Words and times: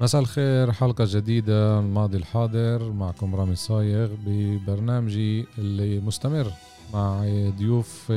مساء 0.00 0.20
الخير 0.20 0.72
حلقة 0.72 1.04
جديدة 1.08 1.78
الماضي 1.78 2.16
الحاضر 2.16 2.92
معكم 2.92 3.34
رامي 3.34 3.54
صايغ 3.54 4.14
ببرنامجي 4.26 5.46
اللي 5.58 6.00
مستمر 6.00 6.52
مع 6.94 7.24
ضيوف 7.58 8.10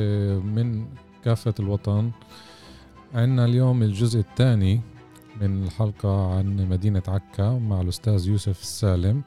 من 0.44 0.86
كافة 1.24 1.54
الوطن. 1.60 2.10
عندنا 3.14 3.44
اليوم 3.44 3.82
الجزء 3.82 4.20
الثاني 4.20 4.80
من 5.40 5.64
الحلقة 5.64 6.34
عن 6.36 6.68
مدينة 6.68 7.02
عكا 7.08 7.50
مع 7.50 7.80
الأستاذ 7.80 8.28
يوسف 8.28 8.60
السالم 8.62 9.22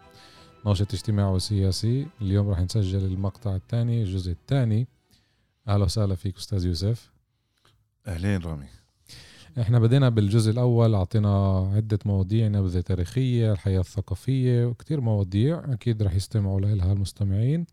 ناشط 0.66 0.94
اجتماعي 0.94 1.32
وسياسي. 1.32 2.08
اليوم 2.22 2.50
راح 2.50 2.60
نسجل 2.60 3.06
المقطع 3.06 3.56
الثاني 3.56 4.04
الجزء 4.04 4.32
الثاني. 4.32 4.88
أهلا 5.68 5.84
وسهلا 5.84 6.16
فيك 6.16 6.38
أستاذ 6.38 6.66
يوسف. 6.66 7.12
أهلين 8.08 8.42
رامي. 8.42 8.77
إحنا 9.62 9.80
بدينا 9.80 10.10
بالجزء 10.10 10.52
الأول 10.52 10.96
أعطينا 10.96 11.60
عدة 11.76 12.00
مواضيع 12.06 12.48
نبذة 12.48 12.82
تاريخية 12.82 13.52
الحياة 13.52 13.80
الثقافية 13.80 14.66
وكتير 14.66 15.02
مواضيع 15.02 15.74
أكيد 15.74 16.04
رح 16.04 16.14
يستمعوا 16.16 16.60
لها 16.62 16.94
المستمعين. 16.94 17.66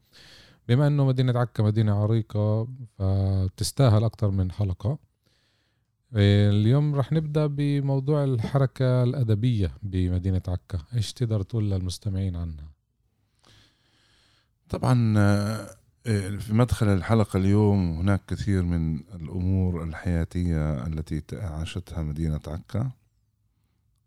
بما 0.68 0.86
إنه 0.86 1.04
مدينة 1.04 1.38
عكا 1.38 1.62
مدينة 1.62 1.94
عريقة 2.02 2.68
فتستاهل 2.98 4.04
أكثر 4.04 4.30
من 4.30 4.52
حلقة. 4.52 4.98
اليوم 6.16 6.94
رح 6.94 7.12
نبدأ 7.12 7.46
بموضوع 7.46 8.24
الحركة 8.24 9.02
الأدبية 9.02 9.74
بمدينة 9.82 10.42
عكا. 10.48 10.78
إيش 10.94 11.12
تقدر 11.12 11.42
تقول 11.42 11.70
للمستمعين 11.70 12.36
عنها؟ 12.36 12.68
طبعا 14.68 15.14
في 16.04 16.48
مدخل 16.50 16.88
الحلقة 16.88 17.36
اليوم 17.36 17.98
هناك 17.98 18.20
كثير 18.26 18.62
من 18.62 18.96
الأمور 19.14 19.84
الحياتية 19.84 20.86
التي 20.86 21.22
عاشتها 21.32 22.02
مدينة 22.02 22.40
عكا 22.46 22.90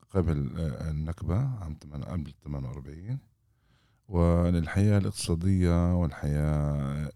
قبل 0.10 0.52
آه، 0.58 0.92
النكبة 0.92 1.36
عام 1.36 1.78
قبل 1.84 2.34
48 2.44 3.20
وللحياة 4.08 4.98
الاقتصادية 4.98 5.96
والحياة 5.96 7.12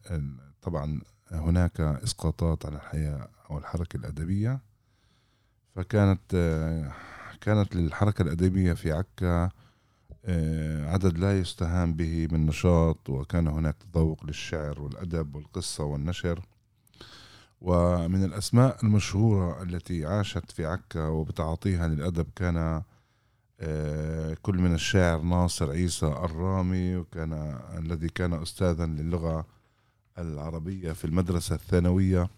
طبعا 0.61 1.01
هناك 1.31 1.81
إسقاطات 1.81 2.65
على 2.65 2.75
الحياة 2.75 3.27
أو 3.49 3.57
الحركة 3.57 3.97
الأدبية. 3.97 4.59
فكانت 5.75 6.21
آه، 6.35 6.91
كانت 7.41 7.75
للحركة 7.75 8.21
الأدبية 8.21 8.73
في 8.73 8.91
عكا 8.91 9.43
آه، 9.43 9.51
عدد 10.85 11.17
لا 11.17 11.39
يستهان 11.39 11.93
به 11.93 12.27
من 12.31 12.45
نشاط 12.45 13.09
وكان 13.09 13.47
هناك 13.47 13.75
تذوق 13.93 14.25
للشعر 14.25 14.81
والأدب 14.81 15.35
والقصة 15.35 15.83
والنشر. 15.83 16.39
ومن 17.61 18.23
الأسماء 18.23 18.77
المشهورة 18.83 19.63
التي 19.63 20.05
عاشت 20.05 20.51
في 20.51 20.65
عكا 20.65 21.07
وبتعاطيها 21.07 21.87
للأدب 21.87 22.25
كان 22.35 22.81
آه، 23.63 24.37
كل 24.41 24.57
من 24.57 24.73
الشاعر 24.73 25.21
ناصر 25.21 25.71
عيسى 25.71 26.05
الرامي 26.05 26.95
وكان 26.95 27.59
الذي 27.77 28.09
كان 28.09 28.33
أستاذا 28.33 28.85
للغة 28.85 29.45
العربية 30.17 30.91
في 30.91 31.05
المدرسة 31.05 31.55
الثانوية. 31.55 32.29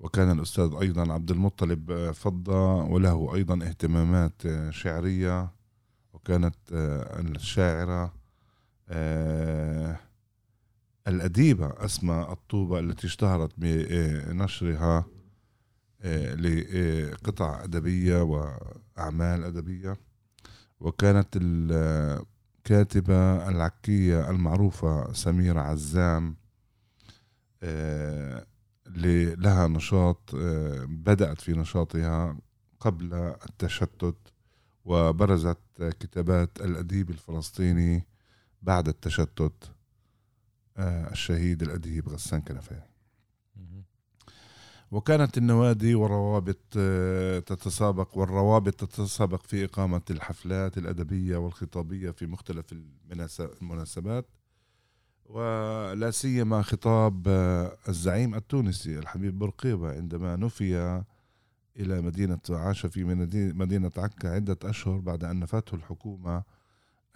وكان 0.00 0.30
الأستاذ 0.30 0.74
أيضا 0.80 1.12
عبد 1.12 1.30
المطلب 1.30 2.12
فضة 2.12 2.74
وله 2.74 3.34
أيضا 3.34 3.54
اهتمامات 3.66 4.42
شعرية. 4.70 5.48
وكانت 6.24 6.54
آه، 6.72 7.20
الشاعرة 7.20 8.14
آه، 8.88 9.98
الأديبة 11.08 11.84
أسماء 11.84 12.32
الطوبة 12.32 12.78
التي 12.78 13.06
اشتهرت 13.06 13.50
بنشرها 13.56 15.04
آه، 16.02 16.34
لقطع 16.34 17.64
أدبية 17.64 18.22
وأعمال 18.22 19.44
أدبية. 19.44 19.96
وكانت 20.80 21.28
الكاتبة 21.34 23.48
العكية 23.48 24.30
المعروفة 24.30 25.12
سميرة 25.12 25.60
عزام 25.60 26.36
لها 29.36 29.66
نشاط 29.66 30.30
بدأت 30.84 31.40
في 31.40 31.52
نشاطها 31.52 32.36
قبل 32.80 33.14
التشتت. 33.14 34.33
وبرزت 34.84 35.58
كتابات 36.00 36.60
الأديب 36.60 37.10
الفلسطيني 37.10 38.06
بعد 38.62 38.88
التشتت 38.88 39.70
آه، 40.76 41.10
الشهيد 41.12 41.62
الأديب 41.62 42.08
غسان 42.08 42.40
كنفة 42.40 42.94
وكانت 44.90 45.38
النوادي 45.38 45.94
والروابط 45.94 46.60
آه، 46.76 47.38
تتسابق 47.38 48.18
والروابط 48.18 48.74
تتسابق 48.74 49.42
في 49.42 49.64
إقامة 49.64 50.02
الحفلات 50.10 50.78
الأدبية 50.78 51.36
والخطابية 51.36 52.10
في 52.10 52.26
مختلف 52.26 52.64
المناسبات. 53.62 54.26
ولا 55.26 56.10
سيما 56.10 56.62
خطاب 56.62 57.28
آه، 57.28 57.76
الزعيم 57.88 58.34
التونسي 58.34 58.98
الحبيب 58.98 59.38
بورقيبة 59.38 59.92
عندما 59.92 60.36
نفي 60.36 61.04
إلى 61.76 62.00
مدينة 62.00 62.38
عاش 62.50 62.86
في 62.86 63.04
مدينة 63.54 63.90
عكا 63.96 64.28
عدة 64.34 64.58
أشهر 64.64 64.98
بعد 64.98 65.24
أن 65.24 65.40
نفته 65.40 65.74
الحكومة 65.74 66.42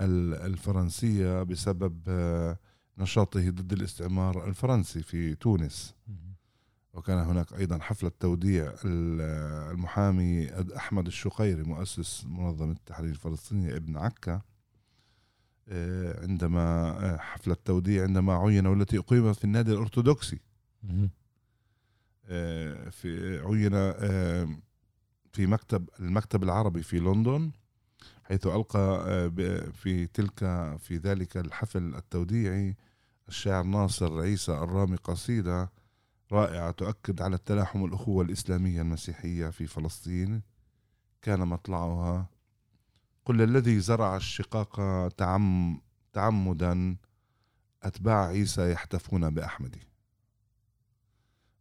الفرنسية 0.00 1.42
بسبب 1.42 2.00
آه، 2.08 2.58
نشاطه 2.98 3.50
ضد 3.50 3.72
الاستعمار 3.72 4.48
الفرنسي 4.48 5.02
في 5.02 5.34
تونس. 5.34 5.94
وكان 6.94 7.18
هناك 7.18 7.52
أيضا 7.52 7.78
حفلة 7.78 8.10
توديع 8.20 8.74
المحامي 8.84 10.50
أحمد 10.76 11.06
الشقيري 11.06 11.62
مؤسس 11.62 12.24
منظمة 12.26 12.72
التحرير 12.72 13.10
الفلسطينية 13.10 13.76
ابن 13.76 13.96
عكا. 13.96 14.40
آه، 15.68 16.22
عندما 16.22 16.60
آه، 17.04 17.16
حفلة 17.16 17.56
توديع 17.64 18.02
عندما 18.02 18.34
عين 18.38 18.66
والتي 18.66 18.98
أقيمت 18.98 19.36
في 19.36 19.44
النادي 19.44 19.72
الأرثوذكسي. 19.72 20.40
آه، 20.84 21.08
في 22.90 23.40
عين 23.44 23.74
آه، 23.74 24.48
في 25.32 25.46
مكتب 25.46 25.88
المكتب 26.00 26.42
العربي 26.42 26.82
في 26.82 26.98
لندن 26.98 27.50
حيث 28.24 28.46
ألقى 28.46 29.04
آه، 29.06 29.70
في 29.70 30.06
تلك 30.06 30.38
في 30.78 30.96
ذلك 30.96 31.36
الحفل 31.36 31.94
التوديعي 31.94 32.76
الشاعر 33.28 33.64
ناصر 33.64 34.20
عيسى 34.20 34.52
الرامي 34.52 34.96
قصيدة 34.96 35.72
رائعة 36.32 36.70
تؤكد 36.70 37.22
على 37.22 37.36
التلاحم 37.36 37.84
الأخوة 37.84 38.24
الإسلامية 38.24 38.82
المسيحية 38.82 39.48
في 39.48 39.66
فلسطين. 39.66 40.42
كان 41.22 41.40
مطلعها 41.40 42.26
قل 43.24 43.42
الذي 43.42 43.80
زرع 43.80 44.16
الشقاق 44.16 45.08
تعم 45.08 45.80
تعمدا 46.12 46.96
أتباع 47.82 48.26
عيسى 48.26 48.72
يحتفون 48.72 49.30
بأحمد 49.30 49.76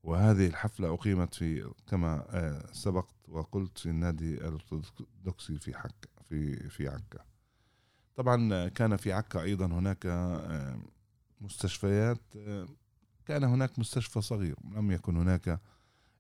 وهذه 0.07 0.47
الحفلة 0.47 0.93
أقيمت 0.93 1.33
في 1.33 1.71
كما 1.87 2.25
آه، 2.29 2.71
سبقت 2.71 3.15
وقلت 3.27 3.77
في 3.77 3.85
النادي 3.89 4.33
الأرثوذكسي 4.33 5.59
في 5.59 5.77
حكا 5.77 6.09
في 6.23 6.69
في 6.69 6.87
عكا. 6.87 7.25
طبعا 8.15 8.67
كان 8.67 8.95
في 8.95 9.13
عكا 9.13 9.41
أيضا 9.41 9.65
هناك 9.65 10.05
آه، 10.05 10.79
مستشفيات 11.41 12.21
آه، 12.37 12.67
كان 13.25 13.43
هناك 13.43 13.79
مستشفى 13.79 14.21
صغير 14.21 14.55
لم 14.75 14.91
يكن 14.91 15.17
هناك 15.17 15.59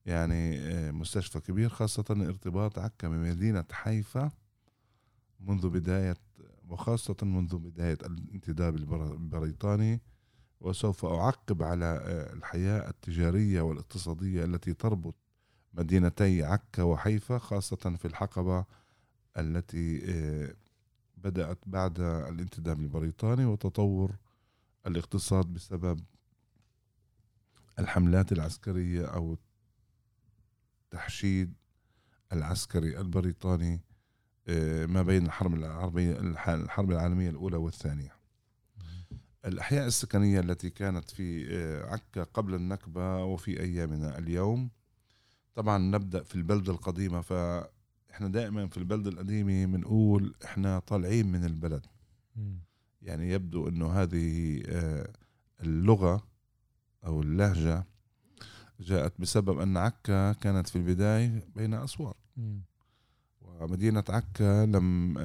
يعني 0.05 0.59
مستشفى 0.91 1.39
كبير 1.39 1.69
خاصة 1.69 2.05
ارتباط 2.09 2.79
عكا 2.79 3.07
بمدينة 3.07 3.65
حيفا 3.71 4.31
منذ 5.39 5.69
بداية 5.69 6.17
وخاصة 6.69 7.17
منذ 7.21 7.57
بداية 7.57 7.97
الانتداب 8.05 8.75
البريطاني. 8.75 10.01
وسوف 10.61 11.05
أعقب 11.05 11.63
على 11.63 11.85
آه، 11.85 12.33
الحياة 12.33 12.89
التجارية 12.89 13.61
والاقتصادية 13.61 14.43
التي 14.45 14.73
تربط 14.73 15.15
مدينتي 15.73 16.43
عكا 16.43 16.83
وحيفا 16.83 17.37
خاصة 17.37 17.95
في 17.97 18.05
الحقبة 18.05 18.65
التي 19.37 20.01
آه، 20.11 20.55
بدأت 21.17 21.59
بعد 21.65 21.99
الانتداب 21.99 22.79
البريطاني 22.79 23.45
وتطور 23.45 24.15
الاقتصاد 24.87 25.45
بسبب 25.45 26.03
الحملات 27.79 28.31
العسكرية 28.31 29.05
أو 29.05 29.37
التحشيد 30.85 31.53
العسكري 32.33 32.99
البريطاني 32.99 33.81
آه، 34.47 34.85
ما 34.85 35.01
بين 35.01 35.25
الحرب 35.25 35.53
العربية 35.53 36.19
الحرب 36.19 36.91
العالمية 36.91 37.29
الأولى 37.29 37.57
والثانية. 37.57 38.16
الأحياء 39.47 39.87
السكنية 39.87 40.39
التي 40.39 40.69
كانت 40.69 41.09
في 41.09 41.47
آه، 41.49 41.85
عكا 41.93 42.23
قبل 42.23 42.53
النكبة 42.53 43.23
وفي 43.23 43.59
أيامنا 43.59 44.17
اليوم. 44.17 44.69
طبعا 45.55 45.77
نبدأ 45.77 46.23
في 46.23 46.35
البلدة 46.35 46.71
القديمة 46.71 47.21
فإحنا 47.21 48.27
دائما 48.27 48.67
في 48.67 48.77
البلدة 48.77 49.09
القديمة 49.09 49.65
بنقول 49.65 50.35
إحنا 50.45 50.79
طالعين 50.79 51.31
من 51.31 51.45
البلد. 51.45 51.85
يعني 53.01 53.31
يبدو 53.31 53.67
أنه 53.67 53.91
هذه 53.91 54.61
آه، 54.65 55.09
اللغة 55.63 56.27
أو 57.05 57.21
اللهجة 57.21 57.85
جاءت 58.79 59.13
بسبب 59.21 59.59
أن 59.59 59.77
عكا 59.77 60.33
كانت 60.33 60.69
في 60.69 60.75
البداية 60.75 61.47
بين 61.55 61.73
أسوار. 61.73 62.15
ومدينة 63.41 64.03
عكا 64.09 64.65
لم 64.65 65.17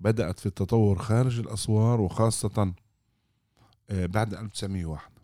بدأت 0.00 0.38
في 0.38 0.46
التطور 0.46 0.98
خارج 0.98 1.38
الأسوار 1.38 2.00
وخاصة 2.00 2.74
بعد 3.90 4.34
1901 4.34 5.14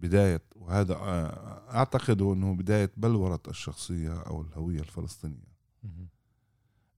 بداية 0.00 0.42
وهذا 0.56 0.94
آه، 0.94 1.76
أعتقد 1.76 2.22
أنه 2.22 2.54
بداية 2.54 2.90
بلورة 2.96 3.40
الشخصية 3.48 4.20
أو 4.20 4.42
الهوية 4.42 4.80
الفلسطينية. 4.80 5.50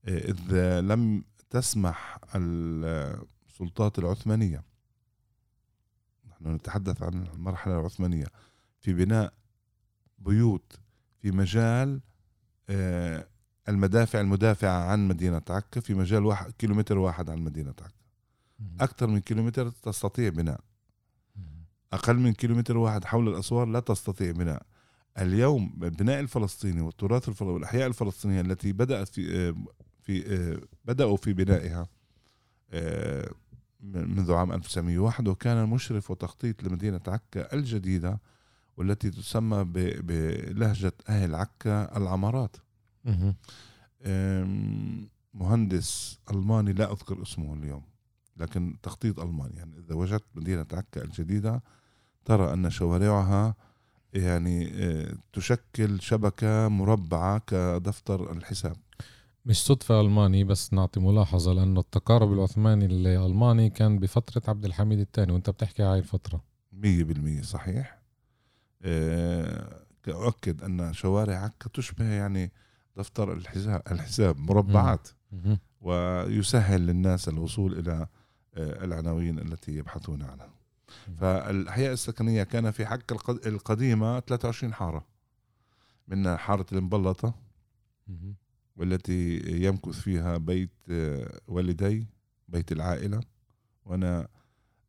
آه، 0.05 0.19
إذ 0.19 0.81
لم 0.81 1.25
تسمح 1.51 2.19
السلطات 2.35 3.99
العثمانية 3.99 4.63
نحن 6.31 6.55
نتحدث 6.55 7.03
عن 7.03 7.27
المرحلة 7.27 7.81
العثمانية 7.81 8.27
في 8.81 8.93
بناء 8.93 9.33
بيوت 10.19 10.81
في 11.23 11.31
مجال 11.31 12.01
المدافع 13.69 14.21
المدافعة 14.21 14.91
عن 14.91 15.09
مدينة 15.09 15.43
عكا 15.51 15.81
في 15.81 15.95
مجال 15.95 16.25
واحد 16.25 16.53
كيلومتر 16.53 16.99
واحد 16.99 17.31
عن 17.31 17.39
مدينة 17.39 17.75
عكا. 17.81 18.02
أكثر 18.81 19.07
من 19.07 19.19
كيلومتر 19.19 19.69
تستطيع 19.69 20.29
بناء. 20.29 20.61
أقل 21.93 22.17
من 22.17 22.33
كيلومتر 22.33 22.77
واحد 22.77 23.05
حول 23.05 23.29
الأسوار 23.29 23.67
لا 23.67 23.81
تستطيع 23.81 24.31
بناء. 24.31 24.63
اليوم 25.19 25.79
البناء 25.83 26.21
الفلسطيني 26.21 26.81
والتراث 26.81 27.29
الفلسطيني 27.29 27.51
والأحياء 27.53 27.87
الفلسطينية 27.87 28.41
التي 28.41 28.73
بدأت 28.73 29.09
في 29.09 29.55
في 30.01 30.61
بدأوا 30.85 31.17
في 31.17 31.33
بنائها 31.33 31.87
منذ 33.81 34.33
عام 34.33 34.53
1901 34.53 35.29
وكان 35.29 35.69
مشرف 35.69 36.11
وتخطيط 36.11 36.63
لمدينة 36.63 37.01
عكا 37.07 37.55
الجديدة 37.55 38.21
والتي 38.77 39.11
تسمى 39.11 39.65
بلهجة 39.65 40.93
أهل 41.09 41.35
عكا 41.35 41.97
العمارات. 41.97 42.57
مهندس 45.35 46.19
ألماني 46.31 46.73
لا 46.73 46.93
أذكر 46.93 47.23
اسمه 47.23 47.55
اليوم. 47.55 47.83
لكن 48.37 48.77
تخطيط 48.83 49.21
ألماني 49.21 49.57
يعني 49.57 49.79
إذا 49.79 49.95
وجدت 49.95 50.25
مدينة 50.35 50.67
عكا 50.73 51.05
الجديدة 51.05 51.63
ترى 52.25 52.53
أن 52.53 52.71
شوارعها 52.71 53.55
يعني 54.13 54.73
آه، 54.75 55.15
تشكل 55.33 56.01
شبكة 56.01 56.69
مربعة 56.69 57.39
كدفتر 57.39 58.33
الحساب. 58.33 58.77
مش 59.47 59.65
صدفة 59.65 60.01
ألماني 60.01 60.45
بس 60.45 60.73
نعطي 60.73 61.01
ملاحظة 61.01 61.53
لأنه 61.53 61.81
التقارب 61.81 62.33
العثماني 62.33 62.87
الألماني 62.87 63.71
كان 63.71 63.99
بفترة 63.99 64.43
عبد 64.49 64.65
الحميد 64.65 64.99
الثاني 64.99 65.33
وأنت 65.33 65.51
بتحكي 65.51 65.83
هاي 65.83 65.99
الفترة. 65.99 66.45
مية 66.73 67.05
بالمية 67.05 67.43
صحيح. 67.43 68.03
أه 68.83 69.83
أؤكد 70.09 70.63
أن 70.63 70.93
شوارع 70.93 71.37
عكا 71.37 71.69
تشبه 71.75 72.05
يعني 72.05 72.53
دفتر 72.97 73.33
الحساب, 73.33 73.83
الحساب 73.91 74.39
مربعات. 74.39 75.09
ويسهل 75.81 76.81
للناس 76.87 77.29
الوصول 77.29 77.79
إلى 77.79 77.93
آه، 77.93 78.09
العناوين 78.57 79.39
التي 79.39 79.77
يبحثون 79.77 80.23
عنها. 80.23 80.51
فالأحياء 81.19 81.93
السكنية 81.93 82.43
كان 82.43 82.71
في 82.71 82.87
حق 82.87 83.13
القديمة 83.47 84.21
23 84.21 84.75
حارة. 84.75 85.05
منها 86.09 86.37
حارة 86.37 86.67
المبلطة 86.73 87.35
والتي 88.77 89.39
يمكث 89.67 90.01
فيها 90.01 90.37
بيت 90.37 90.71
آه، 90.91 91.41
والدي 91.49 92.07
بيت 92.49 92.73
العائلة. 92.73 93.21
وأنا 93.85 94.29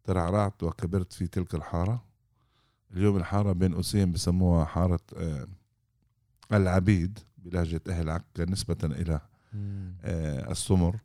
ترعرعت 0.04 0.64
وكبرت 0.64 1.14
في 1.14 1.28
تلك 1.28 1.56
الحارة. 1.56 2.06
اليوم 2.92 3.18
الحارة 3.18 3.52
بين 3.52 3.74
قوسين 3.76 4.12
بسموها 4.12 4.66
حارة 4.66 5.00
آه، 5.18 5.48
العبيد 6.54 7.20
بلهجة 7.38 7.82
أهل 7.90 8.10
عكا 8.10 8.46
نسبة 8.46 8.78
إلى 8.84 9.20
السمر. 10.52 11.00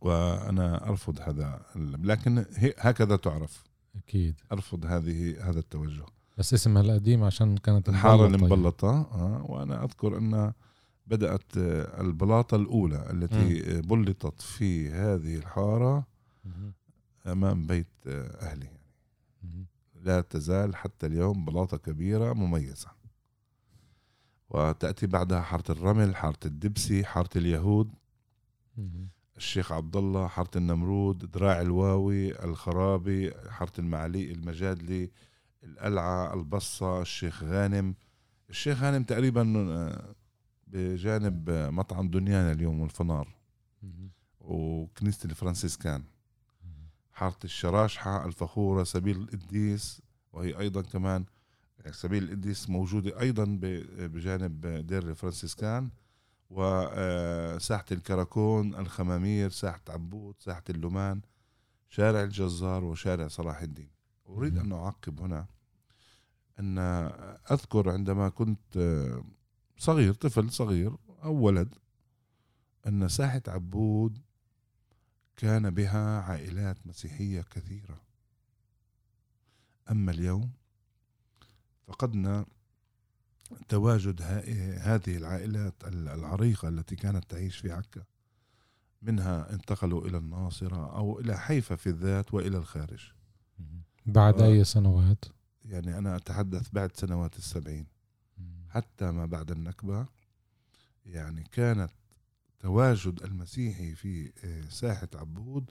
وأنا 0.00 0.88
أرفض 0.88 1.20
هذا 1.20 1.62
لكن 1.76 2.44
هكذا 2.78 3.16
تعرف. 3.16 3.64
أكيد. 3.96 4.40
أرفض 4.52 4.86
هذه 4.86 5.48
هذا 5.50 5.58
التوجه. 5.58 6.04
بس 6.38 6.54
اسمها 6.54 6.82
القديم 6.82 7.24
عشان 7.24 7.56
كانت 7.56 7.88
الحارة 7.88 8.26
المبلطة 8.26 8.90
آه 8.90 9.46
وأنا 9.48 9.84
أذكر 9.84 10.18
أن 10.18 10.52
بدأت 11.06 11.56
البلاطة 12.00 12.56
الأولى 12.56 13.10
التي 13.10 13.78
م. 13.78 13.80
بلطت 13.80 14.40
في 14.40 14.90
هذه 14.90 15.36
الحارة 15.36 16.06
أمام 17.26 17.66
بيت 17.66 17.86
أهلي. 18.06 18.66
يعني 19.42 19.66
لا 19.94 20.20
تزال 20.20 20.76
حتى 20.76 21.06
اليوم 21.06 21.44
بلاطة 21.44 21.76
كبيرة 21.76 22.32
مميزة. 22.32 22.88
وتأتي 24.50 25.06
بعدها 25.06 25.40
حارة 25.40 25.72
الرمل 25.72 26.16
حارة 26.16 26.38
الدبسي 26.44 27.04
حارة 27.04 27.30
اليهود. 27.36 27.90
الشيخ 29.36 29.72
عبد 29.72 29.96
الله 29.96 30.28
حارة 30.28 30.50
النمرود 30.56 31.30
دراع 31.30 31.60
الواوي 31.60 32.44
الخرابي 32.44 33.32
حارة 33.50 33.72
المعالي 33.78 34.32
المجادلي 34.32 35.10
القلعه 35.64 36.34
البصة 36.34 37.02
الشيخ 37.02 37.44
غانم. 37.44 37.94
الشيخ 38.50 38.82
غانم 38.82 39.02
تقريبا 39.02 39.54
آه، 39.56 40.14
بجانب 40.66 41.50
مطعم 41.50 42.08
دنيانا 42.08 42.52
اليوم 42.52 42.80
والفنار. 42.80 43.34
وكنيسة 44.40 45.24
الفرنسيسكان. 45.30 46.04
حارة 47.12 47.38
الشراشحة 47.44 48.26
الفخورة 48.26 48.84
سبيل 48.84 49.16
القديس 49.16 50.02
وهي 50.32 50.58
أيضا 50.58 50.82
كمان 50.82 51.24
سبيل 51.90 52.24
القديس 52.24 52.70
موجودة 52.70 53.20
أيضا 53.20 53.44
بجانب 53.98 54.66
دير 54.66 55.02
الفرنسيسكان. 55.08 55.90
وساحة 56.50 57.84
الكراكون 57.92 58.74
الخمامير 58.74 59.50
ساحة 59.50 59.82
عبود 59.88 60.34
ساحة 60.38 60.64
اللمان 60.70 61.20
شارع 61.88 62.22
الجزار 62.22 62.84
وشارع 62.84 63.28
صلاح 63.28 63.60
الدين. 63.60 63.90
أريد 64.28 64.58
أن 64.58 64.72
أعقب 64.72 65.20
هنا 65.20 65.46
أن 66.58 66.78
أذكر 67.50 67.90
عندما 67.90 68.28
كنت 68.28 68.78
صغير 69.78 70.14
طفل 70.14 70.50
صغير 70.50 70.96
أو 71.24 71.34
ولد 71.34 71.74
أن 72.86 73.08
ساحة 73.08 73.42
عبود 73.48 74.18
كان 75.36 75.70
بها 75.70 76.20
عائلات 76.20 76.86
مسيحية 76.86 77.42
كثيرة. 77.42 78.02
أما 79.90 80.12
اليوم 80.12 80.52
فقدنا 81.86 82.46
تواجد 83.68 84.22
هذه 84.80 85.16
العائلات 85.16 85.74
العريقة 85.84 86.68
التي 86.68 86.96
كانت 86.96 87.30
تعيش 87.30 87.56
في 87.56 87.72
عكا. 87.72 88.04
منها 89.02 89.52
انتقلوا 89.52 90.06
إلى 90.06 90.18
الناصرة 90.18 90.96
أو 90.96 91.20
إلى 91.20 91.38
حيفا 91.38 91.76
في 91.76 91.86
الذات 91.86 92.34
وإلى 92.34 92.56
الخارج. 92.56 93.12
بعد. 94.06 94.42
أي 94.42 94.64
سنوات؟ 94.64 95.24
يعني 95.64 95.98
أنا 95.98 96.16
أتحدث 96.16 96.68
بعد 96.72 96.96
سنوات 96.96 97.36
السبعين. 97.36 97.86
حتى 98.70 99.10
ما 99.10 99.26
بعد 99.26 99.50
النكبة 99.50 100.06
يعني 101.06 101.44
كانت 101.52 101.90
تواجد 102.60 103.22
المسيحي 103.22 103.94
في 103.94 104.32
آه، 104.44 104.68
ساحة 104.68 105.08
عبود 105.14 105.70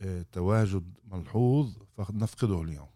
آه، 0.00 0.24
تواجد 0.32 0.98
ملحوظ 1.04 1.72
فنفقده 1.96 2.62
اليوم. 2.62 2.88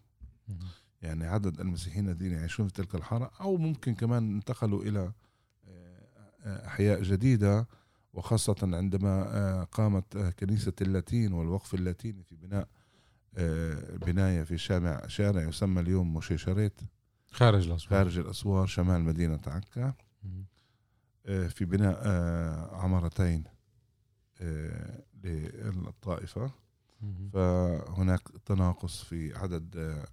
يعني 1.05 1.25
عدد 1.25 1.59
المسيحيين 1.59 2.09
الذين 2.09 2.31
يعيشون 2.31 2.67
في 2.67 2.73
تلك 2.73 2.95
الحارة 2.95 3.31
أو 3.41 3.57
ممكن 3.57 3.95
كمان 3.95 4.35
انتقلوا 4.35 4.83
إلى 4.83 5.11
آه، 6.45 6.67
أحياء 6.67 7.03
جديدة 7.03 7.67
وخاصة 8.13 8.55
عندما 8.63 9.25
آه، 9.27 9.63
قامت 9.63 10.15
آه، 10.15 10.29
كنيسة 10.29 10.73
اللاتين 10.81 11.33
والوقف 11.33 11.73
اللاتيني 11.73 12.23
في 12.23 12.35
بناء 12.35 12.67
بناية 14.05 14.43
في 14.43 14.57
شارع 14.57 15.07
شارع 15.07 15.41
يسمى 15.41 15.81
اليوم 15.81 16.13
موشيشاريت 16.13 16.81
خارج 17.31 17.67
الأسوار. 17.67 17.89
خارج 17.89 18.17
الأسوار 18.17 18.65
شمال 18.65 19.01
مدينة 19.01 19.39
عكا. 19.47 19.93
في 21.25 21.65
بناء 21.65 22.07
عمارتين 22.75 23.43
للطائفة. 25.23 26.51
فهناك 27.33 28.21
تناقص 28.45 29.03
في 29.03 29.37
عدد 29.37 30.05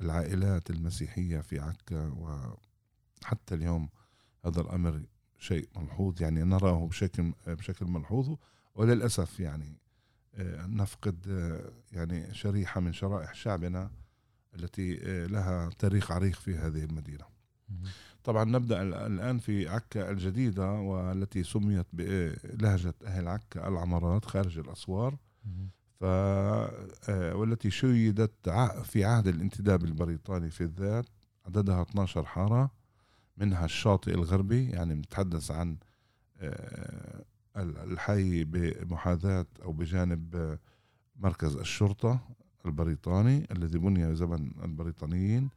العائلات 0.00 0.70
المسيحية 0.70 1.40
في 1.40 1.60
عكا 1.60 2.12
وحتى 3.22 3.54
اليوم 3.54 3.88
هذا 4.44 4.60
الأمر 4.60 5.02
شيء 5.38 5.68
ملحوظ 5.76 6.22
يعني 6.22 6.42
نراه 6.42 6.86
بشكل 6.86 7.32
بشكل 7.46 7.86
ملحوظ 7.86 8.36
وللأسف 8.74 9.40
يعني 9.40 9.78
آه، 10.34 10.66
نفقد 10.66 11.26
آه، 11.28 11.72
يعني 11.92 12.34
شريحة 12.34 12.80
من 12.80 12.92
شرائح 12.92 13.34
شعبنا 13.34 13.90
التي 14.54 15.00
آه، 15.02 15.26
لها 15.26 15.70
تاريخ 15.78 16.12
عريق 16.12 16.34
في 16.34 16.56
هذه 16.56 16.84
المدينة. 16.84 17.24
طبعا 18.24 18.44
نبدأ 18.44 18.82
الآن 18.82 19.38
في 19.38 19.68
عكا 19.68 20.10
الجديدة 20.10 20.72
والتي 20.72 21.42
سميت 21.42 21.86
بلهجه 21.92 22.94
أهل 23.04 23.28
عكا 23.28 23.68
العمارات 23.68 24.24
خارج 24.24 24.58
الأسوار. 24.58 25.18
ف 26.00 26.04
والتي 27.10 27.70
شيدت 27.70 28.48
في 28.84 29.04
عهد 29.04 29.26
الانتداب 29.26 29.84
البريطاني 29.84 30.50
في 30.50 30.60
الذات 30.60 31.06
عددها 31.46 31.82
12 31.82 32.24
حارة 32.24 32.70
منها 33.36 33.64
الشاطئ 33.64 34.14
الغربي 34.14 34.70
يعني 34.70 34.94
نتحدث 34.94 35.50
عن 35.50 35.76
الحي 37.56 38.44
بمحاذاة 38.44 39.46
أو 39.62 39.72
بجانب 39.72 40.58
مركز 41.16 41.56
الشرطة 41.56 42.20
البريطاني 42.66 43.46
الذي 43.50 43.78
بني 43.78 44.16
زمن 44.16 44.50
البريطانيين. 44.64 45.50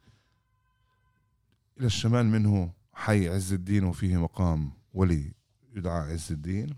إلى 1.78 1.86
الشمال 1.86 2.26
منه 2.26 2.72
حي 2.92 3.28
عز 3.28 3.52
الدين 3.52 3.84
وفيه 3.84 4.16
مقام 4.16 4.70
ولي 4.94 5.32
يدعى 5.76 6.12
عز 6.12 6.32
الدين. 6.32 6.76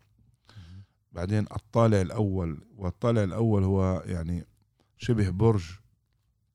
بعدين 1.13 1.47
الطالع 1.57 2.01
الأول 2.01 2.61
والطالع 2.77 3.25
الأول 3.25 3.65
هو 3.65 4.03
يعني 4.07 4.47
شبه 4.99 5.31
برج 5.31 5.65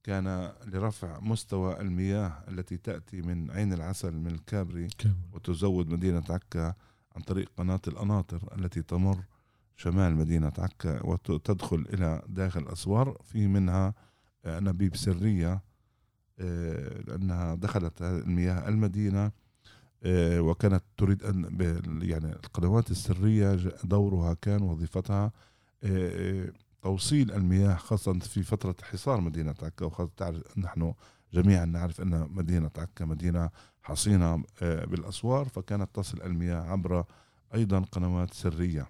كان 0.04 0.52
لرفع 0.66 1.20
مستوى 1.20 1.82
المياه 1.82 2.44
التي 2.48 2.78
تأتي 2.78 3.22
من 3.22 3.52
عين 3.52 3.74
العسل 3.74 4.14
من 4.14 4.28
الكابري 4.28 4.88
وتزود 5.34 5.90
مدينة 5.90 6.24
عكا 6.30 6.74
عن 7.16 7.22
طريق 7.22 7.52
قناة 7.58 7.82
القناطر 7.88 8.58
التي 8.58 8.82
تمر 8.82 9.24
شمال 9.76 10.16
مدينة 10.16 10.52
عكا 10.58 11.06
وتدخل 11.06 11.86
إلى 11.94 12.22
داخل 12.28 12.60
الأسوار. 12.60 13.18
في 13.24 13.48
منها 13.48 13.94
أنابيب 14.46 14.96
سرية 14.96 15.62
آه، 16.40 17.02
لأنها 17.02 17.56
دخلت 17.56 18.02
المياه 18.02 18.68
المدينة. 18.68 19.26
آه، 19.26 19.32
وكانت 20.06 20.84
تريد 20.98 21.24
أن 21.24 21.58
يعني 22.02 22.34
القنوات 22.34 22.92
السرية 22.92 23.60
دورها 23.84 24.34
كان 24.34 24.62
وظيفتها 24.62 25.32
آه، 25.84 26.52
توصيل 26.82 27.32
المياه 27.32 27.76
خاصة 27.76 28.20
في 28.20 28.44
فترة 28.44 28.76
حصار 28.84 29.22
مدينة 29.22 29.56
عكا 29.62 29.86
وخاصة 29.86 30.12
تعرف 30.18 30.58
نحن 30.58 30.94
جميعا 31.34 31.66
نعرف 31.66 32.02
أن 32.02 32.28
مدينة 32.32 32.72
عكا 32.78 33.06
مدينة 33.06 33.50
حصينة 33.82 34.44
آه، 34.62 34.86
بالأسوار 34.86 35.46
فكانت 35.46 35.90
تصل 35.94 36.22
المياه 36.22 36.62
عبر 36.62 37.06
أيضا 37.56 37.80
قنوات 37.80 38.34
سرية. 38.34 38.90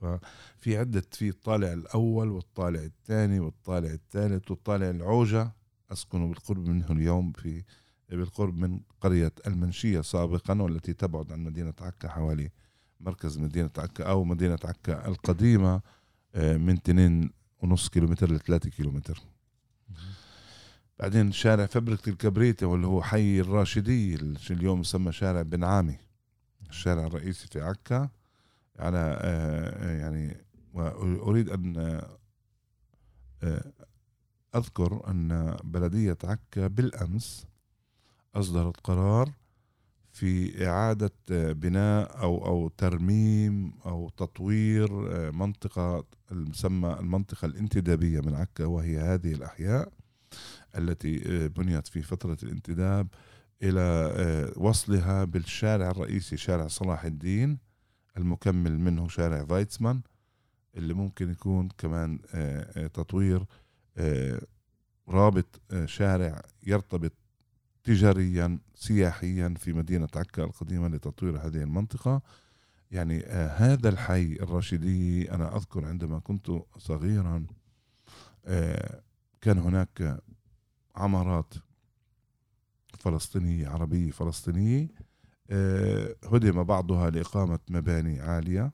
ففي 0.00 0.78
عدة 0.78 1.02
في 1.12 1.28
الطالع 1.28 1.72
الأول 1.72 2.28
والطالع 2.28 2.80
الثاني 2.80 3.40
والطالع 3.40 3.90
الثالث 3.90 4.50
والطالع 4.50 4.90
العوجة 4.90 5.52
أسكن 5.92 6.28
بالقرب 6.28 6.68
منه 6.68 6.92
اليوم 6.92 7.32
في 7.32 7.62
بالقرب 8.08 8.58
من 8.58 8.80
قرية 9.00 9.32
المنشية 9.46 10.00
سابقا 10.00 10.62
والتي 10.62 10.92
تبعد 10.92 11.32
عن 11.32 11.44
مدينة 11.44 11.74
عكا 11.80 12.08
حوالي 12.08 12.50
مركز 13.00 13.38
مدينة 13.38 13.70
عكا 13.78 14.04
أو 14.04 14.24
مدينة 14.24 14.58
عكا 14.64 15.08
القديمة 15.08 15.80
آه، 16.34 16.56
من 16.56 16.74
2 16.74 17.30
ونص 17.62 17.88
كيلومتر 17.88 18.32
ل 18.32 18.40
3 18.40 18.70
كيلومتر. 18.70 19.22
بعدين 20.98 21.32
شارع 21.32 21.66
فبركة 21.66 22.10
الكبريتة 22.10 22.66
واللي 22.66 22.86
هو 22.86 23.02
حي 23.02 23.40
الراشدي 23.40 24.14
اللي 24.14 24.38
اليوم 24.50 24.80
يسمى 24.80 25.12
شارع 25.12 25.42
بن 25.42 25.64
عامي. 25.64 25.98
الشارع 26.70 27.06
الرئيسي 27.06 27.46
في 27.46 27.60
عكا. 27.60 28.08
على 28.78 29.18
آه، 29.20 29.98
يعني 29.98 30.36
وأريد 30.74 31.48
أن 31.48 31.76
آه، 33.42 33.72
أذكر 34.56 35.10
أن 35.10 35.56
بلدية 35.64 36.18
عكا 36.24 36.66
بالأمس 36.66 37.46
أصدرت 38.36 38.80
قرار 38.84 39.32
في 40.12 40.66
إعادة 40.66 41.12
آه، 41.30 41.52
بناء 41.52 42.22
أو 42.22 42.46
أو 42.46 42.68
ترميم 42.68 43.72
أو 43.86 44.08
تطوير 44.08 44.92
منطقة 45.32 46.04
المسمى 46.32 46.96
المنطقة 47.00 47.46
الانتدابية 47.46 48.20
من 48.20 48.34
عكا 48.34 48.64
وهي 48.64 48.98
هذه 48.98 49.32
الأحياء 49.32 49.92
التي 50.78 51.22
آه، 51.26 51.46
بنيت 51.46 51.86
في 51.86 52.02
فترة 52.02 52.36
الانتداب 52.42 53.08
إلى 53.62 53.80
آه، 54.16 54.52
وصلها 54.56 55.24
بالشارع 55.24 55.90
الرئيسي 55.90 56.36
شارع 56.36 56.66
صلاح 56.68 57.04
الدين 57.04 57.58
المكمل 58.16 58.78
منه 58.78 59.08
شارع 59.08 59.44
فايتسمان 59.44 60.00
اللي 60.76 60.94
ممكن 60.94 61.30
يكون 61.30 61.68
كمان 61.78 62.18
آه، 62.34 62.86
تطوير 62.86 63.44
رابط 65.08 65.60
شارع 65.84 66.42
يرتبط 66.62 67.12
تجاريا 67.86 68.58
سياحيا 68.74 69.54
في 69.58 69.72
مدينة 69.72 70.08
عكا 70.16 70.44
القديمة 70.44 70.88
لتطوير 70.88 71.38
هذه 71.38 71.62
المنطقة. 71.62 72.22
يعني 72.90 73.22
هذا 73.56 73.88
الحي 73.88 74.32
الراشدي 74.32 75.32
أنا 75.32 75.56
أذكر 75.56 75.84
عندما 75.84 76.18
كنت 76.18 76.50
صغيرا 76.78 77.46
كان 79.40 79.58
هناك 79.58 80.22
عمارات 80.96 81.54
فلسطينية 82.98 83.68
عربية 83.68 84.10
فلسطينية 84.10 84.88
آه، 85.50 86.16
هدم 86.24 86.62
بعضها 86.62 87.10
لإقامة 87.10 87.58
مباني 87.70 88.20
عالية. 88.20 88.72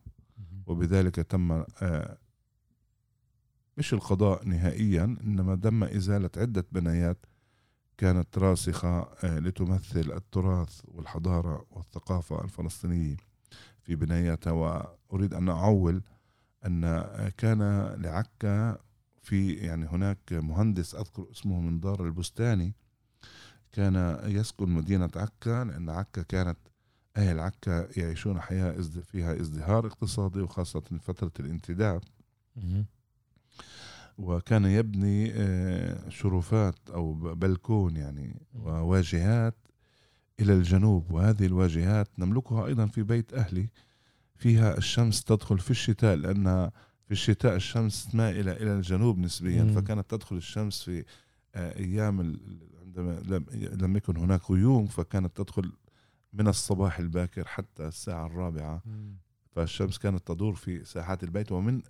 وبذلك 0.67 1.15
تم 1.15 1.53
آه، 1.83 2.19
مش 3.77 3.95
القضاء 3.95 4.45
نهائيا 4.45 5.17
إنما 5.25 5.57
تم 5.57 5.85
إزالة 5.85 6.31
عدة 6.37 6.67
بنايات 6.73 7.27
كانت 7.99 8.39
راسخة 8.39 9.01
آه، 9.25 9.39
لتمثل 9.39 10.13
التراث 10.13 10.81
والحضارة 10.85 11.67
والثقافة 11.71 12.45
الفلسطينية 12.45 13.17
في 13.83 13.97
بناياتها. 13.97 14.51
وأريد 14.53 15.35
أن 15.35 15.49
أعول 15.49 16.03
أن 16.67 17.03
كان 17.39 17.87
لعكا 18.03 18.79
في 19.23 19.53
يعني 19.53 19.87
هناك 19.87 20.33
مهندس 20.33 20.95
أذكر 20.95 21.27
اسمه 21.33 21.61
من 21.61 21.81
دار 21.81 22.05
البستاني 22.05 22.75
كان 23.73 24.21
يسكن 24.25 24.69
مدينة 24.69 25.11
عكا 25.17 25.65
لأن 25.65 25.91
عكا 25.91 26.23
كانت 26.23 26.59
أهل 27.17 27.41
عكا 27.41 27.89
يعيشون 27.97 28.41
حياة 28.41 28.73
فيها 28.83 29.41
ازدهار 29.41 29.87
اقتصادي 29.87 30.41
وخاصة 30.41 30.81
في 30.81 30.99
فترة 30.99 31.33
الانتداب. 31.41 32.03
وكان 34.19 34.65
يبني 34.65 35.33
آه، 35.35 36.09
شرفات 36.09 36.91
أو 36.91 37.15
بلكون 37.15 37.97
يعني 37.97 38.43
وواجهات 38.55 39.55
إلى 40.41 40.53
الجنوب. 40.53 41.11
وهذه 41.11 41.47
الواجهات 41.47 42.09
نملكها 42.19 42.67
أيضا 42.67 42.87
في 42.87 43.03
بيت 43.03 43.35
أهلي. 43.35 43.69
فيها 44.37 44.79
الشمس 44.79 45.25
تدخل 45.25 45.59
في 45.59 45.71
الشتاء 45.71 46.17
لانها 46.17 46.73
في 47.07 47.13
الشتاء 47.13 47.57
الشمس 47.57 48.15
مائلة 48.15 48.53
إلى 48.53 48.73
الجنوب 48.75 49.19
نسبيا. 49.19 49.63
مم. 49.63 49.73
فكانت 49.73 50.11
تدخل 50.11 50.37
الشمس 50.37 50.83
في 50.83 51.05
آه، 51.55 51.79
أيام 51.79 52.37
عندما 52.83 53.21
لم 53.83 53.97
يكن 53.97 54.17
هناك 54.17 54.51
غيوم 54.51 54.87
فكانت 54.87 55.37
تدخل 55.37 55.73
من 56.33 56.49
الصباح 56.49 56.99
الباكر 56.99 57.45
حتى 57.45 57.87
الساعة 57.87 58.27
الرابعة. 58.27 58.83
مم. 58.87 59.17
فالشمس 59.51 59.99
كانت 59.99 60.27
تدور 60.27 60.55
في 60.55 60.85
ساحات 60.85 61.25
البيت 61.25 61.53
ومن 61.53 61.83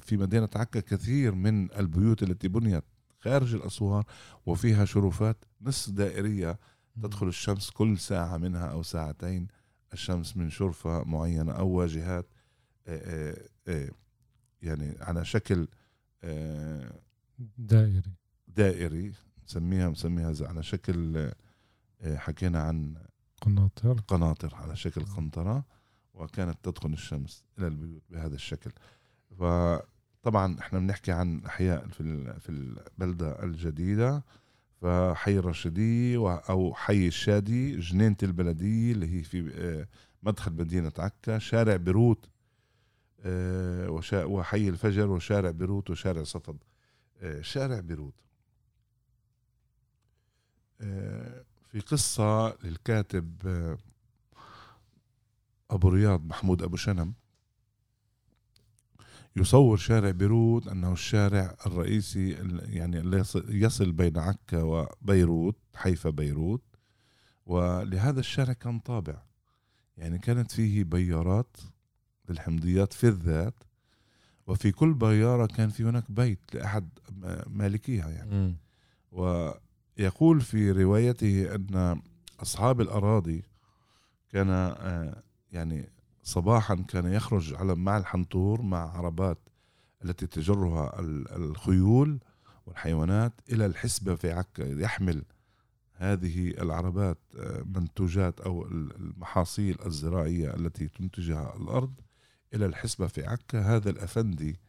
في 0.00 0.16
مدينة 0.16 0.48
عكا 0.54 0.80
كثير 0.80 1.34
من 1.34 1.72
البيوت 1.72 2.22
التي 2.22 2.48
بنيت 2.48 2.84
خارج 3.18 3.54
الأسوار 3.54 4.04
وفيها 4.46 4.84
شرفات 4.84 5.44
نصف 5.60 5.90
دائرية 5.90 6.58
تدخل 7.02 7.28
الشمس 7.28 7.70
كل 7.70 7.98
ساعة 7.98 8.36
منها 8.36 8.66
أو 8.66 8.82
ساعتين 8.82 9.48
الشمس 9.92 10.36
من 10.36 10.50
شرفة 10.50 11.04
معينة 11.04 11.52
أو 11.52 11.68
واجهات 11.68 12.26
آه، 12.86 13.90
يعني 14.62 14.96
على 15.00 15.24
شكل 15.24 15.68
آه، 16.24 17.00
دائري. 17.58 18.12
دائري 18.48 19.12
نسميها 19.44 19.88
نسميها 19.88 20.34
على 20.40 20.62
شكل 20.62 21.16
آه، 22.00 22.16
حكينا 22.16 22.62
عن 22.62 22.94
قناطر. 23.40 24.00
قناطر 24.00 24.54
على 24.54 24.76
شكل 24.76 25.04
قنطرة 25.04 25.64
وكانت 26.14 26.58
تدخل 26.62 26.92
الشمس 26.92 27.44
إلى 27.58 27.66
البيوت 27.66 28.02
بهذا 28.10 28.34
الشكل. 28.34 28.72
فطبعا 29.38 30.58
إحنا 30.60 30.78
بنحكي 30.78 31.12
عن 31.12 31.44
أحياء 31.44 31.88
في 31.88 32.34
في 32.40 32.48
البلدة 32.48 33.42
الجديدة 33.42 34.24
فحي 34.82 35.38
الرشدي 35.38 36.16
أو 36.16 36.74
حي 36.74 37.06
الشادي 37.06 37.76
جنينة 37.76 38.16
البلدية 38.22 38.92
اللي 38.92 39.18
هي 39.18 39.22
في 39.22 39.52
آه، 39.54 39.88
مدخل 40.22 40.52
مدينة 40.52 40.92
عكا 40.98 41.38
شارع 41.38 41.76
بيروت 41.76 42.28
آه، 43.20 44.00
وحي 44.12 44.68
الفجر 44.68 45.10
وشارع 45.10 45.50
بيروت 45.50 45.90
وشارع 45.90 46.22
صفد 46.22 46.56
آه، 47.20 47.40
شارع 47.40 47.80
بيروت. 47.80 48.14
في 51.68 51.80
قصة 51.86 52.56
للكاتب 52.64 53.36
أبو 55.70 55.88
رياض 55.88 56.26
محمود 56.26 56.62
أبو 56.62 56.76
شنم. 56.76 57.14
يصور 59.36 59.76
شارع 59.76 60.10
بيروت 60.10 60.68
أنه 60.68 60.92
الشارع 60.92 61.56
الرئيسي 61.66 62.30
يعني 62.62 62.98
اللي 62.98 63.24
يصل 63.48 63.92
بين 63.92 64.18
عكا 64.18 64.62
وبيروت 64.62 65.56
حيفا 65.74 66.10
بيروت. 66.10 66.62
ولهذا 67.46 68.20
الشارع 68.20 68.52
كان 68.52 68.78
طابع. 68.78 69.22
يعني 69.96 70.18
كانت 70.18 70.52
فيه 70.52 70.84
بيارات 70.84 71.56
للحمضيات 72.28 72.92
في 72.92 73.08
الذات 73.08 73.54
وفي 74.46 74.72
كل 74.72 74.94
بيارة 74.94 75.46
كان 75.46 75.68
في 75.68 75.84
هناك 75.84 76.10
بيت 76.10 76.54
لأحد 76.54 76.88
مالكيها 77.46 78.10
يعني. 78.10 78.30
م. 78.46 78.56
ويقول 79.12 80.40
في 80.40 80.70
روايته 80.70 81.54
أن 81.54 82.00
أصحاب 82.40 82.80
الأراضي 82.80 83.44
كان 84.32 84.50
آه، 84.50 85.22
يعني 85.52 85.88
صباحا 86.26 86.74
كان 86.74 87.12
يخرج 87.12 87.54
على 87.54 87.74
مع 87.74 87.96
الحنطور 87.96 88.62
مع 88.62 88.96
عربات 88.96 89.38
التي 90.04 90.26
تجرها 90.26 91.00
الخيول 91.36 92.20
والحيوانات 92.66 93.32
إلى 93.52 93.66
الحسبة 93.66 94.14
في 94.14 94.32
عكا 94.32 94.62
يحمل 94.62 95.24
هذه 95.92 96.50
العربات 96.50 97.18
آه، 97.38 97.62
منتوجات 97.62 98.40
أو 98.40 98.66
المحاصيل 98.66 99.76
الزراعية 99.86 100.54
التي 100.54 100.88
تنتجها 100.88 101.56
الأرض 101.56 101.94
إلى 102.54 102.66
الحسبة 102.66 103.06
في 103.06 103.26
عكا 103.26 103.60
هذا 103.60 103.90
الأفندي 103.90 104.60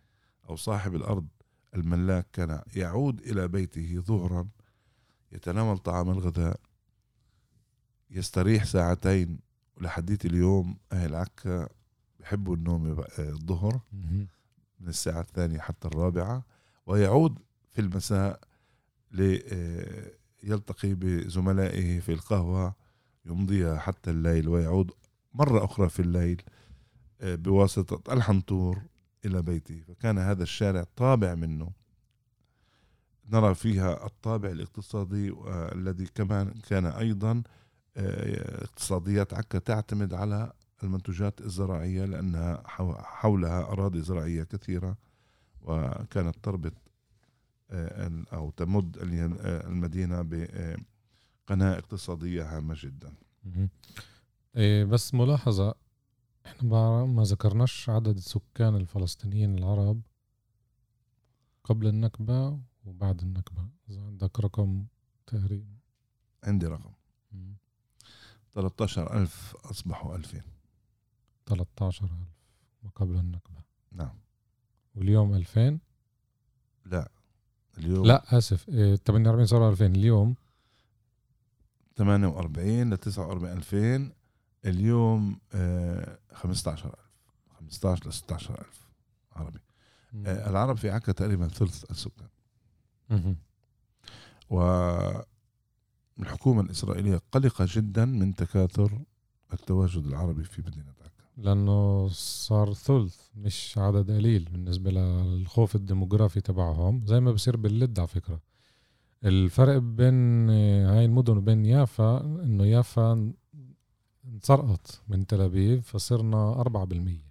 أو 0.49 0.55
صاحب 0.55 0.95
الأرض 0.95 1.27
الملاك 1.75 2.27
كان 2.33 2.61
يعود 2.75 3.21
إلى 3.21 3.47
بيته 3.47 3.99
ظهرا 3.99 4.47
يتناول 5.31 5.77
طعام 5.77 6.09
الغذاء 6.09 6.59
يستريح 8.09 8.63
ساعتين 8.63 9.46
ولحديت 9.77 10.25
اليوم 10.25 10.77
أهل 10.91 11.15
عكا 11.15 11.69
بحبوا 12.19 12.55
النوم 12.55 13.03
الظهر 13.19 13.79
من 14.79 14.87
الساعة 14.87 15.21
الثانية 15.21 15.59
حتى 15.59 15.87
الرابعة 15.87 16.45
ويعود 16.85 17.39
في 17.71 17.81
المساء 17.81 18.39
ليلتقي 19.11 20.93
بزملائه 20.93 21.99
في 21.99 22.13
القهوة 22.13 22.75
يمضيها 23.25 23.77
حتى 23.77 24.11
الليل 24.11 24.49
ويعود 24.49 24.91
مرة 25.33 25.65
أخرى 25.65 25.89
في 25.89 25.99
الليل 25.99 26.41
بواسطة 27.21 28.13
الحنطور 28.13 28.81
إلى 29.25 29.41
بيته. 29.41 29.81
فكان 29.87 30.17
هذا 30.17 30.43
الشارع 30.43 30.85
طابع 30.95 31.35
منه. 31.35 31.71
نرى 33.29 33.55
فيها 33.55 34.05
الطابع 34.05 34.49
الاقتصادي 34.49 35.33
الذي 35.47 36.05
كمان 36.05 36.53
كان 36.69 36.85
أيضا 36.85 37.31
آه، 37.31 37.43
اقتصاديات 37.97 39.33
عكا 39.33 39.59
تعتمد 39.59 40.13
على 40.13 40.53
المنتوجات 40.83 41.41
الزراعية 41.41 42.05
لأنها 42.05 42.63
حولها 43.01 43.61
أراضي 43.61 44.01
زراعية 44.01 44.43
كثيرة 44.43 44.97
وكانت 45.61 46.35
تربط 46.43 46.73
آه، 47.71 48.23
أو 48.33 48.49
تمد 48.49 48.97
آه، 48.97 49.67
المدينة 49.67 50.21
بقناة 50.21 51.77
اقتصادية 51.77 52.57
هامة 52.57 52.75
جدا. 52.77 53.13
إيه، 54.55 54.83
بس 54.85 55.13
ملاحظة 55.13 55.75
إحنا 56.45 57.05
ما 57.05 57.23
ذكرناش 57.23 57.89
عدد 57.89 58.17
السكان 58.17 58.75
الفلسطينيين 58.75 59.57
العرب 59.57 60.01
قبل 61.63 61.87
النكبة 61.87 62.59
وبعد 62.85 63.21
النكبة. 63.21 63.69
إذا 63.89 64.01
عندك 64.01 64.39
رقم 64.39 64.85
تقريبا. 65.27 65.77
عندي 66.43 66.67
رقم. 66.67 66.91
13000 68.57 69.55
أصبحوا 69.65 70.15
2000 70.15 70.41
13000 71.45 72.11
ما 72.83 72.89
قبل 72.95 73.15
النكبة. 73.15 73.61
نعم. 73.91 74.17
واليوم 74.95 75.35
2000 75.35 75.79
لا. 76.85 77.11
اليوم 77.77 78.05
لا 78.05 78.37
آسف. 78.37 78.69
48 79.05 79.45
صاروا 79.45 79.69
2000 79.69 79.85
اليوم؟ 79.85 80.35
48 81.95 82.93
ل 82.93 82.97
49 82.97 83.57
2000 83.57 84.11
اليوم 84.65 85.39
15000 86.33 86.95
15 87.59 88.07
ل 88.07 88.13
16000 88.13 88.87
عربي. 89.31 89.59
آه 90.25 90.49
العرب 90.49 90.77
في 90.77 90.89
عكا 90.89 91.11
تقريبا 91.11 91.47
ثلث 91.47 91.91
السكان. 91.91 92.27
و 94.49 94.61
الحكومة 96.19 96.61
الإسرائيلية 96.61 97.21
قلقة 97.31 97.65
جدا 97.69 98.05
من 98.05 98.35
تكاثر 98.35 98.99
التواجد 99.53 100.05
العربي 100.05 100.43
في 100.43 100.61
مدينة 100.61 100.89
عكا. 100.89 101.11
لأنه 101.37 102.07
صار 102.11 102.73
ثلث 102.73 103.15
مش 103.35 103.77
عدد 103.77 104.11
قليل 104.11 104.49
بالنسبة 104.51 104.91
للخوف 104.91 105.75
الديموغرافي 105.75 106.41
تبعهم. 106.41 107.05
زي 107.05 107.19
ما 107.19 107.31
بصير 107.31 107.57
باللد 107.57 107.99
على 107.99 108.07
فكرة. 108.07 108.41
الفرق 109.25 109.77
بين 109.77 110.49
هاي 110.89 111.05
المدن 111.05 111.37
وبين 111.37 111.65
يافا 111.65 112.21
إنه 112.21 112.65
يافا 112.65 113.33
انسرقت 114.25 115.01
من 115.07 115.27
تل 115.27 115.41
أبيب 115.41 115.79
فصرنا 115.83 116.51
أربعة 116.51 116.85
بالمية. 116.85 117.27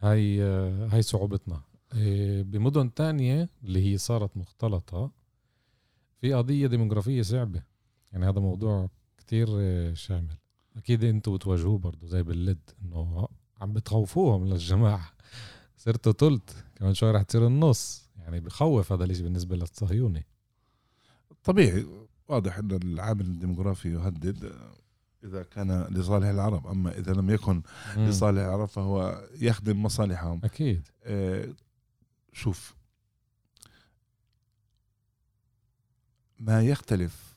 هاي 0.00 0.42
هاي 0.92 1.02
صعوبتنا. 1.02 1.60
إيه، 1.94 2.42
بمدن 2.42 2.94
تانية 2.94 3.48
اللي 3.64 3.92
هي 3.92 3.98
صارت 3.98 4.36
مختلطة 4.36 5.10
في 6.20 6.32
قضية 6.34 6.66
ديموغرافية 6.66 7.22
صعبة. 7.22 7.62
يعني 8.12 8.28
هذا 8.28 8.40
موضوع 8.40 8.90
كتير 9.18 9.48
شامل. 9.94 10.36
أكيد 10.76 11.04
أنتوا 11.04 11.36
بتواجهوه 11.36 11.78
برضه 11.78 12.06
زي 12.06 12.22
باللد 12.22 12.70
إنه 12.82 13.28
عم 13.60 13.72
بتخوفوهم 13.72 14.46
للجماعة. 14.46 15.12
صرتوا 15.76 16.12
تلت 16.12 16.64
كمان 16.76 16.94
شوي 16.94 17.10
رح 17.10 17.22
تصير 17.22 17.46
النص. 17.46 18.08
يعني 18.18 18.40
بخوف 18.40 18.92
هذا 18.92 19.04
الشيء 19.04 19.24
بالنسبة 19.24 19.56
للصهيوني. 19.56 20.26
طبيعي. 21.44 21.86
واضح 22.28 22.58
أن 22.58 22.72
العامل 22.72 23.20
الديموغرافي 23.20 23.92
يهدد 23.92 24.52
إذا 25.24 25.42
كان 25.42 25.82
لصالح 25.82 26.26
العرب. 26.26 26.66
أما 26.66 26.98
إذا 26.98 27.12
لم 27.12 27.30
يكن 27.30 27.62
مم. 27.96 28.08
لصالح 28.08 28.40
العرب 28.40 28.68
فهو 28.68 29.28
يخدم 29.40 29.82
مصالحهم. 29.82 30.40
أكيد. 30.44 30.88
آه 31.04 31.48
شوف 32.32 32.74
ما 36.38 36.62
يختلف 36.62 37.36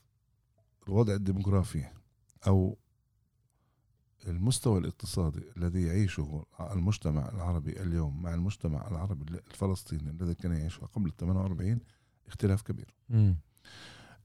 الوضع 0.88 1.14
الديموغرافي 1.14 1.84
أو 2.46 2.78
المستوى 4.26 4.78
الاقتصادي 4.78 5.42
الذي 5.56 5.82
يعيشه 5.82 6.46
المجتمع 6.60 7.28
العربي 7.28 7.82
اليوم 7.82 8.22
مع 8.22 8.34
المجتمع 8.34 8.88
العربي 8.88 9.38
الفلسطيني 9.50 10.10
الذي 10.10 10.34
كان 10.34 10.52
يعيشه 10.52 10.80
قبل 10.80 11.12
48 11.20 11.78
اختلاف 12.26 12.62
كبير. 12.62 12.94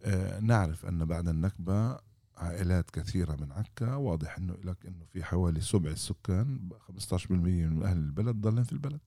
آه 0.04 0.40
نعرف 0.40 0.86
أن 0.86 1.06
بعد 1.06 1.28
النكبة 1.28 2.00
عائلات 2.38 2.92
كثيرة 2.92 3.36
من 3.36 3.52
عكا 3.52 3.96
واضح 3.96 4.38
إنه 4.38 4.54
لك 4.64 4.86
إنه 4.86 5.06
في 5.06 5.24
حوالي 5.24 5.62
سبع 5.62 5.90
السكان 5.92 6.70
15% 6.88 7.32
من 7.32 7.84
أهل 7.84 7.98
البلد 7.98 8.36
ضلن 8.42 8.64
في 8.64 8.72
البلد. 8.74 9.00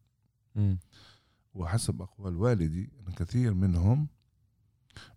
م. 0.56 0.76
وحسب 1.54 2.02
أقوال 2.02 2.36
والدي 2.36 2.90
إن 3.08 3.12
كثير 3.12 3.54
منهم 3.54 4.08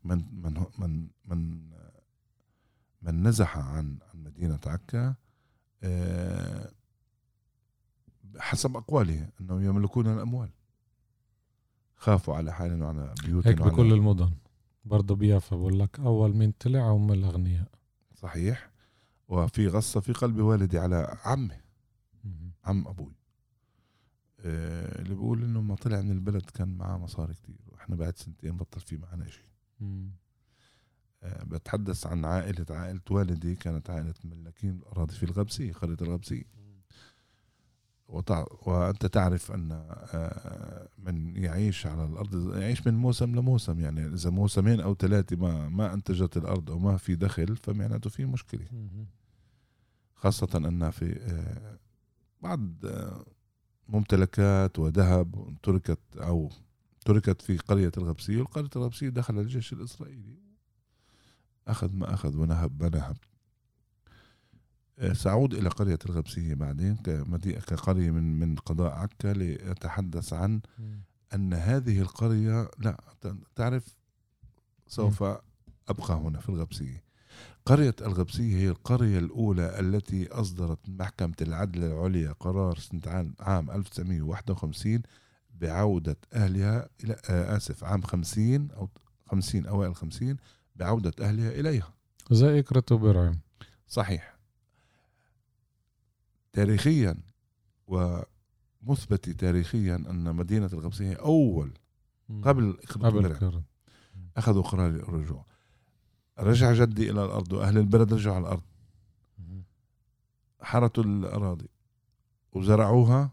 من 0.03 0.25
من 0.31 0.65
من 0.79 1.07
من 1.25 1.69
من 3.01 3.27
نزح 3.27 3.57
عن 3.57 3.97
عن 4.13 4.23
مدينة 4.23 4.59
عكا 4.65 5.15
آه، 5.83 6.71
حسب 8.37 8.77
أقواله 8.77 9.29
أنهم 9.41 9.63
يملكون 9.65 10.07
الأموال. 10.07 10.49
خافوا 11.95 12.35
على 12.35 12.53
حالهم 12.53 12.81
وعلى 12.81 13.13
بيوتهم 13.25 13.51
هيك 13.53 13.61
بكل 13.61 13.93
المدن. 13.93 14.31
برضه 14.85 15.15
بيافا 15.15 15.55
بقول 15.55 15.79
لك 15.79 15.99
أول 15.99 16.35
من 16.35 16.51
طلع 16.51 16.89
هم 16.91 17.11
الأغنياء. 17.11 17.67
صحيح. 18.15 18.71
وفي 19.27 19.67
غصة 19.67 19.99
في 19.99 20.13
قلب 20.13 20.39
والدي 20.39 20.79
على 20.79 21.17
عمي 21.25 21.57
عم 22.65 22.87
أبوي. 22.87 23.15
آه، 24.39 25.01
اللي 25.01 25.15
بيقول 25.15 25.43
إنه 25.43 25.61
ما 25.61 25.75
طلع 25.75 26.01
من 26.01 26.11
البلد 26.11 26.49
كان 26.49 26.77
معاه 26.77 26.97
مصاري 26.97 27.33
كتير. 27.33 27.59
وإحنا 27.67 27.95
بعد 27.95 28.17
سنتين 28.17 28.57
بطل 28.57 28.81
في 28.81 28.97
معنا 28.97 29.27
شيء 29.27 29.50
بتحدث 31.23 32.07
عن 32.07 32.25
عائلة 32.25 32.65
عائلة 32.69 33.01
والدي 33.09 33.55
كانت 33.55 33.89
عائلة 33.89 34.13
ملاكين 34.23 34.69
الأراضي 34.69 35.13
في 35.13 35.23
الغبسية 35.23 35.73
قرية 35.73 35.97
الغبسية 36.01 36.43
وأنت 38.07 39.05
تعرف 39.05 39.51
أن 39.51 39.71
آه، 39.71 40.87
من 40.97 41.35
يعيش 41.35 41.87
على 41.87 42.05
الأرض 42.05 42.57
يعيش 42.57 42.87
من 42.87 42.93
موسم 42.93 43.35
لموسم. 43.35 43.79
يعني 43.79 44.05
إذا 44.05 44.29
موسمين 44.29 44.79
أو 44.79 44.95
ثلاثة 44.95 45.35
ما 45.35 45.69
ما 45.69 45.93
أنتجت 45.93 46.37
الأرض 46.37 46.71
أو 46.71 46.79
ما 46.79 46.97
في 46.97 47.15
دخل 47.15 47.57
فمعناته 47.57 48.09
في 48.09 48.25
مشكلة. 48.25 48.65
خاصة 50.15 50.49
أن 50.55 50.89
في 50.89 51.19
آه، 51.19 51.79
بعض 52.41 52.73
ممتلكات 53.87 54.79
وذهب 54.79 55.57
تركت 55.63 55.99
أو 56.17 56.49
تركت 57.05 57.41
في 57.41 57.57
قرية 57.57 57.91
الغبسية 57.97 58.37
والقرية 58.37 58.69
الغبسية 58.75 59.09
دخل 59.09 59.39
الجيش 59.39 59.73
الإسرائيلي. 59.73 60.35
أخذ 61.67 61.95
ما 61.95 62.13
أخذ 62.13 62.37
ونهب 62.37 62.83
ما 62.83 62.89
نهب 62.89 63.17
آه، 64.99 65.13
سأعود 65.13 65.53
إلى 65.53 65.69
قرية 65.69 65.99
الغبسية 66.05 66.53
بعدين 66.53 66.95
كقرية 67.67 68.11
من 68.11 68.39
من 68.39 68.55
قضاء 68.55 68.91
عكا 68.91 69.33
لأتحدث 69.33 70.33
عن 70.33 70.61
أن 71.33 71.53
هذه 71.53 72.01
القرية 72.01 72.71
لا 72.79 72.97
تعرف 73.55 73.95
سوف 74.87 75.23
أبقى 75.89 76.13
هنا 76.13 76.39
في 76.39 76.49
الغبسية. 76.49 77.03
قرية 77.65 77.95
الغبسية 78.01 78.55
هي 78.57 78.69
القرية 78.69 79.19
الأولى 79.19 79.79
التي 79.79 80.27
أصدرت 80.27 80.79
محكمة 80.89 81.35
العدل 81.41 81.83
العليا 81.83 82.31
قرار 82.31 82.77
سنة 82.77 83.33
عام 83.39 83.71
1951 83.71 85.01
بعودة 85.61 86.17
أهلها 86.33 86.89
إلى 87.03 87.13
آه، 87.29 87.57
آسف 87.57 87.83
عام 87.83 88.01
50 88.01 88.71
أو 88.71 88.89
50 89.31 89.65
أوائل 89.65 89.95
50 89.95 90.37
بعودة 90.75 91.13
أهلها 91.21 91.49
إليها. 91.49 91.93
زي 92.31 92.59
إكرة 92.59 92.83
وبرعم 92.91 93.39
صحيح. 93.87 94.35
تاريخيا 96.53 97.15
ومثبت 97.87 99.29
تاريخيا 99.29 99.95
أن 99.95 100.35
مدينة 100.35 100.69
الغبسية 100.73 101.09
هي 101.09 101.15
أول 101.15 101.71
قبل 102.43 102.77
إخبة 102.83 103.33
كرة 103.33 103.63
أخذوا 104.37 104.63
قرار 104.63 104.89
الرجوع 104.89 105.45
رجع 106.39 106.73
جدي 106.73 107.11
إلى 107.11 107.25
الأرض 107.25 107.53
وأهل 107.53 107.77
البلد 107.77 108.13
رجعوا 108.13 108.35
على 108.35 108.43
الأرض. 108.43 108.63
حرثوا 110.61 111.03
الأراضي 111.03 111.69
وزرعوها 112.53 113.31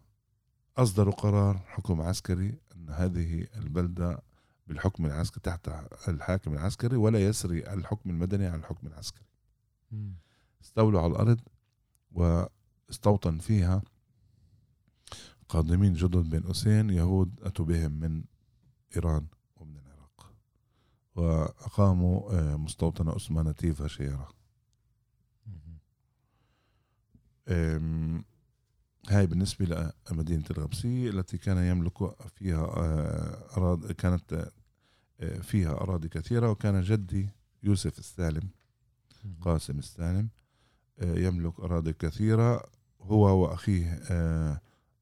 أصدروا 0.79 1.15
قرار 1.15 1.59
حكم 1.67 2.01
عسكري 2.01 2.59
أن 2.77 2.91
هذه 2.91 3.47
البلدة 3.57 4.23
بالحكم 4.67 5.07
العسكري 5.07 5.41
تحت 5.41 5.69
الحاكم 6.09 6.53
العسكري 6.53 6.97
ولا 6.97 7.19
يسري 7.19 7.73
الحكم 7.73 8.11
المدني 8.11 8.47
على 8.47 8.57
الحكم 8.57 8.87
العسكري. 8.87 9.25
استولوا 10.63 11.01
على 11.01 11.13
الأرض 11.13 11.41
واستوطن 12.11 13.39
فيها 13.39 13.83
قادمين 15.49 15.93
جدد 15.93 16.31
بين 16.31 16.43
قوسين 16.43 16.91
يهود 16.91 17.41
أتوا 17.43 17.65
بهم 17.65 17.93
من 17.93 18.25
إيران 18.97 19.27
ومن 19.57 19.77
العراق. 19.77 20.33
وأقاموا 21.15 22.33
آه، 22.33 22.57
مستوطنة 22.57 23.17
اسمها 23.17 23.43
نتيفا 23.43 23.89
شيرة 23.89 24.29
هاي 29.09 29.27
بالنسبة 29.27 29.93
لمدينة 30.11 30.45
الغبسية 30.51 31.11
التي 31.11 31.39
كان 31.39 31.57
يملك 31.59 31.93
فيها 32.37 32.65
آه، 32.65 33.57
أراضي 33.57 33.95
كانت 33.95 34.51
آه، 35.21 35.39
فيها 35.41 35.71
أراضي 35.73 36.09
كثيرة 36.09 36.51
وكان 36.51 36.81
جدي 36.83 37.29
يوسف 37.63 37.99
السالم 37.99 38.49
قاسم 39.41 39.79
السالم 39.79 40.29
آه، 40.99 41.15
يملك 41.19 41.61
أراضي 41.61 41.93
كثيرة 41.93 42.63
هو 43.01 43.43
وأخيه 43.43 44.01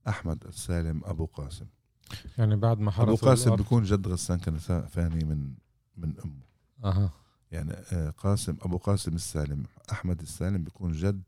أحمد 0.09 0.45
السالم 0.47 1.01
أبو 1.05 1.27
قاسم. 1.27 1.67
يعني 2.39 2.57
بعد 2.57 2.79
ما 2.81 2.93
أبو 3.03 3.15
قاسم 3.15 3.51
الأرض- 3.51 3.57
بيكون 3.59 3.83
جد 3.83 4.09
غسان 4.09 4.39
كنفاني 4.39 5.25
من 5.25 5.55
من 5.97 6.15
أمه. 6.85 7.11
يعني 7.53 7.73
آه، 7.73 8.11
قاسم 8.11 8.57
أبو 8.63 8.77
قاسم 8.77 9.15
السالم 9.15 9.65
أحمد 9.93 10.21
السالم 10.21 10.65
بيكون 10.65 10.93
جد 10.93 11.23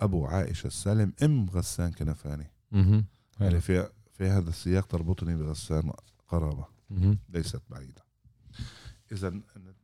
أبو 0.00 0.26
عائشة 0.26 0.66
السالم 0.66 1.12
أم 1.22 1.46
غسان 1.50 1.92
كنفاني 1.92 2.50
مهم. 2.72 3.04
يعني 3.40 3.60
في 3.60 3.88
في 4.12 4.24
هذا 4.26 4.48
السياق 4.50 4.86
تربطني 4.86 5.36
بغسان 5.36 5.92
قرابة 6.28 6.64
مهم. 6.90 7.18
ليست 7.28 7.60
بعيدة 7.70 8.04
إذا 9.12 9.40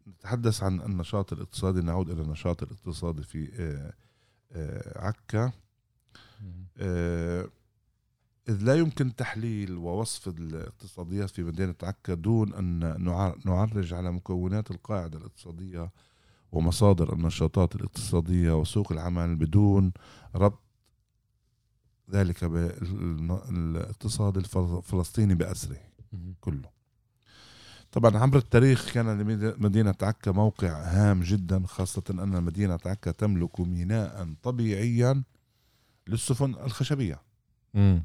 نتحدث 0.06 0.62
عن 0.62 0.80
النشاط 0.80 1.32
الاقتصادي 1.32 1.80
نعود 1.80 2.10
إلى 2.10 2.22
النشاط 2.22 2.62
الاقتصادي 2.62 3.22
في 3.22 3.50
آه، 3.54 3.92
آه، 4.52 5.06
عكا. 5.06 5.52
آه، 6.78 7.48
إذ 8.48 8.62
لا 8.62 8.74
يمكن 8.74 9.16
تحليل 9.16 9.76
ووصف 9.76 10.28
الاقتصاديات 10.28 11.30
في 11.30 11.42
مدينة 11.42 11.74
عكا 11.82 12.14
دون 12.14 12.54
أن 12.54 12.80
نع- 13.04 13.34
نعرج 13.46 13.94
على 13.94 14.12
مكونات 14.12 14.70
القاعدة 14.70 15.18
الاقتصادية 15.18 15.90
ومصادر 16.56 17.12
النشاطات 17.12 17.76
الاقتصادية 17.76 18.52
وسوق 18.60 18.92
العمل 18.92 19.36
بدون 19.36 19.92
ربط 20.34 20.62
ذلك 22.12 22.44
بالاقتصاد 22.44 24.36
الفلسطيني 24.36 25.34
بأسره. 25.34 25.78
كله 26.40 26.70
طبعا 27.92 28.16
عبر 28.16 28.38
التاريخ 28.38 28.92
كان 28.92 29.20
لمدينة 29.20 29.94
عكا 30.02 30.30
موقع 30.30 30.82
هام 30.82 31.22
جدا 31.22 31.66
خاصة 31.66 32.02
أن 32.10 32.42
مدينة 32.42 32.78
عكا 32.86 33.10
تملك 33.10 33.60
ميناء 33.60 34.34
طبيعيا 34.42 35.22
للسفن 36.06 36.54
الخشبية 36.54 37.22
مم. 37.74 38.04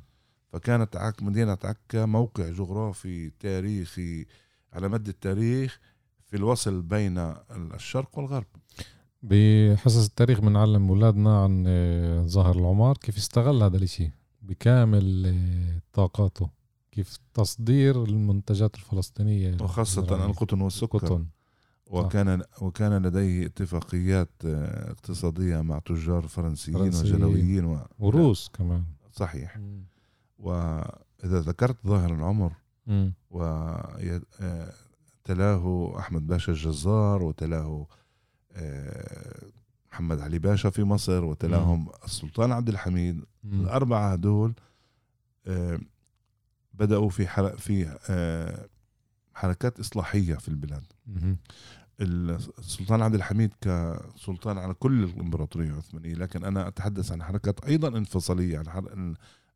فكانت 0.54 0.96
عك 0.96 1.24
مدينة 1.24 1.58
عكا 1.64 2.06
موقع 2.06 2.50
جغرافي 2.50 3.30
تاريخي 3.40 4.26
على 4.74 4.90
مد 4.90 5.08
التاريخ 5.08 5.80
في 6.32 6.38
الوصل 6.38 6.82
بين 6.82 7.18
الشرق 7.76 8.18
والغرب 8.18 8.46
بحصص 9.24 10.06
التاريخ 10.06 10.40
بنعلم 10.42 10.90
أولادنا 10.90 11.44
عن 11.44 11.64
آه، 11.68 12.26
ظاهر 12.26 12.56
العمار 12.56 12.98
كيف 12.98 13.18
استغل 13.18 13.64
هذا 13.64 13.78
الإشي 13.78 14.12
بكامل 14.42 15.26
آه، 15.26 15.82
طاقاته 15.94 16.50
كيف 16.92 17.18
تصدير 17.34 18.04
المنتجات 18.04 18.76
الفلسطينية 18.76 19.58
وخاصة 19.62 20.02
الزراعية. 20.02 20.26
القطن 20.26 20.62
والسكر 20.62 20.98
القطن 20.98 21.26
وكان 21.88 22.44
وكان 22.62 23.06
لديه 23.06 23.46
اتفاقيات 23.46 24.32
آه، 24.46 24.92
اقتصادية 24.92 25.62
مع 25.62 25.80
تجار 25.80 26.28
فرنسيين 26.28 26.78
فرنسيين. 26.78 27.16
وجلويين 27.16 27.66
و... 27.66 27.88
وروس 28.00 28.50
كمان 28.54 28.84
صحيح 29.12 29.58
مم. 29.58 29.84
وإذا 30.40 31.40
ذكرت 31.40 31.88
ظاهر 31.88 32.14
العمر 32.14 32.54
مم. 32.88 33.14
وتلاه 35.32 35.94
أحمد 36.00 36.28
باشا 36.28 36.52
الجزار 36.52 37.24
وتلاه 37.24 37.88
آه، 38.54 39.46
محمد 39.92 40.20
علي 40.20 40.40
باشا 40.40 40.70
في 40.70 40.84
مصر 40.84 41.24
وتلاهم 41.26 41.90
السلطان 42.06 42.52
عبد 42.52 42.70
الحميد 42.70 43.24
مم. 43.44 43.62
الأربعة 43.62 44.12
هدول 44.14 44.54
آه، 45.48 45.80
بدأوا 46.74 47.10
في 47.10 47.28
حر- 47.28 47.58
في 47.58 47.98
آه، 48.10 48.68
حركات 49.34 49.80
إصلاحية 49.80 50.36
في 50.36 50.50
البلاد 50.50 50.84
مم. 51.08 51.38
السلطان 52.02 53.02
عبد 53.02 53.16
الحميد 53.16 53.52
كسلطان 53.62 54.58
على 54.58 54.74
كل 54.74 55.04
الإمبراطورية 55.04 55.70
العثمانية 55.70 56.14
لكن 56.14 56.46
أنا 56.46 56.68
أتحدث 56.68 57.12
عن 57.12 57.24
حركات 57.24 57.66
أيضا 57.66 57.88
انفصالية 57.88 58.58
عن 58.68 59.16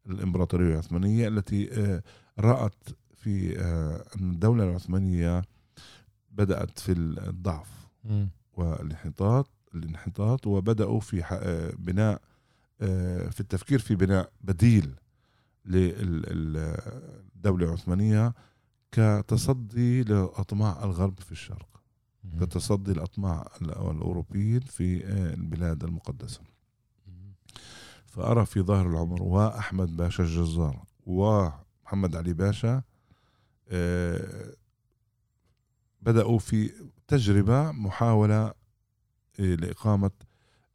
الإمبراطورية 0.09 0.73
العثمانية 0.73 1.27
التي 1.27 1.69
رأت 2.39 2.83
في 3.15 3.59
الدولة 4.21 4.63
العثمانية 4.69 5.41
بدأت 6.35 6.79
في 6.79 6.91
الضعف. 6.91 7.87
والانحطاط 8.53 9.49
الانحطاط 9.75 10.47
وبدأوا 10.47 10.99
في 10.99 11.23
آه، 11.23 11.73
بناء 11.77 12.21
آه، 12.81 13.29
في 13.29 13.39
التفكير 13.39 13.79
في 13.79 13.95
بناء 13.95 14.31
بديل 14.41 14.95
للدولة 15.65 16.85
العثمانية 17.65 18.33
كتصدي 18.91 20.03
لأطماع 20.03 20.83
الغرب 20.83 21.19
في 21.19 21.31
الشرق. 21.31 21.81
كتصدي 22.41 22.91
الأطماع 22.91 23.47
الأوروبيين 23.61 24.59
في 24.59 25.05
آه، 25.05 25.33
البلاد 25.33 25.83
المقدسة. 25.83 26.41
فأرى 28.05 28.45
في 28.45 28.61
ظاهر 28.61 28.87
العمر 28.89 29.23
وأحمد 29.23 29.97
باشا 29.97 30.23
الجزار 30.23 30.83
ومحمد 31.05 32.15
علي 32.15 32.33
باشا 32.33 32.83
بدأوا 36.05 36.39
في 36.39 36.71
تجربة 37.07 37.71
محاولة 37.71 38.45
آه، 39.39 39.55
لإقامة 39.55 40.11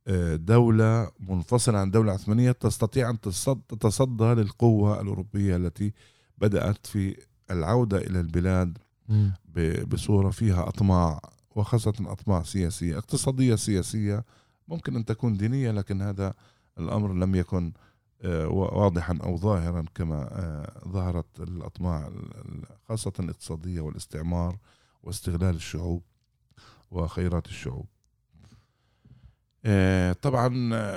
آه، 0.07 0.37
دولة 0.37 1.11
منفصلة 1.21 1.79
عن 1.79 1.87
الدولة 1.87 2.09
العثمانية 2.13 2.53
تستطيع 2.53 3.11
أن 3.11 3.21
تصد- 3.21 3.61
تتصدى 3.69 4.25
للقوة 4.25 5.01
الأوروبية 5.01 5.57
التي 5.57 5.93
بدأت 6.39 6.87
في 6.87 7.17
العودة 7.51 7.99
إلى 7.99 8.21
البلاد 8.21 8.79
بصورة 9.89 10.31
فيها 10.31 10.69
أطماع 10.69 11.21
وخاصة 11.51 11.93
أطماع 12.01 12.43
سياسية 12.43 12.99
اقتصادية 12.99 13.55
سياسية 13.55 14.25
ممكن 14.69 14.97
أن 14.97 15.05
تكون 15.05 15.37
دينية 15.37 15.71
لكن 15.71 16.03
هذا 16.03 16.35
الأمر 16.79 17.13
لم 17.13 17.35
يكن 17.35 17.73
آه، 18.23 18.49
واضحا 18.49 19.19
أو 19.23 19.37
ظاهرا 19.37 19.85
كما 19.95 20.23
آه، 20.33 20.89
ظهرت 20.89 21.41
الأطماع 21.41 22.07
ال- 22.07 22.37
ال- 22.37 22.65
خاصة 22.89 23.13
الاقتصادية 23.21 23.81
والاستعمار 23.81 24.57
واستغلال 25.03 25.55
الشعوب 25.55 26.03
وخيرات 26.91 27.47
الشعوب. 27.47 27.87
آه، 29.65 30.13
طبعا 30.13 30.47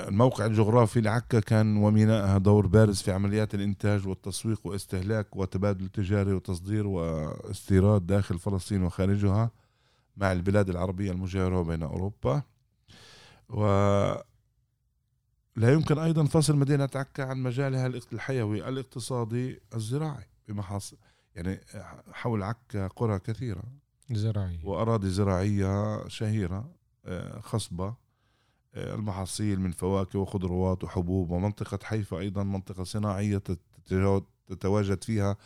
الموقع 0.08 0.46
الجغرافي 0.46 1.00
لعكا 1.00 1.40
كان 1.40 1.76
ومينائها 1.76 2.38
دور 2.38 2.66
بارز 2.66 3.02
في 3.02 3.12
عمليات 3.12 3.54
الإنتاج 3.54 4.08
والتسويق 4.08 4.66
واستهلاك 4.66 5.36
وتبادل 5.36 5.88
تجاري 5.88 6.32
وتصدير 6.32 6.86
واستيراد 6.86 8.06
داخل 8.06 8.38
فلسطين 8.38 8.82
وخارجها 8.82 9.50
مع 10.16 10.32
البلاد 10.32 10.68
العربية 10.68 11.10
المجاورة 11.12 11.60
وبين 11.60 11.82
أوروبا. 11.82 12.42
و 13.48 13.64
لا 15.56 15.72
يمكن 15.72 15.98
أيضا 15.98 16.24
فصل 16.24 16.56
مدينة 16.56 16.88
عكا 16.94 17.24
عن 17.24 17.42
مجالها 17.42 17.86
الحيوي 17.86 18.68
الاقتصادي 18.68 19.60
الزراعي 19.74 20.26
بمحاصيل 20.48 20.98
يعني 21.34 21.60
حول 22.12 22.42
عكا 22.42 22.86
قرى 22.86 23.18
كثيرة. 23.18 23.62
زراعية. 24.16 24.64
وأراضي 24.64 25.10
زراعية 25.10 26.08
شهيرة 26.08 26.70
آه، 27.04 27.40
خصبة 27.40 27.94
آه، 28.74 28.94
المحاصيل 28.94 29.60
من 29.60 29.70
فواكه 29.70 30.18
وخضروات 30.18 30.84
وحبوب 30.84 31.30
ومنطقة 31.30 31.78
حيفا 31.82 32.18
أيضا 32.18 32.42
منطقة 32.42 32.84
صناعية 32.84 33.42
تتواجد 34.48 35.04
فيها 35.04 35.36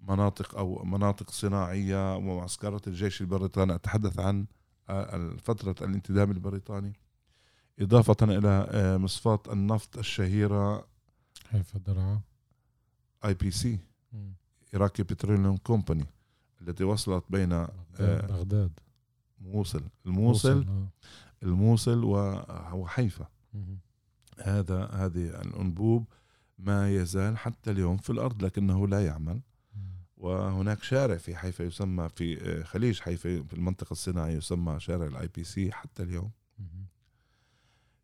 مناطق 0.00 0.58
أو 0.58 0.84
مناطق 0.84 1.30
صناعية 1.30 2.16
ومعسكرات 2.16 2.88
الجيش 2.88 3.20
البريطاني. 3.20 3.74
أتحدث 3.74 4.18
عن 4.18 4.46
آه، 4.88 5.36
فترة 5.42 5.86
الانتداب 5.86 6.30
البريطاني. 6.30 6.92
إضافة 7.80 8.16
إلى 8.22 8.98
مصفاة 8.98 9.42
النفط 9.52 9.98
الشهيرة 9.98 10.86
حيفا 11.50 11.78
درعا 11.78 12.20
IPC 13.24 13.78
Iraqi 14.74 15.02
Petroleum 15.02 15.56
Company 15.56 16.06
التي 16.68 16.84
وصلت 16.84 17.24
بين 17.30 17.66
بغداد 17.98 18.70
موصل 19.40 19.82
الموصل 20.06 20.66
الموصل 21.42 22.04
وحيفا. 22.72 23.28
هذا 24.42 24.84
هذه 24.84 25.40
الأنبوب 25.42 26.04
ما 26.58 26.94
يزال 26.94 27.38
حتى 27.38 27.70
اليوم 27.70 27.96
في 27.96 28.10
الأرض 28.10 28.44
لكنه 28.44 28.88
لا 28.88 29.04
يعمل. 29.06 29.40
وهناك 30.16 30.82
شارع 30.82 31.16
في 31.16 31.36
حيفا 31.36 31.62
يسمى 31.62 32.08
في 32.08 32.64
خليج 32.64 33.00
حيفا 33.00 33.42
في 33.42 33.52
المنطقة 33.52 33.92
الصناعية 33.92 34.36
يسمى 34.36 34.80
شارع 34.80 35.06
ال 35.06 35.28
IPC 35.34 35.72
حتى 35.72 36.02
اليوم. 36.02 36.30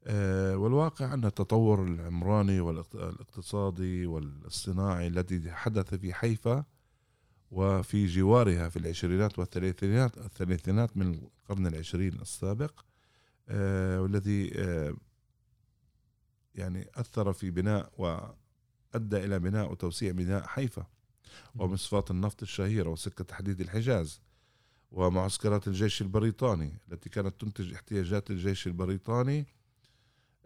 آه، 0.07 0.57
والواقع 0.57 1.14
أن 1.14 1.25
التطور 1.25 1.85
العمراني 1.85 2.61
والاقتصادي 2.61 4.07
والصناعي 4.07 5.07
الذي 5.07 5.53
حدث 5.53 5.94
في 5.94 6.14
حيفا 6.14 6.64
وفي 7.50 8.06
جوارها 8.06 8.68
في 8.68 8.78
العشرينات 8.78 9.38
والثلاثينات 9.38 10.18
الثلاثينات 10.18 10.96
من 10.96 11.14
القرن 11.14 11.66
العشرين 11.66 12.20
السابق 12.20 12.80
آه، 13.48 14.00
والذي 14.00 14.52
آه، 14.60 14.94
يعني 16.54 16.90
أثر 16.94 17.32
في 17.32 17.50
بناء 17.50 17.92
وأدى 17.98 19.16
إلى 19.24 19.38
بناء 19.38 19.72
وتوسيع 19.72 20.12
بناء 20.12 20.46
حيفا 20.46 20.86
ومصفات 21.54 22.10
النفط 22.10 22.42
الشهيرة 22.42 22.88
وسكة 22.88 23.24
تحديد 23.24 23.60
الحجاز 23.60 24.20
ومعسكرات 24.92 25.68
الجيش 25.68 26.02
البريطاني 26.02 26.78
التي 26.88 27.08
كانت 27.10 27.40
تنتج 27.40 27.72
احتياجات 27.74 28.30
الجيش 28.30 28.66
البريطاني 28.66 29.46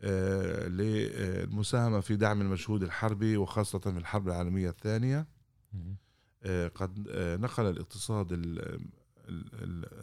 آه، 0.00 0.68
للمساهمة 0.68 2.00
في 2.00 2.16
دعم 2.16 2.40
المجهود 2.40 2.82
الحربي 2.82 3.36
وخاصة 3.36 3.78
في 3.78 3.88
الحرب 3.98 4.28
العالمية 4.28 4.70
الثانية. 4.70 5.26
قد 6.74 7.08
نقل 7.40 7.66
الاقتصاد 7.70 8.32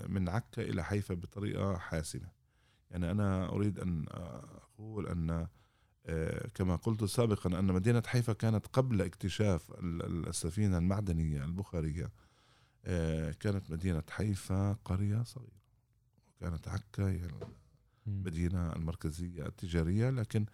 من 0.10 0.30
عكا 0.30 0.62
إلى 0.62 0.84
حيفا 0.84 1.14
بطريقة 1.14 1.78
حاسمة. 1.78 2.32
يعني 2.92 3.12
أنا 3.12 3.50
أريد 3.50 3.80
أن 3.80 4.06
أقول 4.10 5.08
أن 5.08 5.48
آه، 6.06 6.48
كما 6.48 6.76
قلت 6.76 7.04
سابقا 7.04 7.60
أن 7.60 7.66
مدينة 7.66 8.04
حيفا 8.06 8.34
كانت 8.34 8.68
قبل 8.68 9.02
اكتشاف 9.02 9.72
السفينة 10.28 10.78
المعدنية 10.78 11.46
البخارية 11.46 12.12
آه، 12.86 13.32
كانت 13.32 13.72
مدينة 13.72 14.04
حيفا 14.10 14.74
قرية 14.74 15.24
صغيرة 15.24 15.62
وكانت 16.42 16.68
عكا 16.68 17.10
هي 17.10 17.28
المدينة 18.08 18.74
المركزية 18.74 19.46
التجارية 19.46 20.10
لكن 20.10 20.46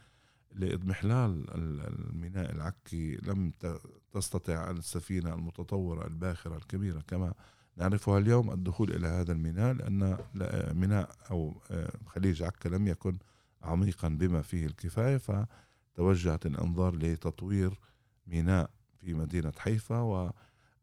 لإضمحلال 0.55 1.45
الميناء 1.53 2.51
العكي 2.51 3.15
لم 3.15 3.53
تستطع 4.11 4.71
السفينة 4.71 5.33
المتطورة 5.33 6.07
الباخرة 6.07 6.57
الكبيرة 6.57 7.01
كما 7.07 7.33
نعرفها 7.77 8.17
اليوم 8.17 8.51
الدخول 8.51 8.91
إلى 8.91 9.07
هذا 9.07 9.31
الميناء 9.31 9.73
لأن 9.73 10.17
ميناء 10.73 11.09
أو 11.31 11.61
آه، 11.71 11.91
خليج 12.05 12.43
عكا 12.43 12.69
لم 12.69 12.87
يكن 12.87 13.17
عميقا 13.61 14.07
بما 14.07 14.41
فيه 14.41 14.65
الكفاية 14.65 15.17
فتوجهت 15.17 16.45
الأنظار 16.45 16.95
لتطوير 16.95 17.79
ميناء 18.27 18.69
في 18.99 19.13
مدينة 19.13 19.53
حيفا 19.57 19.99
و 20.01 20.31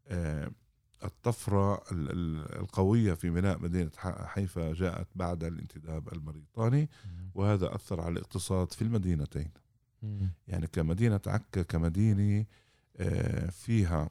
آه، 0.08 0.50
الطفرة 1.04 1.82
القوية 2.60 3.14
في 3.14 3.30
ميناء 3.30 3.58
مدينة 3.58 3.90
حيفا 4.24 4.72
جاءت 4.72 5.06
بعد 5.14 5.44
الانتداب 5.44 6.12
البريطاني 6.12 6.88
وهذا 7.34 7.74
أثر 7.74 8.00
على 8.00 8.12
الاقتصاد 8.12 8.72
في 8.72 8.82
المدينتين. 8.82 9.50
يعني 10.48 10.66
كمدينة 10.66 11.20
عكا 11.26 11.62
كمدينة 11.62 12.44
آه، 12.96 13.50
فيها 13.50 14.10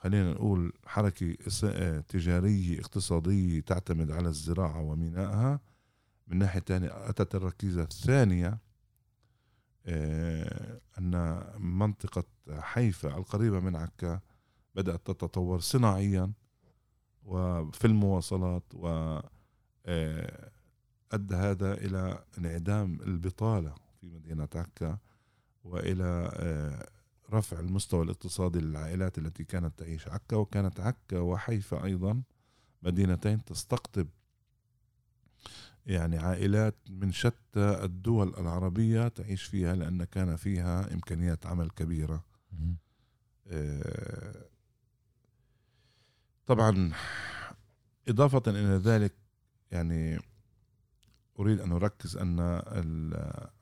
خلينا 0.00 0.32
نقول 0.32 0.72
حركة 0.86 1.36
آه، 1.64 2.00
تجارية 2.00 2.80
اقتصادية 2.80 3.60
تعتمد 3.60 4.10
على 4.10 4.28
الزراعة 4.28 4.80
ومينائها. 4.80 5.60
من 6.26 6.38
ناحية 6.38 6.60
تانية 6.60 7.08
أتت 7.08 7.34
الركيزة 7.34 7.82
الثانية 7.82 8.58
آه، 9.86 10.80
أن 10.98 11.42
منطقة 11.58 12.24
حيفا 12.50 13.16
القريبة 13.16 13.60
من 13.60 13.76
عكا 13.76 14.20
بدأت 14.74 15.06
تتطور 15.06 15.60
صناعيا 15.60 16.32
وفي 17.24 17.84
المواصلات 17.86 18.64
و 18.74 19.18
آه، 19.86 20.50
أدى 21.12 21.34
هذا 21.34 21.74
إلى 21.74 22.24
انعدام 22.38 23.00
البطالة 23.00 23.74
في 24.00 24.06
مدينة 24.06 24.48
عكا 24.54 24.98
وإلى 25.64 26.30
رفع 27.32 27.60
المستوى 27.60 28.04
الاقتصادي 28.04 28.58
للعائلات 28.58 29.18
التي 29.18 29.44
كانت 29.44 29.78
تعيش 29.78 30.08
عكا 30.08 30.36
وكانت 30.36 30.80
عكا 30.80 31.18
وحيفا 31.18 31.84
أيضا. 31.84 32.22
مدينتين 32.82 33.44
تستقطب 33.44 34.06
يعني 35.86 36.18
عائلات 36.18 36.74
من 36.90 37.12
شتى 37.12 37.84
الدول 37.84 38.34
العربية 38.38 39.08
تعيش 39.08 39.42
فيها 39.42 39.74
لأن 39.74 40.04
كان 40.04 40.36
فيها 40.36 40.94
إمكانيات 40.94 41.46
عمل 41.46 41.70
كبيرة. 41.70 42.24
آه، 43.46 44.44
طبعا 46.46 46.92
إضافة 48.08 48.42
إلى 48.46 48.76
ذلك 48.76 49.14
يعني 49.70 50.18
أريد 51.38 51.60
أن 51.60 51.72
أركز 51.72 52.16
أن 52.16 52.40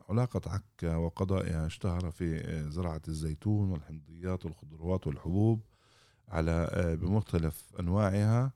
علاقة 0.08 0.50
عكا 0.50 0.96
وقضائها 0.96 1.66
اشتهر 1.66 2.10
في 2.10 2.42
زراعة 2.70 3.02
الزيتون 3.08 3.70
والحمضيات 3.70 4.44
والخضروات 4.44 5.06
والحبوب 5.06 5.60
على 6.28 6.70
بمختلف 7.00 7.72
أنواعها 7.80 8.52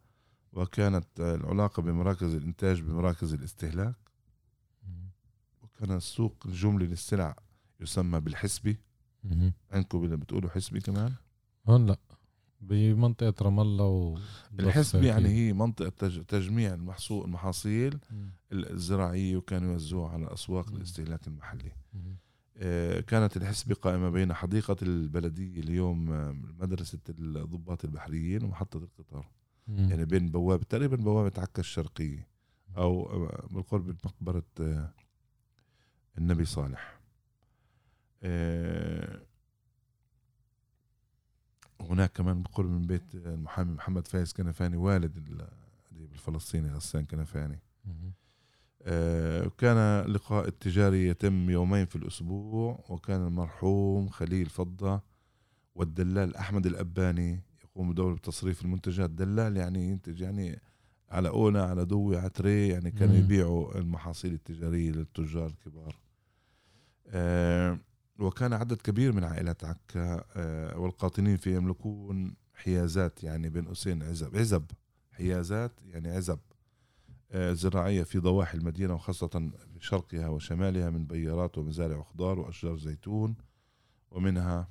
وكانت 0.52 1.20
العلاقة 1.20 1.82
بمراكز 1.82 2.34
الإنتاج 2.34 2.80
بمراكز 2.80 3.34
الاستهلاك. 3.34 3.96
وكان 5.62 5.96
السوق 5.96 6.36
الجملي 6.46 6.86
للسلع 6.86 7.36
يسمى 7.80 8.20
بالحسبي. 8.20 8.78
عندكم 9.70 10.16
بتقولوا 10.16 10.50
حسبي 10.50 10.80
كمان؟ 10.80 11.14
هون 11.66 11.86
لا. 11.86 11.96
بمنطقة 12.60 13.44
رام 13.44 13.60
الله 13.60 13.84
و 13.84 14.18
الحسب 14.60 15.02
يعني 15.02 15.28
هي 15.28 15.52
منطقة 15.52 16.08
تجميع 16.28 16.74
المحصول 16.74 17.24
المحاصيل 17.24 17.98
الزراعية 18.52 19.36
وكانوا 19.36 19.72
يوزعوها 19.72 20.10
على 20.12 20.32
أسواق 20.34 20.70
الاستهلاك 20.72 21.26
المحلي. 21.26 21.72
آه، 22.58 23.00
كانت 23.00 23.36
الحسبة 23.36 23.74
قائمة 23.74 24.10
بين 24.10 24.34
حديقة 24.34 24.76
البلدية 24.82 25.60
اليوم 25.60 26.12
آه، 26.12 26.36
مدرسة 26.58 26.98
الضباط 27.08 27.84
البحريين 27.84 28.44
ومحطة 28.44 28.76
القطار. 28.76 29.28
يعني 29.90 30.04
بين 30.04 30.30
بوابة 30.30 30.64
تقريبا 30.64 30.96
بوابة 30.96 31.32
عكا 31.42 31.60
الشرقية 31.60 32.28
أو 32.76 33.06
آه، 33.06 33.46
بالقرب 33.50 33.86
من 33.86 33.96
مقبرة 34.04 34.44
النبي 36.18 36.44
صالح. 36.44 37.00
هناك 41.80 42.12
كمان 42.12 42.42
بقرب 42.42 42.70
من 42.70 42.86
بيت 42.86 43.14
المحامي 43.14 43.72
محمد 43.74 44.08
فايز 44.08 44.32
كنفاني 44.32 44.76
والد 44.76 45.16
الأديب 45.16 46.12
الفلسطيني 46.12 46.70
غسان 46.70 47.04
كنفاني 47.04 47.58
آه 48.82 49.50
كان 49.58 49.76
اللقاء 49.76 50.48
التجاري 50.48 51.06
يتم 51.06 51.50
يومين 51.50 51.86
في 51.86 51.96
الأسبوع 51.96 52.84
وكان 52.88 53.26
المرحوم 53.26 54.08
خليل 54.08 54.46
فضة 54.46 55.00
والدلال 55.74 56.36
أحمد 56.36 56.66
الأباني 56.66 57.40
يقوم 57.64 57.90
بدور 57.92 58.14
بتصريف 58.14 58.62
المنتجات. 58.62 59.10
دلال 59.10 59.56
يعني 59.56 59.88
ينتج 59.88 60.20
يعني 60.20 60.60
على 61.10 61.28
أونة 61.28 61.62
على 61.62 61.84
دوي 61.84 62.18
على 62.18 62.30
تري 62.30 62.68
يعني 62.68 62.90
كانوا 62.90 63.14
يبيعوا 63.16 63.78
المحاصيل 63.78 64.32
التجارية 64.32 64.90
للتجار 64.90 65.46
الكبار. 65.46 65.96
آه 67.08 67.78
وكان 68.18 68.52
عدد 68.52 68.76
كبير 68.76 69.12
من 69.12 69.24
عائلات 69.24 69.64
عكا 69.64 70.24
آه، 70.36 70.78
والقاطنين 70.78 71.36
فيه 71.36 71.54
يملكون 71.56 72.34
حيازات 72.54 73.24
يعني 73.24 73.48
بين 73.48 73.64
قوسين 73.64 74.02
عزب 74.02 74.36
عزب 74.36 74.64
حيازات 75.12 75.72
يعني 75.84 76.10
عزب 76.10 76.38
آه، 77.32 77.52
زراعية 77.52 78.02
في 78.02 78.18
ضواحي 78.18 78.58
المدينة 78.58 78.94
وخاصة 78.94 79.28
في 79.78 79.86
شرقها 79.86 80.28
وشمالها 80.28 80.90
من 80.90 81.06
بيارات 81.06 81.58
ومزارع 81.58 81.96
وخضار 81.96 82.38
وأشجار 82.38 82.78
زيتون 82.78 83.36
ومنها 84.10 84.68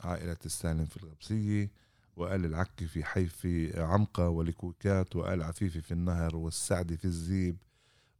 عائلة 0.00 0.36
السالم 0.46 0.84
في 0.84 0.96
الغبسية 0.96 1.70
وآل 2.16 2.44
العكي 2.44 2.86
في 2.86 3.04
حي 3.04 3.26
في 3.26 3.80
عمقة 3.80 4.28
ولكوكات 4.28 5.16
وآل 5.16 5.42
عفيفي 5.42 5.80
في 5.80 5.92
النهر 5.92 6.36
والسعدي 6.36 6.96
في 6.96 7.04
الزيب 7.04 7.56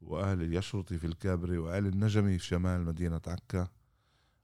وآل 0.02 0.42
اليشرطي 0.42 0.98
في 0.98 1.06
الكابري 1.06 1.58
وآل 1.58 1.86
النجمي 1.86 2.38
في 2.38 2.44
شمال 2.44 2.84
مدينة 2.84 3.20
عكا. 3.26 3.68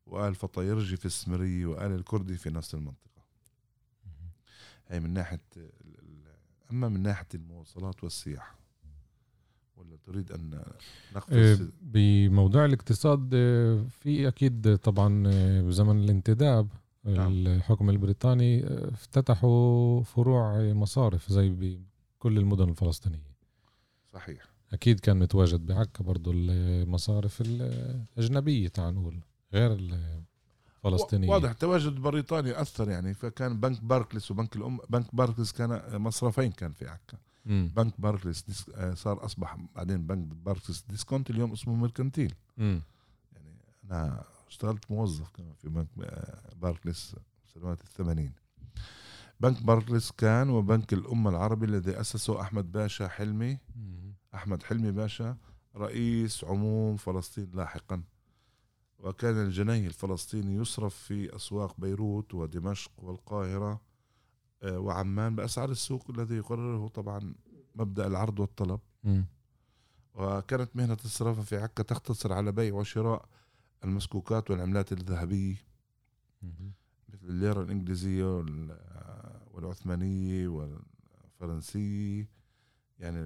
وآل 0.07 0.35
فطيرجي 0.35 0.97
في 0.97 1.07
السمرية 1.07 1.67
وآل 1.67 1.93
الكردي 1.93 2.37
في 2.37 2.51
نفس 2.51 2.75
المنطقة. 2.75 3.23
هي 4.89 5.01
من 5.01 5.11
ناحية 5.11 5.41
أما 6.71 6.89
من 6.89 7.03
ناحية 7.03 7.29
المواصلات 7.35 8.05
والسياحة 8.05 8.59
ولا 9.77 9.97
تريد 9.97 10.33
أن 10.33 10.63
نقفز؟ 11.17 11.71
بموضوع 11.83 12.65
الاقتصاد 12.65 13.31
آه، 13.35 13.85
في 13.91 14.29
أكيد 14.29 14.77
طبعا 14.77 15.25
آه، 15.27 15.63
بزمن 15.63 16.05
الانتداب. 16.05 16.69
نعم. 17.05 17.33
الحكم 17.33 17.91
البريطاني 17.91 18.65
آه، 18.65 18.89
افتتحوا 18.89 20.03
فروع 20.03 20.73
مصارف 20.73 21.33
زي 21.33 21.51
بكل 21.51 22.39
المدن 22.39 22.69
الفلسطينية. 22.69 23.33
صحيح. 24.13 24.53
أكيد 24.73 25.01
كان 25.01 25.19
متواجد 25.19 25.67
بعكا 25.67 26.05
برضو 26.05 26.33
المصارف 26.33 27.41
الأجنبية 27.41 28.69
تعال 28.69 28.95
نقول. 28.95 29.21
غير 29.55 29.73
الفلسطينية 30.85 31.31
واضح 31.31 31.53
تواجد 31.53 31.95
بريطانيا 31.95 32.61
أثر 32.63 32.91
يعني 32.91 33.15
فكان 33.15 33.61
بنك 33.61 33.85
باركليس 33.85 34.31
وبنك 34.31 34.57
الأم 34.57 34.79
بنك 34.91 35.15
باركليس 35.15 35.53
كان 35.53 35.99
مصرفين 36.03 36.53
كان 36.53 36.73
في 36.73 36.89
عكا. 36.89 37.19
م. 37.47 37.67
بنك 37.67 38.01
باركليس 38.01 38.45
آه، 38.75 38.95
صار 38.95 39.25
أصبح 39.25 39.57
بعدين 39.75 40.07
بنك 40.07 40.27
باركليس 40.27 40.85
ديسكونت 40.89 41.31
اليوم 41.31 41.53
اسمه 41.53 41.75
ميركنتيل 41.75 42.35
يعني 43.33 43.57
أنا 43.85 44.25
اشتغلت 44.49 44.91
موظف 44.91 45.29
كمان 45.31 45.53
في 45.55 45.69
بنك 45.69 45.89
باركليس 46.57 47.17
سنوات 47.55 47.81
الثمانين. 47.83 48.33
بنك 49.41 49.63
باركليس 49.63 50.11
كان 50.13 50.51
وبنك 50.51 50.93
الأمة 50.93 51.31
العربي 51.31 51.67
الذي 51.67 52.01
أسسه 52.01 52.41
أحمد 52.41 52.73
باشا 52.73 53.09
حلمي. 53.09 53.59
أحمد 54.35 54.63
حلمي 54.63 54.91
باشا 54.93 55.37
رئيس 55.77 56.45
عموم 56.45 56.97
فلسطين 56.97 57.51
لاحقا. 57.55 58.03
وكان 59.03 59.43
الجنيه 59.47 59.87
الفلسطيني 59.87 60.55
يصرف 60.57 60.95
في 60.95 61.37
أسواق 61.37 61.81
بيروت 61.81 62.35
ودمشق 62.35 62.91
والقاهرة 62.99 63.81
آه، 64.63 64.79
وعمان 64.79 65.37
بأسعار 65.37 65.71
السوق 65.71 66.11
الذي 66.11 66.35
يقرره 66.37 66.89
طبعا 66.89 67.35
مبدأ 67.75 68.07
العرض 68.07 68.41
والطلب. 68.41 68.81
وكانت 70.15 70.77
مهنة 70.77 70.97
الصرافة 71.05 71.43
في 71.43 71.57
عكا 71.57 71.83
تقتصر 71.83 72.33
على 72.33 72.53
بيع 72.53 72.75
وشراء 72.75 73.29
المسكوكات 73.85 74.51
والعملات 74.51 74.93
الذهبية 74.93 75.57
مثل 77.09 77.27
الليرة 77.27 77.63
الإنجليزية 77.63 78.45
والعثمانية 79.51 80.49
والفرنسية. 80.49 82.29
يعني 82.99 83.19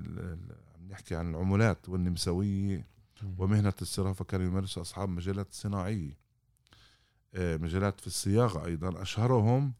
عم 0.74 0.88
نحكي 0.88 1.14
عن 1.16 1.30
العملات 1.30 1.88
والنمساوية. 1.88 2.86
ومهنة 3.38 3.72
الصرافة 3.82 4.24
كانوا 4.24 4.46
يمارسوا 4.46 4.82
أصحاب 4.82 5.08
مجالات 5.08 5.52
صناعية. 5.52 6.18
آه، 7.34 7.56
مجالات 7.56 8.00
في 8.00 8.06
الصياغة 8.06 8.64
أيضا. 8.66 9.02
أشهرهم 9.02 9.72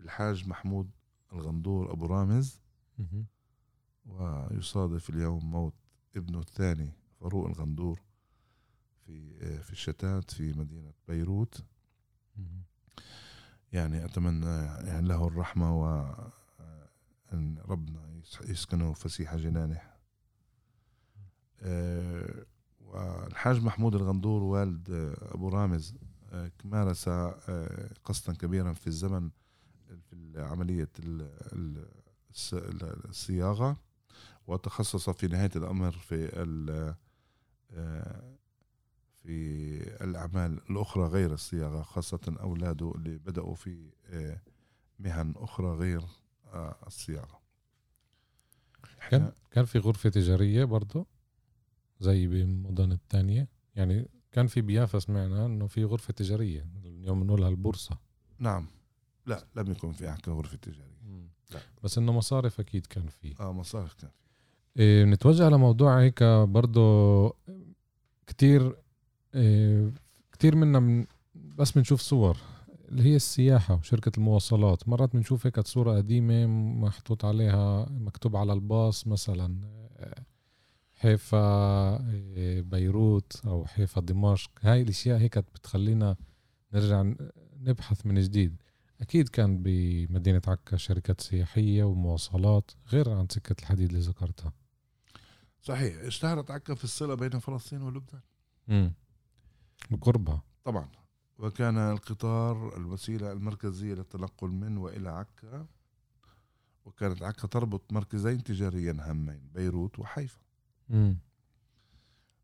الحاج 0.00 0.48
محمود 0.48 0.90
الغندور 1.32 1.92
أبو 1.92 2.06
رامز. 2.06 2.60
ويصادف 4.06 5.10
اليوم 5.10 5.50
موت 5.50 5.74
ابنه 6.16 6.38
الثاني 6.38 6.92
فاروق 7.20 7.46
الغندور 7.46 8.00
في 9.06 9.38
آه، 9.40 9.58
في 9.60 9.72
الشتات 9.72 10.30
في 10.30 10.52
مدينة 10.52 10.92
بيروت. 11.08 11.64
يعني 13.72 14.04
أتمنى 14.04 14.46
يعني 14.88 15.08
له 15.08 15.26
الرحمة 15.26 15.80
و 15.80 15.84
آه، 16.60 16.88
أن 17.32 17.58
ربنا 17.58 18.20
يسكنه 18.44 18.92
فسيح 18.92 19.36
جنانه. 19.36 19.97
والحاج 22.80 23.62
محمود 23.62 23.94
الغندور 23.94 24.42
والد 24.42 25.14
أبو 25.22 25.48
رامز 25.48 25.94
مارس 26.64 27.08
قسطا 28.04 28.32
كبيرا 28.32 28.72
في 28.72 28.86
الزمن 28.86 29.30
في 30.10 30.32
عملية 30.36 30.88
الصياغة 32.52 33.76
وتخصص 34.46 35.10
في 35.10 35.26
نهاية 35.26 35.50
الأمر 35.56 35.90
في 35.92 36.28
في 39.22 40.04
الأعمال 40.04 40.60
الأخرى 40.70 41.06
غير 41.06 41.32
الصياغة 41.32 41.82
خاصة 41.82 42.36
أولاده 42.40 42.92
اللي 42.94 43.18
بدأوا 43.18 43.54
في 43.54 43.90
آه، 44.06 44.40
مهن 44.98 45.34
أخرى 45.36 45.66
غير 45.66 46.02
آه، 46.52 46.76
الصياغة. 46.86 47.40
كان 49.10 49.32
كان 49.50 49.64
في 49.64 49.78
غرفة 49.78 50.10
تجارية 50.10 50.64
برضه 50.64 51.06
زي 52.00 52.26
بالمدن 52.26 52.92
الثانية 52.92 53.48
يعني 53.76 54.08
كان 54.32 54.46
في 54.46 54.60
بيافا 54.60 54.98
سمعنا 54.98 55.46
إنه 55.46 55.66
في 55.66 55.84
غرفة 55.84 56.12
تجارية. 56.12 56.66
اليوم 56.84 57.22
بنقولها 57.22 57.48
البورصة. 57.48 57.98
نعم. 58.38 58.66
لا 59.26 59.46
لم 59.56 59.70
يكن 59.70 59.92
في 59.92 60.10
حكى 60.10 60.30
غرفة 60.30 60.56
تجارية. 60.56 60.98
لا. 61.50 61.60
بس 61.84 61.98
إنه 61.98 62.12
مصارف 62.12 62.60
أكيد 62.60 62.86
كان 62.86 63.06
في. 63.06 63.34
آه 63.40 63.52
مصارف 63.52 63.94
كان 63.94 64.10
في. 64.10 64.28
إيه 64.82 65.04
نتوجه 65.04 65.48
لموضوع 65.48 66.00
هيك 66.00 66.22
برضه 66.24 67.34
كتير 68.26 68.76
إيه، 69.34 69.92
كتير 70.32 70.56
منا 70.56 70.78
من 70.80 71.06
بس 71.34 71.72
بنشوف 71.72 72.00
صور. 72.00 72.36
اللي 72.88 73.02
هي 73.02 73.16
السياحة 73.16 73.74
وشركة 73.74 74.12
المواصلات. 74.18 74.88
مرات 74.88 75.12
بنشوف 75.12 75.46
هيك 75.46 75.60
صورة 75.60 75.96
قديمة 75.96 76.46
محطوط 76.86 77.24
عليها 77.24 77.86
مكتوب 77.90 78.36
على 78.36 78.52
الباص 78.52 79.06
مثلا. 79.06 79.60
حيفا 80.98 81.38
إيه، 82.10 82.62
بيروت 82.62 83.42
أو 83.46 83.66
حيفا 83.66 84.00
دمشق. 84.00 84.50
هاي 84.60 84.82
الأشياء 84.82 85.18
هيك 85.18 85.38
بتخلينا 85.38 86.16
نرجع 86.72 87.12
نبحث 87.56 88.06
من 88.06 88.20
جديد. 88.20 88.56
أكيد 89.00 89.28
كان 89.28 89.62
بمدينة 89.62 90.42
عكا 90.46 90.76
شركات 90.76 91.20
سياحية 91.20 91.84
ومواصلات 91.84 92.70
غير 92.92 93.10
عن 93.10 93.26
سكة 93.30 93.56
الحديد 93.60 93.88
اللي 93.88 94.00
ذكرتها. 94.00 94.52
صحيح. 95.62 95.96
اشتهرت 95.96 96.50
عكا 96.50 96.74
في 96.74 96.84
الصلة 96.84 97.14
بين 97.14 97.38
فلسطين 97.38 97.82
ولبنان. 97.82 98.22
امم 98.68 98.92
بقربها. 99.90 100.42
طبعا. 100.64 100.88
وكان 101.38 101.78
القطار 101.78 102.76
الوسيلة 102.76 103.32
المركزية 103.32 103.94
للتنقل 103.94 104.48
من 104.48 104.76
وإلى 104.76 105.08
عكا 105.08 105.66
وكانت 106.84 107.22
عكا 107.22 107.48
تربط 107.48 107.92
مركزين 107.92 108.42
تجاريين 108.42 109.00
هامين 109.00 109.40
بيروت 109.54 109.98
وحيفا. 109.98 110.47
مم. 110.88 111.18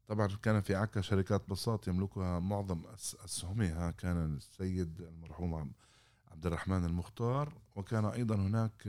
طبعا 0.09 0.27
كان 0.27 0.61
في 0.61 0.75
عكا 0.75 1.01
شركات 1.01 1.49
بساط 1.49 1.89
يملكها 1.89 2.39
معظم 2.39 2.83
أسهمها 3.25 3.91
كان 3.91 4.37
السيد 4.37 5.01
المرحوم 5.01 5.73
عبد 6.29 6.47
الرحمن 6.47 6.85
المختار 6.85 7.53
وكان 7.77 8.05
أيضا 8.05 8.35
هناك 8.35 8.89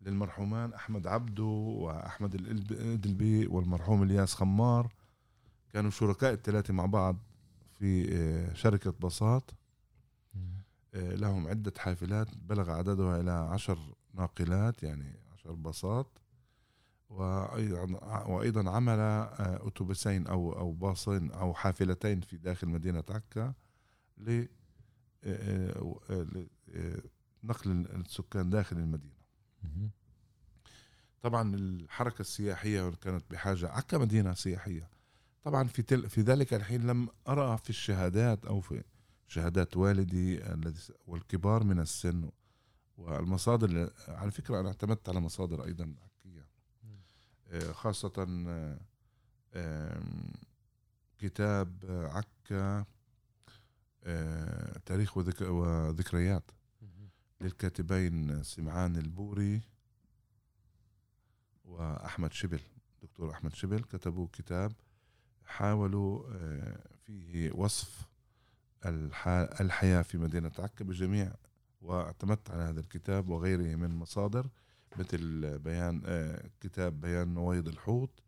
للمرحومان 0.00 0.72
أحمد 0.72 1.06
عبدو 1.06 1.48
وأحمد 1.50 2.34
الإدلبي 2.34 3.46
والمرحوم 3.46 4.02
إلياس 4.02 4.34
خمار. 4.34 4.92
كانوا 5.72 5.90
شركاء 5.90 6.32
الثلاثة 6.32 6.74
مع 6.74 6.86
بعض 6.86 7.16
في 7.78 8.16
آه، 8.16 8.54
شركة 8.54 8.90
بساط 8.90 9.54
آه، 10.94 11.14
لهم 11.14 11.46
عدة 11.48 11.72
حافلات 11.78 12.28
بلغ 12.36 12.70
عددها 12.70 13.20
إلى 13.20 13.30
عشر 13.30 13.78
ناقلات 14.14 14.82
يعني 14.82 15.12
عشر 15.32 15.52
بساط 15.52 16.21
وأيضا 17.12 17.82
وأيضا 18.26 18.70
عمل 18.70 18.98
آه، 18.98 19.66
أتوبيسين 19.66 20.26
أو 20.26 20.52
أو 20.52 20.72
باصين 20.72 21.30
أو 21.30 21.54
حافلتين 21.54 22.20
في 22.20 22.36
داخل 22.36 22.68
مدينة 22.68 23.04
عكا 23.10 23.54
ل 24.18 24.46
نقل 27.44 27.70
السكان 27.70 28.50
داخل 28.50 28.76
المدينة. 28.76 29.22
طبعا 31.22 31.54
الحركة 31.54 32.20
السياحية 32.20 32.90
كانت 32.90 33.24
بحاجة 33.30 33.68
عكا 33.68 33.98
مدينة 33.98 34.34
سياحية. 34.34 34.90
طبعا 35.42 35.68
في 35.68 35.82
تل 35.82 36.08
في 36.08 36.20
ذلك 36.20 36.54
الحين 36.54 36.86
لم 36.86 37.08
أرى 37.28 37.58
في 37.58 37.70
الشهادات 37.70 38.46
أو 38.46 38.60
في 38.60 38.82
شهادات 39.26 39.76
والدي 39.76 40.52
الذي 40.52 40.80
والكبار 41.06 41.64
من 41.64 41.80
السن 41.80 42.30
والمصادر 42.96 43.90
على 44.08 44.30
فكرة 44.30 44.60
أنا 44.60 44.68
اعتمدت 44.68 45.08
على 45.08 45.20
مصادر 45.20 45.64
أيضا 45.64 45.94
خاصة 47.72 48.26
كتاب 51.18 51.84
عكا 52.12 52.84
آه، 54.04 54.78
تاريخ 54.86 55.16
وذكريات. 55.16 56.50
للكاتبين 57.40 58.42
سمعان 58.42 58.96
البوري 58.96 59.60
وأحمد 61.64 62.32
شبل. 62.32 62.60
دكتور 63.02 63.30
أحمد 63.30 63.54
شبل 63.54 63.80
كتبوا 63.80 64.26
كتاب 64.32 64.72
حاولوا 65.44 66.24
آه، 66.34 66.78
فيه 67.04 67.52
وصف 67.52 68.08
الحياة 69.60 70.02
في 70.02 70.18
مدينة 70.18 70.52
عكا 70.58 70.84
بجميع 70.84 71.32
وأعتمدت 71.80 72.50
على 72.50 72.62
هذا 72.62 72.80
الكتاب 72.80 73.28
وغيره 73.28 73.76
من 73.76 73.90
مصادر. 73.90 74.48
مثل 74.98 75.58
بيان 75.58 76.02
آه، 76.06 76.42
كتاب 76.60 77.00
بيان 77.00 77.34
نويض 77.34 77.68
الحوت 77.68 78.20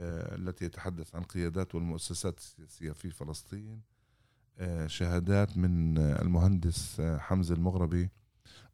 التي 0.00 0.64
يتحدث 0.64 1.14
عن 1.14 1.22
قيادات 1.22 1.74
والمؤسسات 1.74 2.38
السياسية 2.38 2.92
في 2.92 3.10
فلسطين 3.10 3.80
شهادات 4.86 5.56
من 5.58 5.98
المهندس 5.98 7.00
حمزة 7.00 7.54
المغربي 7.54 8.10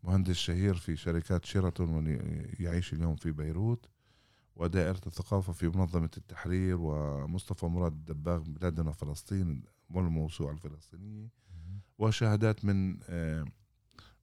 مهندس 0.03 0.35
شهير 0.37 0.75
في 0.75 0.97
شركات 0.97 1.45
شيراتون 1.45 2.07
يعيش 2.61 2.93
اليوم 2.93 3.17
في 3.17 3.31
بيروت 3.33 3.87
ودائرة 4.57 5.01
الثقافة 5.07 5.53
في 5.53 5.69
منظمة 5.69 6.11
التحرير 6.17 6.77
ومصطفى 6.81 7.67
مراد 7.67 7.93
الدباغ 7.93 8.43
بلادنا 8.43 8.93
فلسطين 8.93 9.63
والموسوعة 9.91 10.53
الفلسطينية 10.53 11.29
وشهادات 11.99 12.65
من 12.65 12.99
آه، 13.09 13.45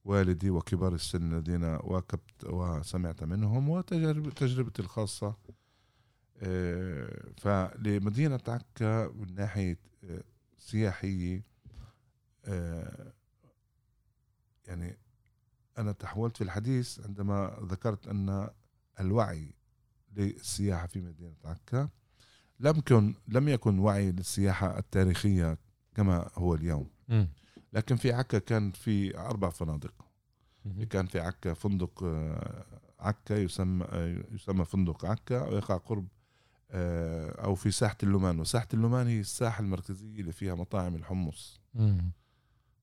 والدي 0.05 0.49
وكبار 0.49 0.93
السن 0.93 1.33
الذين 1.33 1.63
واكبت 1.63 2.43
وسمعت 2.45 3.23
منهم 3.23 3.69
وتجربتي 3.69 4.81
الخاصة 4.81 5.35
آه، 6.43 7.31
فلمدينة 7.37 8.39
عكا 8.47 9.07
من 9.07 9.35
ناحية 9.35 9.79
آه، 10.03 10.23
سياحية 10.57 11.43
يعني 14.67 14.97
أنا 15.77 15.91
تحولت 15.91 16.37
في 16.37 16.43
الحديث 16.43 16.99
عندما 16.99 17.59
ذكرت 17.63 18.07
أن 18.07 18.49
الوعي 18.99 19.53
للسياحة 20.15 20.87
في 20.87 21.01
مدينة 21.01 21.35
عكا 21.45 21.89
لم 22.59 22.77
يكن 22.77 23.15
لم 23.27 23.47
يكن 23.49 23.79
وعي 23.79 24.11
للسياحة 24.11 24.79
التاريخية 24.79 25.57
كما 25.95 26.29
هو 26.35 26.55
اليوم 26.55 26.89
م. 27.09 27.25
لكن 27.73 27.95
في 27.95 28.13
عكا 28.13 28.39
كان 28.39 28.71
في 28.71 29.17
أربع 29.17 29.49
فنادق. 29.49 29.93
كان 30.89 31.05
في 31.05 31.19
عكا 31.19 31.53
فندق 31.53 32.03
آه، 32.03 32.65
عكا 32.99 33.33
يسمى 33.33 33.85
آه، 33.89 34.23
يسمى 34.31 34.65
فندق 34.65 35.05
عكا 35.05 35.47
ويقع 35.47 35.77
قرب 35.77 36.07
آه، 36.71 37.45
أو 37.45 37.55
في 37.55 37.71
ساحة 37.71 37.97
اللومان 38.03 38.39
وساحة 38.39 38.67
اللومان 38.73 39.07
هي 39.07 39.19
الساحة 39.19 39.61
المركزية 39.61 40.21
اللي 40.21 40.31
فيها 40.31 40.55
مطاعم 40.55 40.95
الحمص. 40.95 41.61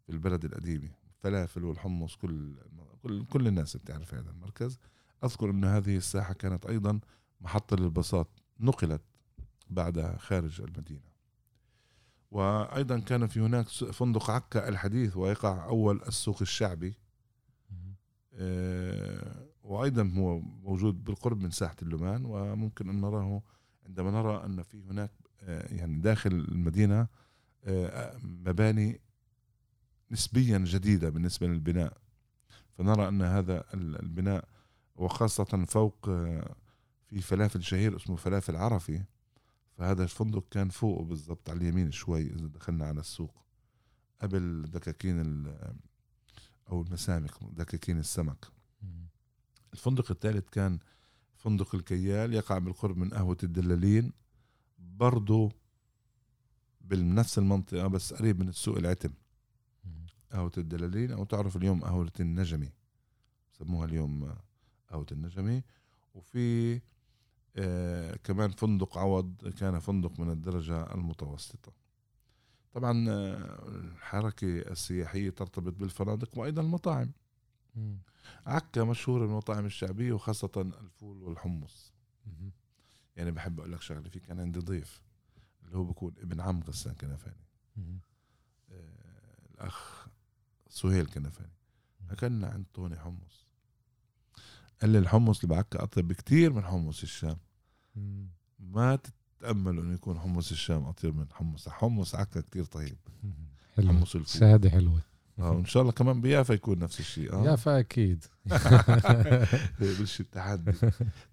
في 0.07 0.13
البلد 0.13 0.45
القديمة. 0.45 0.89
الفلافل 1.09 1.65
والحمص 1.65 2.17
كل 2.17 2.57
كل 3.03 3.25
كل 3.25 3.47
الناس 3.47 3.77
بتعرف 3.77 4.15
هذا 4.15 4.31
المركز. 4.31 4.79
أذكر 5.25 5.51
إن 5.51 5.65
هذه 5.65 5.97
الساحة 5.97 6.33
كانت 6.33 6.67
أيضا 6.67 7.01
محطة 7.41 7.77
للبساط 7.77 8.29
نقلت 8.61 9.03
بعدها 9.71 10.19
خارج 10.19 10.61
المدينة. 10.61 11.08
وأيضا 12.31 12.99
كان 12.99 13.27
في 13.27 13.41
هناك 13.41 13.69
فندق 13.69 14.31
عكا 14.31 14.69
الحديث 14.69 15.17
ويقع 15.17 15.65
أول 15.65 16.03
السوق 16.09 16.39
الشعبي. 16.41 16.95
آه، 18.35 19.47
وأيضا 19.63 20.13
هو 20.17 20.41
موجود 20.41 21.05
بالقرب 21.05 21.41
من 21.41 21.51
ساحة 21.51 21.77
اللومان 21.83 22.25
وممكن 22.25 22.89
أن 22.89 23.01
نراه 23.01 23.43
عندما 23.87 24.11
نرى 24.11 24.45
أن 24.45 24.63
في 24.63 24.83
هناك 24.83 25.11
آه، 25.43 25.75
يعني 25.75 26.01
داخل 26.01 26.31
المدينة 26.31 27.07
آه، 27.65 28.19
مباني 28.23 29.01
نسبيا 30.11 30.59
جديدة 30.59 31.11
بالنسبة 31.11 31.47
للبناء. 31.47 31.97
فنرى 32.79 33.09
أن 33.09 33.23
هذا 33.23 33.65
البناء 33.75 34.49
وخاصة 34.97 35.65
فوق 35.69 36.07
في 37.07 37.21
فلافل 37.21 37.63
شهير 37.63 37.97
اسمه 37.97 38.17
فلافل 38.17 38.57
عرفي 38.57 39.05
فهذا 39.79 40.03
الفندق 40.03 40.45
كان 40.51 40.69
فوقه 40.69 41.05
بالضبط 41.05 41.51
على 41.51 41.59
اليمين 41.59 41.93
شوي 41.93 42.23
إذا 42.23 42.47
دخلنا 42.47 42.87
على 42.87 43.01
السوق. 43.01 43.35
قبل 44.21 44.63
دكاكين 44.63 45.47
أو 46.69 46.83
المسامك 46.83 47.31
دكاكين 47.43 47.99
السمك. 47.99 48.47
الفندق 49.73 50.11
الثالث 50.11 50.49
كان 50.49 50.79
فندق 51.37 51.75
الكيال 51.75 52.35
يقع 52.35 52.59
بالقرب 52.59 52.97
من 52.97 53.09
قهوة 53.09 53.37
الدلالين. 53.43 54.13
برضو 54.79 55.53
بنفس 56.81 57.39
المنطقة 57.39 57.87
بس 57.87 58.13
قريب 58.15 58.41
من 58.41 58.49
السوق 58.49 58.77
العتم. 58.77 59.11
قهوة 60.33 60.53
الدلالين 60.59 61.13
أو 61.13 61.25
تعرف 61.25 61.57
اليوم 61.57 61.85
قهوة 61.85 62.13
النجمي. 62.21 62.73
سموها 63.59 63.87
اليوم 63.87 64.35
قهوة 64.89 65.07
النجمي. 65.13 65.63
وفي 66.15 66.81
كمان 68.25 68.51
فندق 68.51 68.99
عوض 68.99 69.49
كان 69.49 69.79
فندق 69.79 70.21
من 70.21 70.31
الدرجة 70.31 70.95
المتوسطة. 70.95 71.73
طبعا 72.73 73.09
آه 73.09 73.69
الحركة 73.69 74.59
السياحية 74.59 75.31
ترتبط 75.31 75.73
بالفنادق 75.73 76.39
وأيضا 76.39 76.63
المطاعم. 76.63 77.13
عكا 78.47 78.85
مشهورة 78.85 79.27
بالمطاعم 79.27 79.67
الشعبية 79.67 80.13
وخاصة 80.13 80.51
الفول 80.57 81.23
والحمص. 81.23 81.93
يعني 83.17 83.31
بحب 83.31 83.61
أقول 83.61 83.73
لك 83.73 83.83
شغلة 83.83 84.09
في 84.09 84.21
كان 84.21 84.41
عندي 84.41 84.59
ضيف 84.59 85.03
اللي 85.63 85.77
هو 85.77 85.85
بكون 85.85 86.15
ابن 86.19 86.41
عم 86.41 86.63
غسان 86.63 86.95
كنفاني. 86.95 87.47
آه 88.71 89.49
الأخ 89.55 90.09
سهيل 90.69 91.07
كنفاني. 91.07 91.53
أكلنا 92.11 92.49
عند 92.49 92.67
طوني 92.75 92.99
حمص. 92.99 93.48
قال 94.83 94.91
لي 94.91 94.99
الحمص 94.99 95.43
اللي 95.45 95.55
بعكا 95.55 95.83
أطيب 95.83 96.09
بكتير 96.09 96.53
من 96.53 96.65
حمص 96.65 97.03
الشام. 97.03 97.37
ما 98.59 98.99
تتأملوا 99.39 99.83
إنه 99.85 99.95
يكون 99.95 100.19
حمص 100.21 100.51
الشام 100.51 100.85
أطيب 100.85 101.17
من 101.17 101.27
حمص 101.33 101.69
حمص 101.69 102.15
عكا 102.15 102.41
كتير 102.41 102.65
طيب. 102.65 102.97
حلو 103.77 103.89
حمص 103.89 104.15
الفول. 104.15 104.41
شهادة 104.41 104.71
حلوة. 104.71 105.01
آه 105.39 105.51
وإن 105.51 105.65
شاء 105.65 105.81
الله 105.83 105.93
كمان 105.93 106.21
بيافا 106.21 106.53
يكون 106.53 106.79
نفس 106.79 107.01
الشيء 107.01 107.33
آه. 107.33 107.45
يافا 107.45 107.79
أكيد. 107.79 108.25
بلش 109.81 110.21
التحدي. 110.21 110.73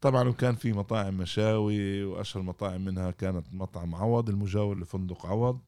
طبعا 0.02 0.30
وكان 0.30 0.56
في 0.56 0.74
مطاعم 0.74 1.18
مشاوي 1.18 2.04
وأشهر 2.04 2.43
مطاعم 2.43 2.86
منها 2.86 3.12
كانت 3.12 3.54
مطعم 3.54 3.96
عوض 3.96 4.30
المجاور 4.30 4.80
لفندق 4.80 5.26
عوض. 5.26 5.60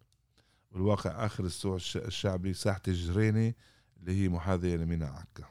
بالواقع 0.72 1.26
آخر 1.26 1.46
السوق 1.46 1.80
الشعبي 1.96 2.54
ساحة 2.54 2.82
الجريني 2.88 3.56
اللي 4.00 4.24
هي 4.24 4.30
محاذية 4.30 4.76
لميناء 4.76 5.12
عكا. 5.12 5.44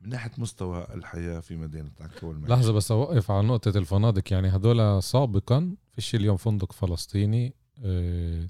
من 0.00 0.08
ناحية 0.08 0.30
مستوى 0.38 0.86
الحياة 0.94 1.40
في 1.40 1.56
مدينة 1.56 1.90
عكا 2.00 2.26
والمعيشة. 2.26 2.54
لحظة 2.54 2.72
بس 2.72 2.90
أوقف 2.92 3.30
على 3.30 3.46
نقطة 3.46 3.78
الفنادق 3.78 4.32
يعني 4.32 4.48
هدول 4.48 5.02
سابقا 5.02 5.76
فيش 5.92 6.14
اليوم 6.14 6.36
فندق 6.36 6.72
فلسطيني 6.72 7.54
آه، 7.84 8.46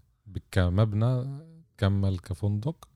كمبنى 0.50 1.24
كمل 1.78 2.18
كفندق 2.18 2.88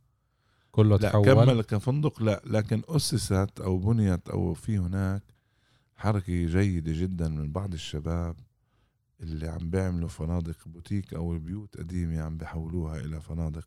كله 0.73 0.97
لا 0.97 1.09
تحول 1.09 1.25
كمل 1.25 1.63
كفندق 1.63 2.23
لا 2.23 2.43
لكن 2.47 2.83
أسست 2.89 3.61
أو 3.61 3.79
بنيت 3.79 4.29
أو 4.29 4.55
في 4.55 4.79
هناك 4.79 5.23
حركة 5.97 6.47
جيدة 6.47 6.93
جدا 6.93 7.29
من 7.29 7.53
بعض 7.53 7.73
الشباب 7.73 8.37
اللي 9.21 9.49
عم 9.49 9.71
بيعملوا 9.71 10.09
فنادق 10.09 10.57
بوتيك 10.69 11.15
أو 11.15 11.39
بيوت 11.39 11.77
قديمة 11.77 12.21
عم 12.23 12.37
بيحولوها 12.37 13.01
إلى 13.01 13.21
فنادق 13.21 13.67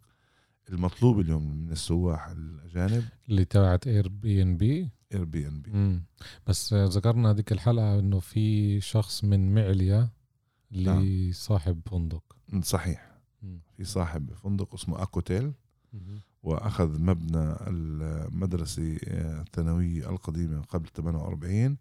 المطلوب 0.69 1.19
اليوم 1.19 1.51
من 1.51 1.71
السواح 1.71 2.27
الأجانب 2.27 3.03
اللي 3.29 3.45
تبعت 3.45 3.87
اير 3.87 4.07
بي 4.07 4.41
ان 4.41 4.57
بي 4.57 4.89
اير 5.13 5.23
بي 5.23 5.47
ان 5.47 5.61
بي 5.61 6.01
بس 6.47 6.73
ذكرنا 6.73 7.31
هذيك 7.31 7.51
الحلقة 7.51 7.99
إنه 7.99 8.19
في 8.19 8.81
شخص 8.81 9.23
من 9.23 9.53
معليا 9.53 10.09
اللي 10.71 11.25
نعم. 11.25 11.31
صاحب 11.33 11.81
فندق. 11.85 12.23
صحيح. 12.61 13.11
مم. 13.41 13.59
في 13.77 13.83
صاحب 13.83 14.33
فندق 14.33 14.73
اسمه 14.73 15.03
اكوتيل 15.03 15.53
وأخذ 16.43 17.01
مبنى 17.01 17.55
المدرسة 17.67 18.97
الثانوية 19.03 20.09
القديمة 20.09 20.61
قبل 20.61 20.87
48 20.87 21.77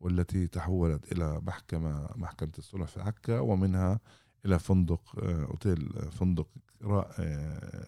والتي 0.00 0.46
تحولت 0.46 1.12
إلى 1.12 1.40
محكمة 1.40 2.08
محكمة 2.16 2.52
الصلح 2.58 2.86
في 2.86 3.00
عكا 3.00 3.38
ومنها 3.40 4.00
إلى 4.46 4.58
فندق 4.58 5.18
آه، 5.18 5.44
أوتيل 5.44 5.92
فندق 6.10 6.48
آه، 6.84 7.86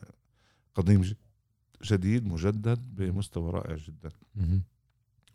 قديم 0.74 1.14
جديد 1.82 2.26
مجدد 2.26 2.94
بمستوى 2.96 3.50
رائع 3.50 3.76
جدا. 3.76 4.10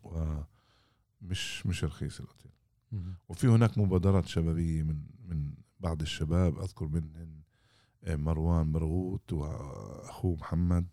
ومش 0.02 1.66
مش 1.66 1.84
رخيص 1.84 2.20
الأوتيل. 2.20 2.50
وفي 3.28 3.46
هناك 3.48 3.78
مبادرات 3.78 4.26
شبابية 4.26 4.82
من 4.82 5.00
من 5.28 5.52
بعض 5.80 6.00
الشباب 6.02 6.58
أذكر 6.58 6.86
منهم 6.86 7.40
آه، 8.04 8.16
مروان 8.16 8.72
برغوت 8.72 9.32
واخوه 9.32 10.36
محمد 10.36 10.86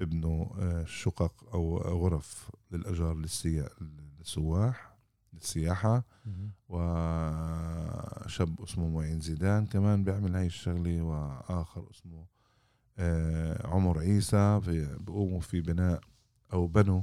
ببنوا 0.00 0.84
شقق 0.84 1.54
أو 1.54 1.78
غرف 1.78 2.50
للأجار 2.70 3.16
للسواح 4.18 4.98
للسياحة. 5.32 6.04
وشاب 6.68 8.60
اسمه 8.62 8.88
معين 8.88 9.20
زيدان 9.20 9.66
كمان 9.66 10.04
بيعمل 10.04 10.36
هاي 10.36 10.46
الشغلة 10.46 11.02
وآخر 11.02 11.90
اسمه 11.90 12.18
آه، 12.20 12.26
عمر 13.64 13.98
عيسى 13.98 14.60
بيقوموا 15.00 15.40
في 15.40 15.60
بناء 15.60 16.00
أو 16.52 16.66
بنوا 16.66 17.02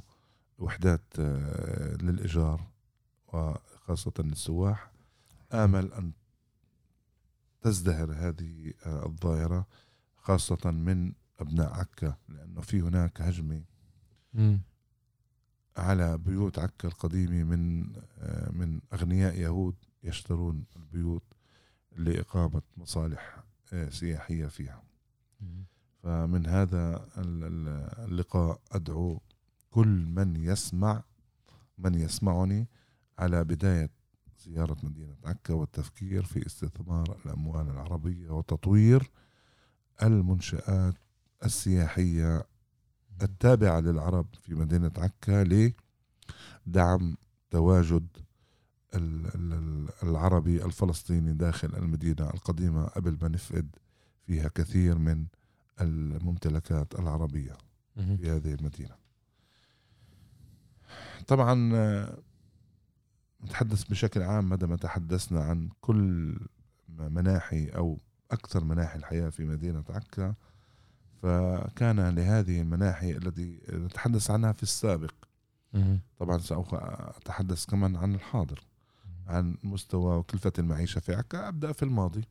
وحدات 0.57 1.19
آه، 1.19 1.95
للإيجار 1.95 2.67
وخاصة 3.27 4.13
للسواح 4.19 4.91
آمل 5.53 5.93
أن 5.93 6.11
تزدهر 7.61 8.11
هذه 8.13 8.73
آه، 8.85 9.05
الظاهرة 9.05 9.67
خاصة 10.17 10.71
من 10.71 11.13
أبناء 11.39 11.73
عكا 11.73 12.17
لأنه 12.29 12.61
في 12.61 12.81
هناك 12.81 13.21
هجمة 13.21 13.63
على 15.77 16.17
بيوت 16.17 16.59
عكا 16.59 16.87
القديمة 16.87 17.43
من 17.43 17.95
آه، 18.17 18.51
من 18.51 18.81
أغنياء 18.93 19.39
يهود 19.39 19.75
يشترون 20.03 20.65
البيوت 20.75 21.23
لإقامة 21.95 22.61
مصالح 22.77 23.43
سياحية 23.89 24.45
فيها. 24.45 24.83
فمن 26.05 26.47
هذا 26.47 27.07
اللقاء 27.17 28.59
أدعو 28.71 29.21
كل 29.71 30.05
من 30.05 30.35
يسمع 30.35 31.03
من 31.77 31.95
يسمعني 31.95 32.67
على 33.19 33.43
بداية 33.43 33.89
زيارة 34.45 34.77
مدينة 34.83 35.15
عكا 35.23 35.53
والتفكير 35.53 36.23
في 36.23 36.45
استثمار 36.45 37.17
الأموال 37.25 37.69
العربية 37.69 38.29
وتطوير 38.29 39.11
المنشآت 40.03 40.93
السياحية 41.45 42.43
التابعة 43.21 43.79
للعرب 43.79 44.27
في 44.41 44.55
مدينة 44.55 44.91
عكا 44.97 45.73
لدعم 46.67 47.17
تواجد 47.49 48.07
العربي 50.03 50.65
الفلسطيني 50.65 51.33
داخل 51.33 51.75
المدينة 51.75 52.29
القديمة 52.29 52.85
قبل 52.85 53.17
ما 53.21 53.27
نفقد 53.27 53.75
فيها 54.25 54.47
كثير 54.47 54.97
من 54.97 55.25
الممتلكات 55.82 56.99
العربية 56.99 57.57
في 57.95 58.30
هذه 58.32 58.53
المدينة. 58.53 58.95
طبعا 61.28 61.55
نتحدث 63.43 63.84
بشكل 63.84 64.21
عام 64.21 64.49
مدى 64.49 64.65
ما 64.65 64.76
تحدثنا 64.76 65.43
عن 65.43 65.69
كل 65.82 66.38
مناحي 66.89 67.65
أو 67.67 67.99
أكثر 68.32 68.63
مناحي 68.63 68.99
الحياة 68.99 69.30
في 69.30 69.45
مدينة 69.45 69.84
عكا 69.89 70.36
فكان 71.21 72.15
لهذه 72.15 72.61
المناحي 72.61 73.11
التي 73.11 73.61
نتحدث 73.69 74.32
عنها 74.32 74.51
في 74.51 74.63
السابق. 74.63 75.13
طبعا 76.19 76.38
سوف 76.38 76.76
أتحدث 76.76 77.65
كمان 77.65 77.95
عن 77.95 78.15
الحاضر 78.15 78.63
عن 79.28 79.57
مستوى 79.63 80.17
وكلفة 80.17 80.53
المعيشة 80.59 80.99
في 80.99 81.15
عكا 81.15 81.47
أبدأ 81.47 81.71
في 81.71 81.84
الماضي. 81.84 82.23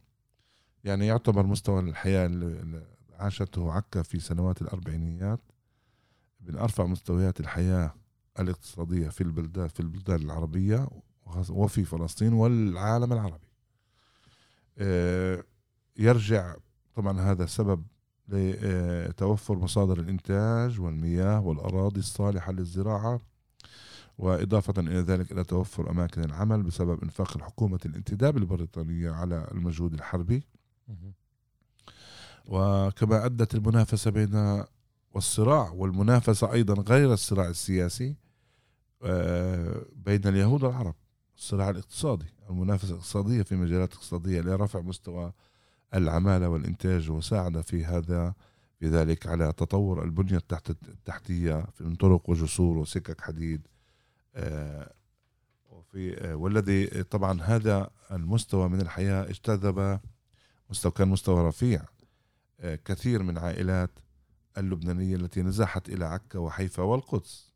يعني 0.84 1.06
يعتبر 1.06 1.46
مستوى 1.46 1.80
الحياة 1.80 2.26
عاشته 3.18 3.72
عكا 3.72 4.02
في 4.02 4.20
سنوات 4.20 4.62
الأربعينيات 4.62 5.40
من 6.40 6.56
أرفع 6.56 6.86
مستويات 6.86 7.40
الحياة 7.40 7.94
الاقتصادية 8.40 9.08
في 9.08 9.20
البلدان 9.20 9.68
في 9.68 9.80
البلدان 9.80 10.22
العربية 10.22 10.88
وفي 11.48 11.84
فلسطين 11.84 12.32
والعالم 12.32 13.12
العربي. 13.12 13.48
آه، 14.78 15.44
يرجع 15.96 16.56
طبعا 16.94 17.20
هذا 17.20 17.46
سبب 17.46 17.84
لتوفر 18.28 19.58
مصادر 19.58 20.00
الإنتاج 20.00 20.80
والمياه 20.80 21.40
والأراضي 21.40 22.00
الصالحة 22.00 22.52
للزراعة 22.52 23.20
وإضافة 24.18 24.74
إلى 24.78 25.00
ذلك 25.00 25.32
إلى 25.32 25.44
توفر 25.44 25.90
أماكن 25.90 26.24
العمل 26.24 26.62
بسبب 26.62 27.02
إنفاق 27.02 27.36
الحكومة 27.36 27.80
الانتداب 27.86 28.36
البريطانية 28.36 29.10
على 29.10 29.48
المجهود 29.52 29.94
الحربي. 29.94 30.42
وكما 32.48 33.26
أدت 33.26 33.54
المنافسة 33.54 34.10
بين 34.10 34.64
والصراع 35.14 35.70
والمنافسة 35.70 36.52
أيضا 36.52 36.74
غير 36.74 37.12
الصراع 37.12 37.48
السياسي 37.48 38.16
آه، 39.02 39.82
بين 39.96 40.26
اليهود 40.26 40.62
والعرب. 40.62 40.94
الصراع 41.36 41.70
الاقتصادي 41.70 42.26
المنافسة 42.50 42.90
الاقتصادية 42.90 43.42
في 43.42 43.56
مجالات 43.56 43.92
اقتصادية 43.92 44.40
لرفع 44.40 44.80
مستوى 44.80 45.32
العمالة 45.94 46.48
والإنتاج 46.48 47.10
وساعد 47.10 47.60
في 47.60 47.84
هذا 47.84 48.34
في 48.80 48.88
ذلك 48.88 49.26
على 49.26 49.52
تطور 49.52 50.04
البنية 50.04 50.36
التحت 50.36 50.70
التحتية 50.70 51.66
من 51.80 51.94
طرق 51.94 52.30
وجسور 52.30 52.76
وسكك 52.76 53.20
حديد 53.20 53.66
آه، 54.34 54.92
وفي 55.70 56.18
آه، 56.18 56.34
والذي 56.34 56.86
طبعا 56.86 57.42
هذا 57.42 57.90
المستوى 58.12 58.68
من 58.68 58.80
الحياة 58.80 59.30
اجتذب 59.30 60.00
مستوى 60.70 60.92
كان 60.92 61.08
مستوى 61.08 61.48
رفيع. 61.48 61.82
كثير 62.84 63.22
من 63.22 63.38
عائلات 63.38 63.90
اللبنانية 64.58 65.16
التي 65.16 65.42
نزحت 65.42 65.88
إلى 65.88 66.04
عكا 66.04 66.38
وحيفا 66.38 66.82
والقدس 66.82 67.52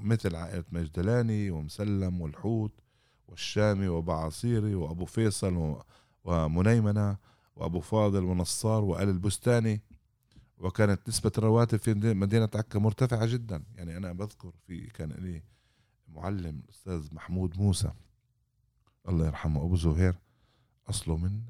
مثل 0.00 0.36
عائلة 0.36 0.64
مجدلاني 0.72 1.50
ومسلم 1.50 2.20
والحوت 2.20 2.80
والشامي 3.28 3.88
وبعاصيري 3.88 4.74
وأبو 4.74 5.04
فيصل 5.04 5.82
ومنيمنة 6.24 7.16
وأبو 7.56 7.80
فاضل 7.80 8.24
ونصار 8.24 8.84
وآل 8.84 9.08
البستاني. 9.08 9.80
وكانت 10.58 11.08
نسبة 11.08 11.32
الرواتب 11.38 11.78
في 11.78 11.94
مدينة 11.94 12.48
عكا 12.54 12.78
مرتفعة 12.78 13.26
جدا. 13.26 13.64
يعني 13.74 13.96
أنا 13.96 14.12
بذكر 14.12 14.52
في 14.66 14.86
كان 14.86 15.12
لي 15.12 15.42
معلم 16.08 16.62
الأستاذ 16.64 17.14
محمود 17.14 17.58
موسى. 17.58 17.92
الله 19.08 19.26
يرحمه 19.26 19.64
أبو 19.64 19.76
زهير 19.76 20.14
أصله 20.88 21.16
من 21.16 21.40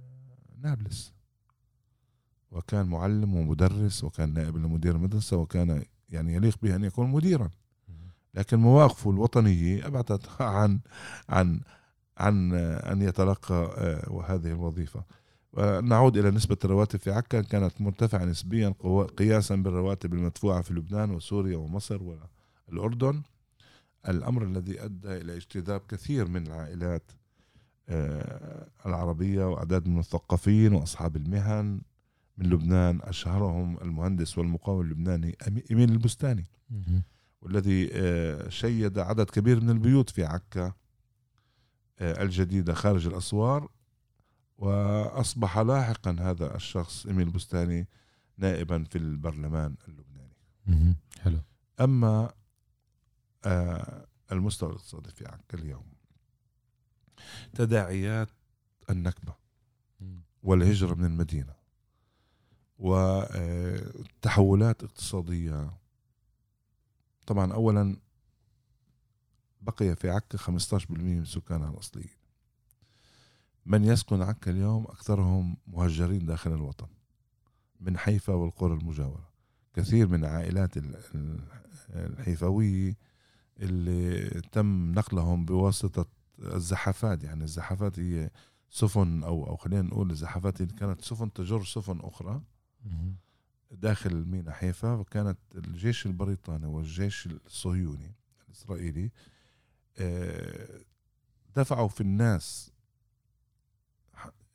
نابلس. 0.58 1.12
وكان 2.50 2.86
معلم 2.86 3.34
ومدرس 3.34 4.04
وكان 4.04 4.34
نائب 4.34 4.56
لمدير 4.56 4.94
المدرسة 4.94 5.36
وكان 5.36 5.84
يعني 6.08 6.34
يليق 6.34 6.56
به 6.62 6.76
أن 6.76 6.84
يكون 6.84 7.10
مديرا. 7.10 7.50
لكن 8.34 8.56
مواقفه 8.56 9.10
الوطنية 9.10 9.86
أبعدت 9.86 10.28
عن 10.40 10.80
عن 11.28 11.60
عن 12.18 12.54
أن 12.54 13.02
يتلقى 13.02 13.70
آه، 13.78 14.24
هذه 14.26 14.46
الوظيفة. 14.46 15.04
نعود 15.82 16.16
إلى 16.16 16.30
نسبة 16.30 16.56
الرواتب 16.64 16.98
في 16.98 17.10
عكا. 17.10 17.40
كانت 17.42 17.80
مرتفعة 17.80 18.24
نسبيا 18.24 18.74
قياسا 19.16 19.56
بالرواتب 19.56 20.14
المدفوعة 20.14 20.62
في 20.62 20.74
لبنان 20.74 21.10
وسوريا 21.10 21.56
ومصر 21.56 22.02
والأردن. 22.68 23.22
الأمر 24.08 24.42
الذي 24.42 24.84
أدى 24.84 25.16
إلى 25.16 25.36
اجتذاب 25.36 25.80
كثير 25.88 26.28
من 26.28 26.46
العائلات 26.46 27.12
آه، 27.88 28.68
العربية 28.86 29.44
وأعداد 29.44 29.86
من 29.86 29.92
المثقفين 29.92 30.72
وأصحاب 30.72 31.16
المهن. 31.16 31.80
من 32.40 32.50
لبنان 32.50 33.00
أشهرهم 33.02 33.78
المهندس 33.78 34.38
والمقاول 34.38 34.84
اللبناني 34.86 35.36
إمين 35.72 35.90
البستاني 35.90 36.46
والذي 37.40 37.90
آه، 37.92 38.48
شيد 38.48 38.98
عدد 38.98 39.30
كبير 39.30 39.60
من 39.60 39.70
البيوت 39.70 40.10
في 40.10 40.24
عكا 40.24 40.72
آه، 41.98 42.22
الجديدة 42.22 42.74
خارج 42.74 43.06
الأسوار 43.06 43.68
وأصبح 44.58 45.58
لاحقا 45.58 46.16
هذا 46.20 46.56
الشخص 46.56 47.06
إمين 47.06 47.26
البستاني 47.26 47.88
نائبا 48.36 48.84
في 48.84 48.98
البرلمان 48.98 49.76
اللبناني. 49.88 50.36
حلو. 51.20 51.38
أما 51.80 52.32
آه، 53.44 54.06
المستوى 54.32 54.70
الاقتصادي 54.70 55.10
في 55.10 55.24
عكا 55.28 55.58
اليوم 55.58 55.84
تداعيات 57.54 58.28
النكبة 58.90 59.34
والهجرة 60.42 60.94
من 60.94 61.04
المدينة. 61.04 61.59
وتحولات 62.80 64.84
اقتصادية. 64.84 65.70
طبعا 67.26 67.52
أولا 67.52 67.96
بقي 69.60 69.96
في 69.96 70.10
عكا 70.10 70.38
15% 70.38 70.90
من 70.90 71.24
سكانها 71.24 71.70
الأصليين. 71.70 72.10
من 73.66 73.84
يسكن 73.84 74.22
عكا 74.22 74.50
اليوم 74.50 74.84
أكثرهم 74.84 75.56
مهجرين 75.66 76.26
داخل 76.26 76.52
الوطن 76.52 76.86
من 77.80 77.98
حيفا 77.98 78.34
والقرى 78.34 78.74
المجاورة. 78.74 79.30
كثير 79.74 80.08
من 80.08 80.24
عائلات 80.24 80.70
الحيفاوية 81.90 82.96
اللي 83.60 84.28
تم 84.52 84.92
نقلهم 84.92 85.44
بواسطة 85.44 86.06
الزحافات 86.38 87.24
يعني 87.24 87.44
الزحافات 87.44 87.98
هي 87.98 88.30
سفن 88.70 89.24
أو 89.24 89.46
أو 89.46 89.56
خلينا 89.56 89.82
نقول 89.82 90.10
الزحافات 90.10 90.62
كانت 90.62 91.02
سفن 91.02 91.32
تجر 91.32 91.64
سفن 91.64 92.00
أخرى. 92.00 92.42
داخل 93.70 94.24
ميناء 94.24 94.54
حيفا 94.54 94.92
وكانت 94.92 95.38
الجيش 95.54 96.06
البريطاني 96.06 96.66
والجيش 96.66 97.26
الصهيوني 97.26 98.14
الإسرائيلي 98.48 99.10
آه، 99.98 100.80
دفعوا 101.56 101.88
في 101.88 102.00
الناس 102.00 102.70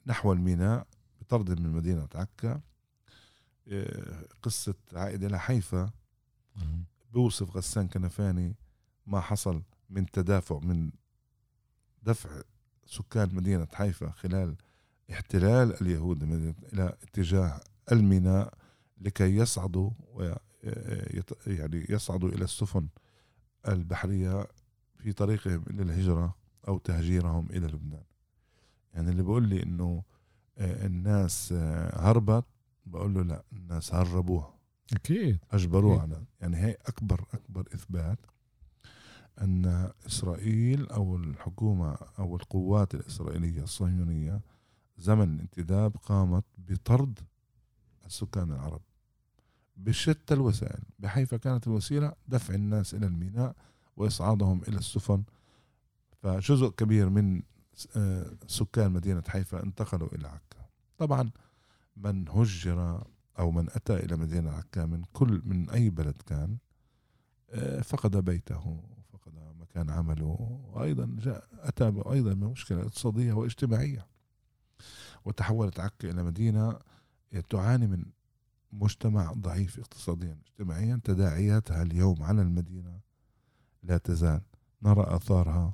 نحو 0.06 0.34
الميناء 0.34 0.88
بطرد 1.22 1.60
من 1.60 1.72
مدينة 1.72 2.08
عكا 2.16 2.62
آه، 3.68 4.28
قصة 4.42 4.76
عائد 4.94 5.24
إلى 5.24 5.40
حيفا. 5.40 5.92
بوصف 7.14 7.58
غسان 7.58 7.88
كنفاني 7.88 8.56
ما 9.06 9.22
حصل 9.22 9.64
من 9.90 10.06
تدافع 10.12 10.60
من 10.60 10.92
دفع 12.04 12.42
سكان 12.86 13.36
مدينة 13.36 13.68
حيفا 13.74 14.10
خلال 14.12 14.56
احتلال 15.12 15.82
اليهود 15.82 16.24
إلى 16.74 16.98
اتجاه 17.04 17.62
الميناء 17.92 18.54
لكي 19.02 19.36
يصعدوا 19.36 19.92
يعني 21.48 21.86
يصعدوا 21.90 22.30
إلى 22.30 22.44
السفن 22.44 22.88
البحرية 23.68 24.48
في 24.98 25.14
طريقهم 25.14 25.64
إلى 25.70 25.84
الهجرة 25.84 26.36
أو 26.68 26.78
تهجيرهم 26.78 27.48
إلى 27.50 27.68
لبنان. 27.68 28.04
يعني 28.94 29.10
اللي 29.12 29.24
بيقول 29.24 29.48
لي 29.48 29.64
إنه 29.64 30.04
آه، 30.58 30.86
الناس 30.86 31.54
آه، 31.58 32.10
هربت 32.10 32.46
بقول 32.86 33.14
له 33.14 33.22
لا 33.22 33.44
الناس 33.54 33.94
هربوها. 33.94 34.54
أكيد. 34.94 35.40
على 36.02 36.24
يعني 36.42 36.58
هي 36.58 36.78
أكبر 36.86 37.26
أكبر 37.34 37.68
إثبات 37.74 38.20
أن 39.42 39.92
إسرائيل 40.08 40.90
أو 40.90 41.16
الحكومة 41.16 41.98
أو 42.20 42.36
القوات 42.36 42.96
الإسرائيلية 42.96 43.64
الصهيونية 43.64 44.42
زمن 44.98 45.36
الانتداب 45.36 45.98
قامت 45.98 46.44
بطرد 46.58 47.20
السكان 48.06 48.52
العرب 48.52 48.82
بشتى 49.78 50.34
الوسائل 50.34 50.84
بحيث 51.00 51.36
كانت 51.36 51.68
الوسيلة 51.68 52.14
دفع 52.28 52.54
الناس 52.54 52.94
إلى 52.94 53.06
الميناء 53.06 53.56
وإصعادهم 53.98 54.62
إلى 54.68 54.78
السفن. 54.78 55.24
فجزء 56.24 56.70
كبير 56.70 57.10
من 57.10 57.42
آه، 57.96 58.32
سكان 58.48 58.92
مدينة 58.92 59.24
حيفا 59.28 59.64
انتقلوا 59.64 60.16
إلى 60.16 60.28
عكا. 60.28 60.66
طبعا 60.98 61.32
من 61.98 62.30
هجر 62.30 63.04
أو 63.40 63.52
من 63.52 63.70
أتى 63.70 63.94
إلى 63.94 64.16
مدينة 64.16 64.52
عكا 64.52 64.86
من 64.86 65.04
كل 65.14 65.42
من 65.46 65.70
أي 65.70 65.90
بلد 65.90 66.18
كان 66.26 66.58
آه، 67.50 67.82
فقد 67.82 68.18
بيته 68.18 68.84
فقد 69.14 69.34
مكان 69.60 69.90
عمله 69.90 70.60
وأيضا 70.74 71.16
جاء 71.20 71.48
أتى 71.54 72.04
أيضا 72.12 72.34
بمشكله 72.34 72.82
اقتصادية 72.82 73.34
واجتماعية. 73.34 74.08
وتحولت 75.26 75.80
عكا 75.80 76.10
إلى 76.12 76.24
مدينة 76.24 76.80
تعاني 77.50 77.88
من 77.88 78.06
مجتمع 78.72 79.34
ضعيف 79.34 79.80
اقتصاديا 79.80 80.38
اجتماعيا 80.46 81.02
تداعياتها 81.04 81.82
اليوم 81.82 82.24
على 82.24 82.42
المدينة 82.42 83.00
لا 83.84 83.98
تزال. 83.98 84.42
نرى 84.84 85.16
آثارها 85.16 85.74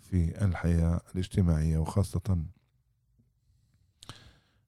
في 0.00 0.44
الحياة 0.44 1.00
الاجتماعية 1.14 1.78
وخاصة 1.78 2.44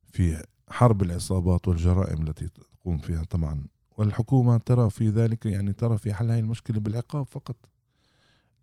في 0.04 0.44
حرب 0.68 1.02
العصابات 1.02 1.68
والجرائم 1.68 2.28
التي 2.28 2.48
تقوم 2.48 2.98
فيها 2.98 3.24
طبعا. 3.24 3.66
والحكومة 3.96 4.58
ترى 4.58 4.90
في 4.90 5.08
ذلك 5.08 5.46
يعني 5.46 5.72
ترى 5.72 5.98
في 5.98 6.14
حل 6.14 6.30
هذه 6.30 6.38
المشكلة 6.38 6.80
بالعقاب 6.80 7.26
فقط. 7.26 7.56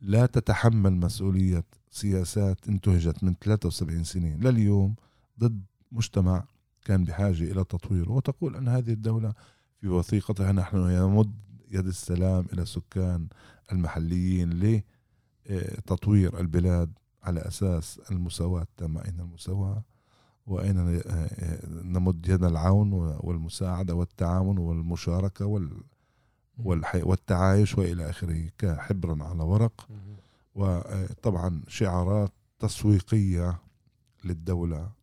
لا 0.02 0.26
تتحمل 0.26 0.94
مسؤولية 0.94 1.64
سياسات 1.92 2.68
انتهجت 2.68 3.24
من 3.24 3.36
73 3.42 4.04
سنة 4.04 4.36
لليوم 4.36 4.96
ضد 5.40 5.66
مجتمع 5.92 6.44
كان 6.88 7.04
بحاجة 7.04 7.44
إلى 7.44 7.64
تطوير 7.64 8.12
وتقول 8.12 8.56
أن 8.56 8.68
هذه 8.68 8.94
الدولة 8.94 9.34
في 9.82 9.88
وثيقتها 9.88 10.52
نحن 10.52 10.78
يمد 10.78 11.34
يد 11.72 11.88
السلام 11.88 12.46
إلى 12.54 12.62
السكان 12.62 13.28
المحليين 13.72 14.84
لتطوير 15.50 16.40
البلاد 16.40 16.92
على 17.24 17.40
أساس 17.40 18.02
المساواة. 18.12 18.62
التامة 18.62 19.06
أين 19.06 19.20
المساواة؟ 19.20 19.84
وأين 20.46 20.78
آه، 20.78 21.02
آه، 21.08 21.66
نمد 21.68 22.28
يد 22.30 22.44
العون 22.44 22.94
والمساعدة 22.94 23.96
والتعاون 23.96 24.58
والمشاركة 24.58 25.46
وال 25.46 25.72
والتعايش 26.96 27.78
وإلى 27.78 28.10
آخره 28.10 28.50
كحبر 28.58 29.24
على 29.24 29.44
ورق. 29.44 29.88
وطبعا 30.56 31.62
شعارات 31.68 32.32
تسويقية 32.60 33.60
للدولة 34.26 34.97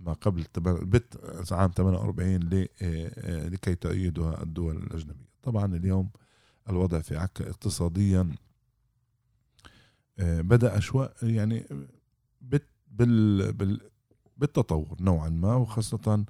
ما 0.00 0.12
قبل 0.12 0.46
بت 0.58 1.20
عام 1.52 1.70
48 1.76 2.68
آه، 2.82 3.48
لكي 3.48 3.74
تؤيدها 3.74 4.42
الدول 4.42 4.76
الأجنبية. 4.76 5.30
طبعا 5.42 5.76
اليوم 5.76 6.10
الوضع 6.68 7.00
في 7.00 7.16
عكا 7.16 7.50
اقتصاديا 7.50 8.34
بدأ 10.18 10.80
شوي 10.80 11.08
يعني 11.22 11.64
بت 12.40 12.66
بال, 12.88 13.52
بال 13.52 13.80
بالتطور 14.36 14.96
نوعا 15.00 15.28
ما 15.28 15.54
وخاصة 15.54 16.24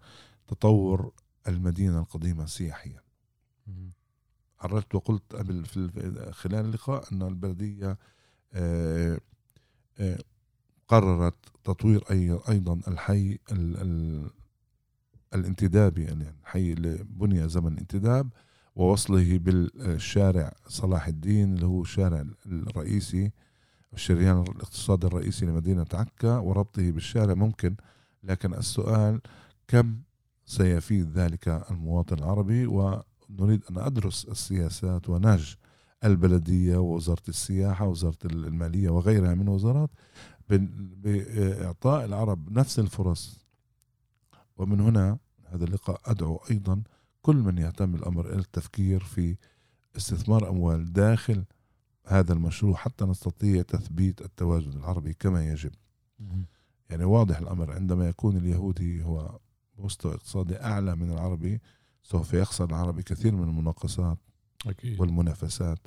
تطور 0.49 1.13
المدينة 1.49 1.99
القديمة 1.99 2.47
سياحيا. 2.47 3.01
عرفت 4.61 4.95
وقلت 4.95 5.35
قبل 5.35 5.65
في 5.65 6.33
خلال 6.33 6.65
اللقاء 6.65 7.13
أن 7.13 7.23
البلدية 7.23 7.99
آه، 8.53 9.21
آه، 9.99 10.19
قررت 10.91 11.35
تطوير 11.65 12.05
أيضا 12.49 12.81
الحي 12.89 13.39
الانتدابي 15.35 16.05
يعني 16.05 16.35
الحي 16.41 16.73
اللي 16.73 17.05
بني 17.11 17.49
زمن 17.49 17.73
الانتداب 17.73 18.29
ووصله 18.77 19.39
بالشارع 19.39 20.53
صلاح 20.69 21.07
الدين 21.07 21.55
اللي 21.55 21.67
هو 21.67 21.83
الشارع 21.83 22.25
الرئيسي 22.47 23.33
الشريان 23.95 24.41
الاقتصادي 24.41 25.07
الرئيسي 25.07 25.47
لمدينة 25.47 25.87
عكا 25.95 26.37
وربطه 26.37 26.91
بالشارع 26.91 27.35
ممكن. 27.35 27.77
لكن 28.25 28.55
السؤال 28.55 29.21
كم 29.69 29.97
سيفيد 30.47 31.19
ذلك 31.19 31.49
المواطن 31.71 32.19
العربي؟ 32.19 32.67
ونريد 32.67 33.63
أن 33.71 33.79
أدرس 33.79 34.25
السياسات 34.25 35.09
ونهج 35.09 35.57
البلدية 36.05 36.77
ووزارة 36.77 37.23
السياحة 37.29 37.87
ووزارة 37.87 38.19
المالية 38.25 38.91
وغيرها 38.91 39.35
من 39.35 39.49
وزارات. 39.49 39.91
بإعطاء 40.51 42.05
العرب 42.05 42.53
نفس 42.53 42.79
الفرص. 42.79 43.41
ومن 44.57 44.81
هنا 44.81 45.19
هذا 45.45 45.65
اللقاء 45.65 46.01
أدعو 46.05 46.37
أيضا 46.51 46.83
كل 47.23 47.37
من 47.37 47.59
يهتم 47.59 47.95
الأمر 47.95 48.27
إلى 48.33 48.39
التفكير 48.39 49.01
في 49.05 49.37
استثمار 49.97 50.49
أموال 50.51 50.93
داخل 50.93 51.45
هذا 52.07 52.33
المشروع 52.33 52.77
حتى 52.77 53.05
نستطيع 53.05 53.63
تثبيت 53.63 54.21
التواجد 54.21 54.75
العربي 54.75 55.15
كما 55.15 55.49
يجب. 55.49 55.71
يعني 56.91 57.05
واضح 57.05 57.39
الأمر 57.39 57.73
عندما 57.73 58.09
يكون 58.09 58.37
اليهودي 58.37 59.03
هو 59.05 59.39
مستوى 59.79 60.15
اقتصادي 60.15 60.63
أعلى 60.63 60.97
من 60.97 61.11
العربي 61.13 61.61
سوف 62.03 62.35
يخسر 62.35 62.65
العربي 62.65 63.03
كثير 63.03 63.35
من 63.35 63.49
المناقصات 63.49 64.19
أكيد. 64.67 65.01
والمنافسات. 65.01 65.79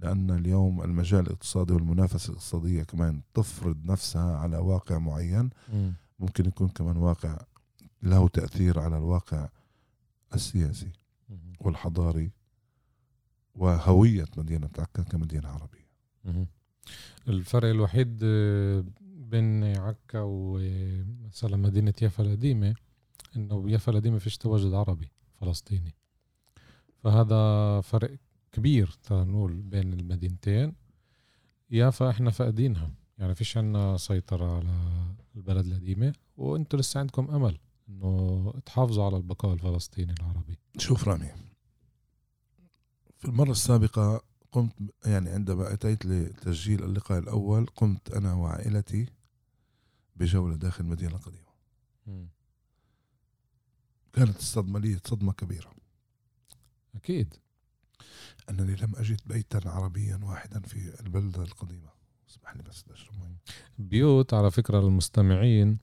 لأن 0.00 0.30
اليوم 0.30 0.82
المجال 0.82 1.20
الاقتصادي 1.20 1.72
والمنافسة 1.72 2.30
الاقتصادية 2.30 2.82
كمان 2.82 3.20
تفرض 3.34 3.86
نفسها 3.86 4.36
على 4.36 4.56
واقع 4.58 4.98
معين 4.98 5.50
م. 5.72 5.90
ممكن 6.18 6.46
يكون 6.46 6.68
كمان 6.68 6.96
واقع 6.96 7.38
له 8.02 8.28
تأثير 8.28 8.78
على 8.80 8.96
الواقع 8.96 9.48
السياسي 10.34 10.92
م. 11.28 11.34
والحضاري 11.60 12.30
وهوية 13.54 14.26
مدينة 14.36 14.70
عكا 14.78 15.02
كمدينة 15.02 15.48
عربية 15.48 15.88
م. 16.24 16.44
الفرق 17.28 17.68
الوحيد 17.68 18.18
بين 19.02 19.64
عكا 19.64 20.20
ومثلا 20.20 21.56
مدينة 21.56 21.94
يافا 22.02 22.22
القديمة 22.24 22.74
إنه 23.36 23.62
بيافا 23.62 23.92
القديمة 23.92 24.18
فيش 24.18 24.36
تواجد 24.36 24.72
عربي 24.72 25.08
فلسطيني 25.40 25.94
فهذا 27.02 27.80
فرق 27.80 28.16
كبير 28.52 28.98
نقول 29.10 29.62
بين 29.62 29.92
المدينتين. 29.92 30.74
يافا 31.70 32.10
إحنا 32.10 32.30
فاقدينها. 32.30 32.90
يعني 33.18 33.34
فيش 33.34 33.56
عنا 33.56 33.96
سيطرة 33.96 34.56
على 34.56 35.14
البلد 35.36 35.66
القديمة 35.66 36.14
وانتوا 36.36 36.78
لسه 36.78 37.00
عندكم 37.00 37.30
أمل 37.30 37.58
إنه 37.88 38.52
تحافظوا 38.66 39.04
على 39.04 39.16
البقاء 39.16 39.54
الفلسطيني 39.54 40.14
العربي. 40.20 40.58
شوف 40.78 41.08
رامي 41.08 41.30
في 43.18 43.24
المرة 43.24 43.50
السابقة 43.50 44.22
قمت 44.52 44.74
يعني 45.06 45.30
عندما 45.30 45.72
أتيت 45.72 46.06
لتسجيل 46.06 46.84
اللقاء 46.84 47.18
الأول 47.18 47.66
قمت 47.66 48.10
أنا 48.10 48.34
وعائلتي 48.34 49.06
بجولة 50.16 50.56
داخل 50.56 50.84
المدينة 50.84 51.14
القديمة. 51.16 51.48
كانت 54.12 54.36
الصدمة 54.36 54.78
لي 54.78 54.98
صدمة 55.04 55.32
كبيرة. 55.32 55.70
أكيد. 56.94 57.34
أنني 58.50 58.76
لم 58.76 58.92
أجد 58.96 59.20
بيتا 59.26 59.60
عربيا 59.68 60.20
واحدا 60.22 60.60
في 60.60 61.00
البلدة 61.00 61.42
القديمة. 61.42 61.90
اسمح 62.30 62.56
لي 62.56 62.62
بس 62.62 62.84
أشرب 62.90 63.14
بيوت 63.78 64.34
على 64.34 64.50
فكرة 64.50 64.80
للمستمعين 64.80 65.78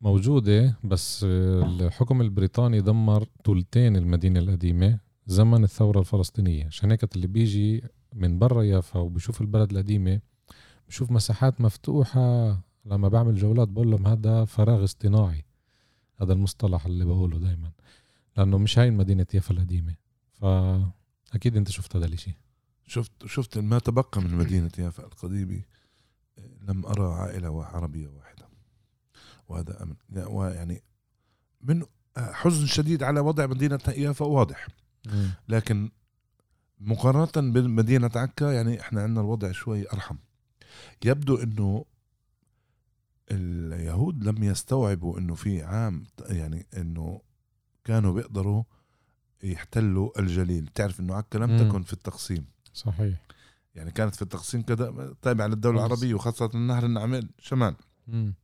موجودة 0.00 0.78
بس 0.84 1.24
الحكم 1.24 2.20
البريطاني 2.20 2.80
دمر 2.80 3.28
ثلثين 3.46 3.96
المدينة 3.96 4.40
القديمة 4.40 4.98
زمن 5.26 5.64
الثورة 5.64 6.00
الفلسطينية. 6.00 6.66
عشان 6.66 6.90
هيك 6.90 7.16
اللي 7.16 7.26
بيجي 7.26 7.84
من 8.14 8.38
برا 8.38 8.62
يافا 8.62 9.00
وبيشوف 9.00 9.40
البلد 9.40 9.70
القديمة 9.70 10.20
بشوف 10.88 11.10
مساحات 11.10 11.60
مفتوحة 11.60 12.60
لما 12.84 13.08
بعمل 13.08 13.34
جولات 13.34 13.68
بقول 13.68 13.90
لهم 13.90 14.06
هذا 14.06 14.44
فراغ 14.44 14.84
اصطناعي. 14.84 15.44
هذا 16.20 16.32
المصطلح 16.32 16.86
اللي 16.86 17.04
بقوله 17.04 17.38
دائما 17.38 17.70
لأنه 18.36 18.58
مش 18.58 18.78
هاي 18.78 18.90
مدينة 18.90 19.26
يافا 19.34 19.54
القديمة. 19.54 19.94
فاكيد 21.36 21.56
أنت 21.56 21.70
شفت 21.70 21.96
هذا 21.96 22.06
الشيء 22.06 22.34
شفت 22.86 23.26
شفت 23.26 23.58
ما 23.58 23.78
تبقى 23.78 24.20
من 24.20 24.34
مدينة 24.34 24.70
يافا 24.78 25.04
القديمه 25.04 25.62
لم 26.60 26.86
أرى 26.86 27.14
عائلة 27.14 27.64
عربية 27.64 28.08
واحدة. 28.08 28.48
وهذا 29.48 29.82
أمن. 29.82 29.94
ويعني 30.26 30.82
من 31.60 31.84
حزن 32.16 32.66
شديد 32.66 33.02
على 33.02 33.20
وضع 33.20 33.46
مدينة 33.46 33.80
يافا 33.88 34.24
واضح. 34.24 34.68
لكن 35.48 35.90
مقارنة 36.78 37.52
بمدينة 37.52 38.10
عكا 38.14 38.44
يعني 38.44 38.80
إحنا 38.80 39.02
عندنا 39.02 39.20
الوضع 39.20 39.52
شوي 39.52 39.92
أرحم. 39.92 40.16
يبدو 41.04 41.36
إنه 41.36 41.84
اليهود 43.30 44.24
لم 44.24 44.44
يستوعبوا 44.44 45.18
إنه 45.18 45.34
في 45.34 45.62
عام 45.62 46.06
يعني 46.20 46.66
إنه 46.76 47.20
كانوا 47.84 48.12
بيقدروا 48.12 48.64
يحتلوا 49.52 50.20
الجليل 50.20 50.66
تعرف 50.74 51.00
إنه 51.00 51.14
عكا 51.14 51.38
لم 51.38 51.50
مم. 51.50 51.68
تكن 51.68 51.82
في 51.82 51.92
التقسيم 51.92 52.44
صحيح 52.74 53.16
يعني 53.74 53.90
كانت 53.90 54.14
في 54.14 54.22
التقسيم 54.22 54.62
كذا 54.62 55.14
تابعة 55.22 55.46
للدولة. 55.46 55.78
العربية 55.86 56.14
وخاصة 56.14 56.50
النهر 56.54 56.84
النعمل 56.84 57.28
شمال 57.38 57.74
مم. 58.08 58.34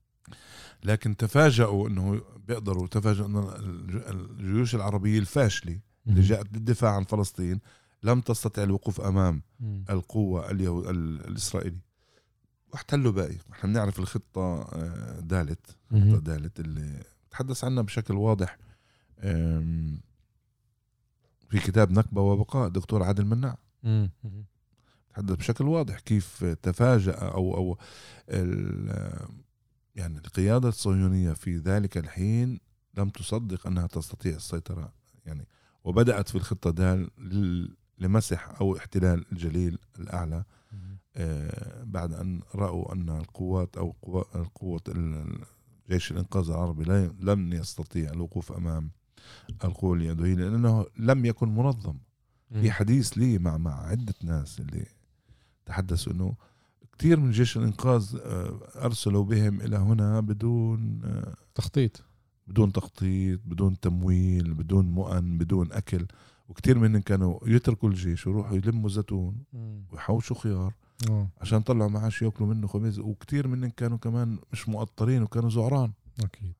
لكن 0.85 1.17
تفاجئوا 1.17 1.89
إنه 1.89 2.21
بيقدروا 2.49 2.87
تفاجئوا 2.87 3.27
انه 3.27 3.57
الج- 3.57 4.03
الجيوش 4.09 4.75
العربية 4.75 5.19
الفاشلة 5.19 5.79
اللي. 6.07 6.21
جاءت 6.21 6.47
للدفاع 6.53 6.97
عن 6.97 7.05
فلسطين 7.05 7.61
لم 8.03 8.21
تستطع 8.21 8.63
الوقوف 8.63 9.01
أمام 9.01 9.43
مم. 9.61 9.85
القوة 9.91 10.51
اليهو... 10.51 10.91
ال- 10.91 11.27
الإسرائيلي 11.29 11.79
واحتلوا 12.73 13.13
باقي 13.13 13.37
إحنا 13.53 13.71
بنعرف 13.71 13.99
الخطة 13.99 14.41
آه، 14.63 15.21
دالت 15.21 15.67
خطة. 15.91 16.19
دالت 16.19 16.61
اللي 16.61 17.03
تحدث 17.31 17.65
عنها 17.65 17.83
بشكل 17.83 18.15
واضح 18.15 18.59
في 21.53 21.59
كتاب 21.59 21.91
نكبة 21.93 22.21
وبقاء 22.21 22.69
دكتور 22.69 23.03
عادل 23.03 23.25
مناع. 23.25 23.59
تحدث 25.11 25.37
بشكل 25.37 25.65
واضح 25.65 25.99
كيف 26.01 26.45
تفاجأ 26.45 27.13
أو 27.13 27.57
أو 27.57 27.79
ال- 28.29 29.29
يعني 29.95 30.19
القيادة 30.19 30.69
الصهيونية 30.69 31.33
في 31.33 31.57
ذلك 31.57 31.99
الحين 31.99 32.61
لم 32.95 33.09
تصدق 33.09 33.67
أنها 33.67 33.87
تستطيع 33.87 34.37
السيطرة 34.37 34.93
يعني 35.27 35.47
وبدأت 35.85 36.29
في 36.29 36.35
الخطة 36.35 36.71
دال 36.71 37.11
لمسح 37.99 38.49
أو 38.61 38.77
احتلال 38.77 39.25
الجليل 39.33 39.79
الأعلى. 39.99 40.45
آه، 41.17 41.85
بعد 41.85 42.13
أن 42.13 42.41
رأوا 42.55 42.93
أن 42.95 43.09
القوات 43.09 43.77
أو 43.77 43.91
قوة 44.03 44.27
القوة 44.35 44.81
ال- 44.89 45.45
جيش 45.91 46.11
الإنقاذ 46.13 46.51
العربي 46.51 46.85
لم 47.21 47.53
يستطيع 47.53 48.11
الوقوف 48.11 48.53
أمام 48.53 48.91
القوة 49.65 49.97
اليهودية 49.97 50.35
لأنه 50.35 50.87
لم 50.99 51.25
يكن 51.25 51.49
منظم. 51.55 51.97
في 52.61 52.73
حديث 52.73 53.13
لي 53.13 53.39
مع 53.39 53.57
مع 53.57 53.87
عدة 53.87 54.15
ناس 54.23 54.61
اللي 54.61 54.87
تحدثوا 55.67 56.13
إنه 56.13 56.35
كثير 56.99 57.21
من 57.21 57.31
جيش 57.31 57.57
الإنقاذ 57.57 58.17
آه، 58.25 58.59
أرسلوا 58.77 59.25
بهم 59.25 59.61
إلى 59.61 59.77
هنا 59.77 60.21
بدون 60.21 61.01
آه، 61.05 61.35
تخطيط. 61.55 62.05
بدون 62.47 62.73
تخطيط 62.73 63.41
بدون 63.45 63.81
تمويل 63.81 64.55
بدون 64.55 64.87
مؤن 64.87 65.39
بدون 65.39 65.73
أكل. 65.73 66.07
وكثير 66.49 66.79
منهم 66.79 67.03
كانوا 67.03 67.39
يتركوا 67.47 67.89
الجيش 67.89 68.27
ويروحوا 68.27 68.57
يلموا 68.57 68.89
زيتون. 68.89 69.37
ويحوشوا 69.93 70.37
خيار 70.37 70.73
آه. 71.11 71.29
عشان 71.41 71.59
يطلعوا 71.59 71.91
معاش 71.91 72.23
يأكلوا 72.23 72.55
منه 72.55 72.67
خبز 72.67 72.99
وكثير 72.99 73.49
منهم 73.49 73.71
كانوا 73.71 73.99
كمان 73.99 74.39
مش 74.53 74.69
مؤطرين 74.69 75.23
وكانوا 75.23 75.51
زعران. 75.51 75.93
أكيد. 76.21 76.53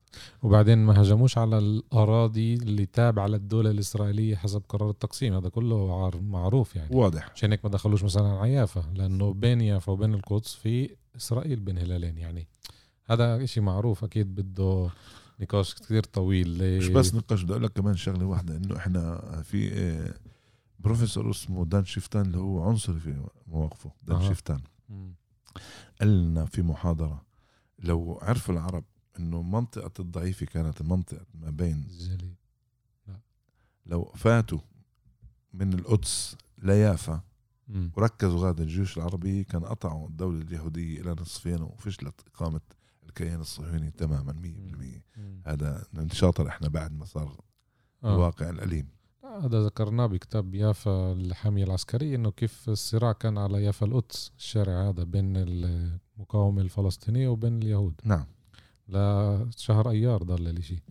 وبعدين 0.43 0.77
ما 0.77 1.01
هجموش 1.01 1.37
على 1.37 1.57
الأراضي 1.57 2.53
اللي 2.53 2.85
تابعه 2.85 3.27
للدوله 3.27 3.71
الإسرائيلية 3.71 4.35
حسب 4.35 4.63
قرار 4.69 4.89
التقسيم. 4.89 5.33
هذا 5.33 5.49
كله 5.49 6.03
عار- 6.03 6.21
معروف 6.21 6.75
يعني. 6.75 6.95
واضح. 6.95 7.29
عشان 7.35 7.51
هيك 7.51 7.65
ما 7.65 7.71
دخلوش 7.71 8.03
مثلا 8.03 8.27
على 8.27 8.53
يافا 8.53 8.83
لأنه 8.95 9.33
بين 9.33 9.61
يافا 9.61 9.91
وبين 9.91 10.13
القدس 10.13 10.53
في 10.53 10.95
إسرائيل 11.15 11.59
بين 11.59 11.77
هلالين 11.77 12.17
يعني. 12.17 12.47
هذا 13.05 13.43
إشي 13.43 13.61
معروف 13.61 14.03
أكيد 14.03 14.35
بده 14.35 14.89
نقاش 15.39 15.73
كتير 15.73 16.03
طويل. 16.03 16.77
مش 16.77 16.87
بس 16.87 17.13
نقاش 17.15 17.43
بدي 17.43 17.51
أقول 17.53 17.63
لك 17.63 17.71
كمان 17.73 17.95
شغلة 17.95 18.25
واحدة 18.25 18.57
إنه 18.57 18.77
إحنا 18.77 19.21
في 19.43 19.73
آه، 19.73 20.13
بروفيسور 20.79 21.29
اسمه 21.31 21.65
دان 21.65 21.85
شيفتان 21.85 22.21
اللي 22.25 22.37
هو 22.37 22.63
عنصري 22.63 22.99
في 22.99 23.23
مواقفه 23.47 23.91
دان 24.03 24.15
أها. 24.17 24.27
شيفتان. 24.27 24.59
قال 25.99 26.23
لنا 26.23 26.45
في 26.45 26.61
محاضرة 26.61 27.21
لو 27.79 28.19
عرفوا 28.21 28.53
العرب 28.53 28.83
إنه 29.19 29.41
منطقة 29.41 29.91
الضعيفة 30.01 30.45
كانت 30.45 30.81
منطقة 30.81 31.25
ما 31.33 31.49
بين 31.49 31.87
الجليل 31.89 32.35
لو 33.85 34.03
فاتوا 34.15 34.59
من 35.53 35.73
القدس 35.73 36.35
ليافا. 36.57 37.21
وركزوا 37.97 38.49
هذا 38.49 38.63
الجيوش 38.63 38.97
العربية 38.97 39.43
كان 39.43 39.65
قطعوا 39.65 40.07
الدولة 40.07 40.41
اليهودية 40.41 41.01
إلى 41.01 41.11
نصفين 41.11 41.61
وفشلت 41.61 42.21
إقامة 42.27 42.61
الكيان 43.03 43.41
الصهيوني 43.41 43.91
تماما 43.91 44.33
100% 44.33 45.01
مم. 45.17 45.41
هذا 45.45 45.85
شاطر 46.11 46.47
إحنا 46.47 46.67
بعد 46.67 46.91
ما 46.91 47.05
صار 47.05 47.41
آه. 48.03 48.15
الواقع 48.15 48.49
الأليم. 48.49 48.87
هذا 49.23 49.65
ذكرناه 49.65 50.05
بكتاب 50.05 50.55
يافا 50.55 51.11
الحامية 51.11 51.63
العسكرية 51.63 52.15
إنه 52.15 52.31
كيف 52.31 52.69
الصراع 52.69 53.11
كان 53.11 53.37
على 53.37 53.63
يافا 53.63 53.85
القدس 53.85 54.31
الشارع 54.37 54.89
هذا 54.89 55.03
بين 55.03 55.33
المقاومة 55.37 56.61
الفلسطينية 56.61 57.27
وبين 57.27 57.63
اليهود. 57.63 58.01
نعم. 58.03 58.25
لشهر 58.87 59.89
أيار 59.89 60.23
ضل 60.23 60.47
الإشي. 60.47 60.83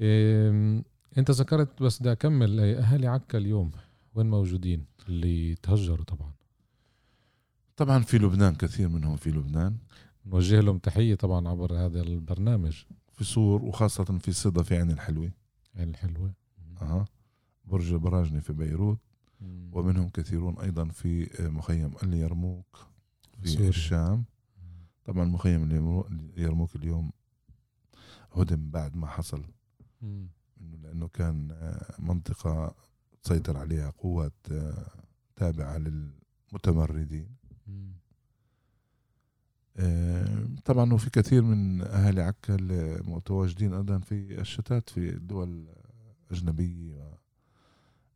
إيه 0.00 0.82
أنت 1.18 1.30
ذكرت 1.30 1.82
بس 1.82 2.00
بدي 2.00 2.12
أكمل. 2.12 2.60
إيه، 2.60 2.78
أهالي 2.78 3.06
عكا 3.06 3.38
اليوم 3.38 3.70
وين 4.14 4.30
موجودين؟ 4.30 4.84
اللي 5.08 5.54
تهجروا 5.54 6.04
طبعا. 6.04 6.32
طبعا 7.76 8.02
في 8.02 8.18
لبنان 8.18 8.54
كثير 8.54 8.88
منهم 8.88 9.16
في 9.16 9.30
لبنان. 9.30 9.76
نوجه 10.26 10.60
لهم 10.60 10.78
تحية 10.78 11.14
طبعا 11.14 11.48
عبر 11.48 11.74
هذا 11.74 12.02
البرنامج. 12.02 12.84
في 13.12 13.24
صور 13.24 13.62
وخاصة 13.62 14.04
في 14.04 14.32
صدى 14.32 14.64
في 14.64 14.76
عين 14.76 14.90
الحلوة. 14.90 15.30
عين 15.76 15.88
الحلوة. 15.88 16.32
أها. 16.82 17.04
برج 17.64 17.92
البراجني 17.92 18.40
في 18.40 18.52
بيروت. 18.52 18.98
مم. 19.40 19.70
ومنهم 19.72 20.08
كثيرون 20.08 20.58
أيضا 20.58 20.88
في 20.88 21.30
مخيم 21.40 21.90
اليرموك 22.02 22.86
في 23.42 23.48
سوريا. 23.48 23.68
الشام. 23.68 24.24
طبعا 25.10 25.24
مخيم 25.24 25.68
اليرمو- 25.68 26.06
اليرموك 26.36 26.76
اليوم 26.76 27.12
هدم 28.32 28.70
بعد 28.70 28.96
ما 28.96 29.06
حصل. 29.06 29.44
لأنه 30.82 31.08
كان 31.08 31.50
آه، 31.50 31.94
منطقة 31.98 32.74
تسيطر 33.22 33.56
عليها 33.56 33.90
قوات 33.90 34.32
آه، 34.52 34.86
تابعة 35.36 35.78
للمتمردين. 35.78 37.28
آه، 39.76 40.46
طبعا 40.64 40.92
وفي 40.92 41.10
كثير 41.10 41.42
من 41.42 41.82
أهالي 41.82 42.22
عكا 42.22 42.54
المتواجدين 42.60 43.74
أيضا 43.74 43.98
في 43.98 44.40
الشتات 44.40 44.88
في 44.90 45.08
الدول 45.10 45.68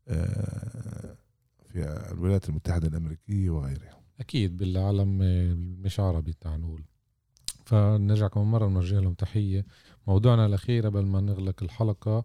آه، 0.09 1.16
في 1.68 1.82
الولايات 2.12 2.49
المتحدة 2.49 2.88
الأمريكية 2.88 3.51
وغيرها 3.51 4.03
أكيد 4.21 4.57
بالعالم 4.57 5.23
آه، 5.23 5.55
مش 5.55 6.01
عربي 6.01 6.33
تعال 6.33 6.61
نقول. 6.61 6.85
فنرجع 7.65 8.29
كمان 8.29 8.47
مرة 8.47 8.69
نوجه 8.69 9.01
لهم 9.01 9.15
تحية. 9.15 9.67
موضوعنا 10.07 10.47
الأخير 10.47 10.87
قبل 10.87 11.07
ما 11.07 11.21
نغلق 11.21 11.62
الحلقة 11.62 12.17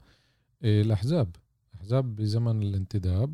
آه، 0.64 0.82
الأحزاب. 0.82 1.36
أحزاب 1.76 2.16
بزمن 2.16 2.62
الانتداب. 2.64 3.34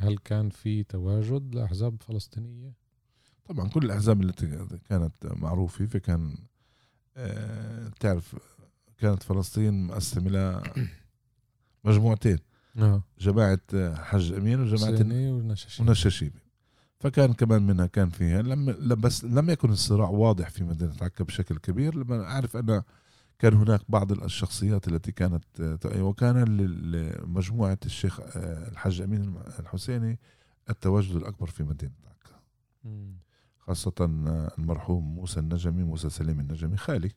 هل 0.00 0.18
كان 0.18 0.50
في 0.50 0.82
تواجد 0.82 1.54
لأحزاب 1.54 2.02
فلسطينية؟ 2.02 2.72
طبعا 3.44 3.68
كل 3.68 3.84
الأحزاب 3.84 4.22
التي 4.22 4.66
كانت 4.88 5.12
معروفة 5.22 5.86
فكان 5.86 6.38
آه، 7.16 7.88
تعرف 8.00 8.36
كانت 8.98 9.22
فلسطين 9.22 9.86
مقسمه 9.86 10.26
إلى 10.26 10.62
مجموعتين. 11.84 12.38
آه 12.78 13.02
جماعة 13.18 13.60
حج 13.94 14.32
أمين 14.32 14.60
وجماعة 14.60 14.90
ونشاشيبي. 15.80 16.40
فكان 17.02 17.32
كمان 17.32 17.66
منها 17.66 17.86
كان 17.86 18.08
فيها 18.08 18.42
لم 18.42 18.74
بس 19.00 19.24
لم 19.24 19.50
يكن 19.50 19.70
الصراع 19.70 20.08
واضح 20.08 20.50
في 20.50 20.64
مدينة 20.64 20.94
عكا 21.00 21.24
بشكل 21.24 21.58
كبير 21.58 21.94
لما 21.94 22.24
أعرف 22.24 22.56
أن 22.56 22.82
كان 23.38 23.54
هناك 23.54 23.80
بعض 23.88 24.12
الشخصيات 24.12 24.88
التي 24.88 25.12
كانت 25.12 25.44
آه، 25.60 26.02
وكان 26.02 26.44
لمجموعة 26.44 27.78
الشيخ 27.86 28.20
آه، 28.20 28.68
الحج 28.68 29.00
أمين 29.02 29.34
الحسيني 29.58 30.18
التواجد 30.70 31.16
الأكبر 31.16 31.46
في 31.46 31.62
مدينة 31.62 31.92
عكا 32.04 32.40
مم. 32.84 33.14
خاصة 33.58 33.92
آه، 34.00 34.52
المرحوم 34.58 35.14
موسى 35.14 35.40
النجمي 35.40 35.82
موسى 35.82 36.10
سليم 36.10 36.40
النجمي 36.40 36.76
خالي. 36.76 37.10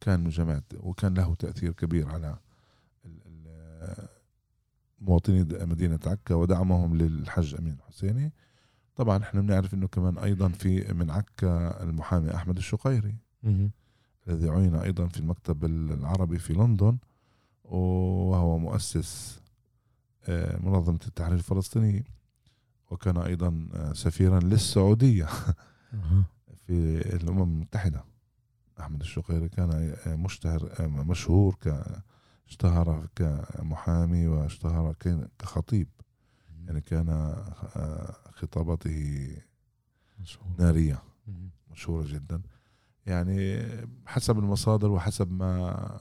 كان 0.00 0.20
من 0.20 0.28
جماعة 0.28 0.62
وكان 0.76 1.14
له 1.14 1.34
تأثير 1.34 1.72
كبير 1.72 2.08
على 2.08 2.38
مواطني 5.00 5.66
مدينة 5.66 5.98
عكا 6.06 6.34
ودعمهم 6.34 6.96
للحج 6.96 7.54
أمين 7.54 7.72
الحسيني 7.72 8.32
طبعا 8.96 9.22
إحنا 9.22 9.40
بنعرف 9.40 9.74
إنه 9.74 9.86
كمان 9.86 10.18
أيضا 10.18 10.48
في 10.48 10.92
من 10.92 11.10
عكا 11.10 11.82
المحامي 11.82 12.34
أحمد 12.34 12.56
الشقيري. 12.56 13.16
الذي 14.28 14.48
عين 14.48 14.74
أيضا 14.74 15.06
في 15.06 15.18
المكتب 15.18 15.64
العربي 15.64 16.38
في 16.38 16.52
لندن 16.52 16.98
وهو 17.64 18.58
مؤسس 18.58 19.40
آه، 20.28 20.56
منظمة 20.62 21.00
التحرير 21.06 21.34
الفلسطيني 21.34 22.04
وكان 22.90 23.16
أيضا 23.16 23.68
آه، 23.74 23.92
سفيرا 23.92 24.40
للسعودية. 24.40 25.28
في 26.66 26.96
الأمم 27.16 27.42
المتحدة 27.42 28.04
أحمد 28.80 29.00
الشقيري 29.00 29.48
كان 29.48 29.96
مشتهر 30.06 30.88
مشهور 30.88 31.54
ك 31.54 31.84
اشتهر 32.48 33.08
كمحامي 33.16 34.26
واشتهر 34.26 34.94
كخطيب 35.38 35.88
يعني 36.66 36.80
كان 36.80 37.08
آه، 37.08 38.14
خطابته. 38.32 39.36
نارية. 40.58 41.02
مشهورة 41.70 42.06
جدا 42.06 42.42
يعني 43.06 43.66
حسب 44.06 44.38
المصادر 44.38 44.90
وحسب 44.90 45.32
ما 45.32 46.00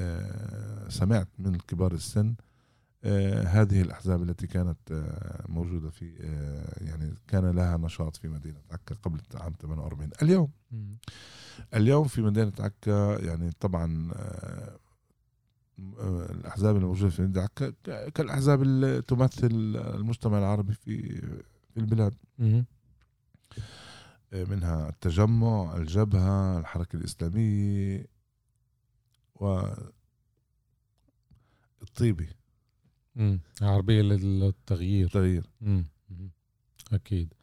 آه، 0.00 0.88
سمعت 0.88 1.28
من 1.38 1.58
كبار 1.58 1.92
السن 1.92 2.34
آه، 3.04 3.42
هذه 3.42 3.82
الأحزاب 3.82 4.22
التي 4.22 4.46
كانت 4.46 4.78
موجودة 5.48 5.90
في 5.90 6.14
يعني 6.80 7.14
كان 7.26 7.50
لها 7.50 7.76
نشاط 7.76 8.16
في 8.16 8.28
مدينة 8.28 8.60
عكا 8.70 8.94
قبل 8.94 9.20
عام 9.34 9.52
48 9.60 10.10
اليوم. 10.22 10.50
اليوم 11.74 12.04
في 12.08 12.22
مدينة 12.22 12.52
عكا 12.60 13.18
يعني 13.20 13.50
طبعا 13.60 14.12
الأحزاب 15.78 16.76
الموجودة 16.76 17.10
في 17.10 17.22
مدينة 17.22 17.42
عكا 17.44 17.70
ك- 17.70 18.12
كالأحزاب 18.12 18.62
اللي 18.62 19.02
تمثل 19.02 19.46
المجتمع 19.94 20.38
العربي 20.38 20.74
في 20.74 21.20
في 21.74 21.76
البلاد. 21.76 22.14
منها 24.32 24.88
التجمع 24.88 25.76
الجبهة 25.76 26.58
الحركة 26.58 26.96
الإسلامية 26.96 28.06
و 29.34 29.60
الطيبي 31.82 32.28
مم. 33.16 33.40
عربية 33.62 34.02
للتغيير 34.02 35.08
تغيير 35.08 35.46
مم. 35.60 35.84
مم. 36.10 36.30
أكيد 36.92 37.34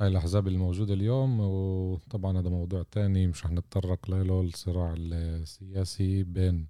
هاي 0.00 0.08
الأحزاب 0.08 0.48
الموجودة 0.48 0.94
اليوم 0.94 1.40
وطبعا 1.40 2.38
هذا 2.40 2.48
موضوع 2.48 2.82
تاني 2.90 3.26
مش 3.26 3.44
رح 3.44 3.50
نتطرق 3.52 4.10
له 4.10 4.40
الصراع 4.40 4.94
السياسي 4.98 6.22
بين 6.22 6.66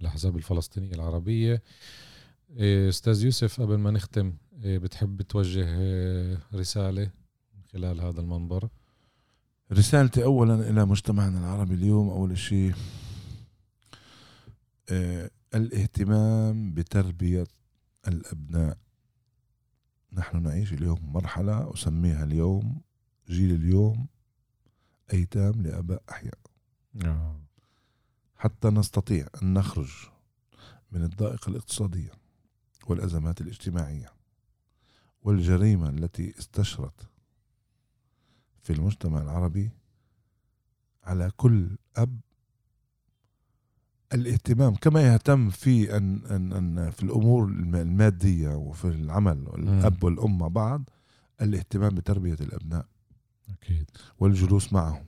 الأحزاب 0.00 0.36
الفلسطينية 0.36 0.94
العربية. 0.94 1.62
إيه، 2.56 2.88
أستاذ 2.88 3.24
يوسف 3.24 3.60
قبل 3.60 3.76
ما 3.76 3.90
نختم 3.90 4.34
إيه، 4.64 4.78
بتحب 4.78 5.22
توجه 5.22 5.78
إيه، 5.78 6.38
رسالة 6.54 7.10
من 7.54 7.62
خلال 7.72 8.00
هذا 8.00 8.20
المنبر؟ 8.20 8.68
رسالتي 9.72 10.24
أولا 10.24 10.70
إلى 10.70 10.84
مجتمعنا 10.84 11.38
العربي 11.38 11.74
اليوم 11.74 12.08
أول 12.08 12.38
شيء 12.38 12.74
آه، 14.90 15.30
الاهتمام 15.54 16.74
بتربية 16.74 17.46
الأبناء. 18.08 18.78
نحن 20.12 20.42
نعيش 20.42 20.72
اليوم 20.72 21.12
مرحلة 21.12 21.74
أسميها 21.74 22.24
اليوم 22.24 22.80
جيل 23.28 23.54
اليوم 23.54 24.06
أيتام 25.12 25.62
لآباء 25.62 26.02
أحياء. 26.10 26.38
حتى 28.38 28.68
نستطيع 28.68 29.26
أن 29.42 29.54
نخرج 29.54 29.92
من 30.92 31.02
الضائقة 31.02 31.50
الاقتصادية 31.50 32.10
والأزمات 32.86 33.40
الاجتماعية 33.40 34.12
والجريمة 35.22 35.88
التي 35.88 36.34
استشرت 36.38 37.08
في 38.62 38.72
المجتمع 38.72 39.22
العربي 39.22 39.70
على 41.04 41.30
كل 41.36 41.76
أب 41.96 42.20
الاهتمام 44.14 44.74
كما 44.74 45.02
يهتم 45.12 45.50
في 45.50 45.96
أن, 45.96 46.24
أن, 46.26 46.52
أن 46.52 46.90
في 46.90 47.02
الأمور 47.02 47.44
الم- 47.44 47.76
المادية 47.76 48.48
وفي 48.56 48.84
العمل 48.84 49.46
الأب 49.54 50.04
والأم 50.04 50.38
مع 50.38 50.48
بعض 50.48 50.90
الاهتمام 51.40 51.94
بتربية 51.94 52.34
الأبناء 52.40 52.86
أكيد. 53.50 53.90
والجلوس 54.18 54.72
معهم. 54.72 55.04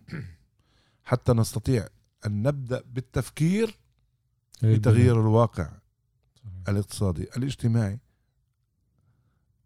حتى 1.05 1.33
نستطيع 1.33 1.89
أن 2.27 2.43
نبدأ 2.43 2.83
بالتفكير 2.87 3.79
في 4.61 4.79
تغيير 4.79 5.21
الواقع 5.21 5.71
الاقتصادي 6.69 7.23
الاجتماعي. 7.23 7.99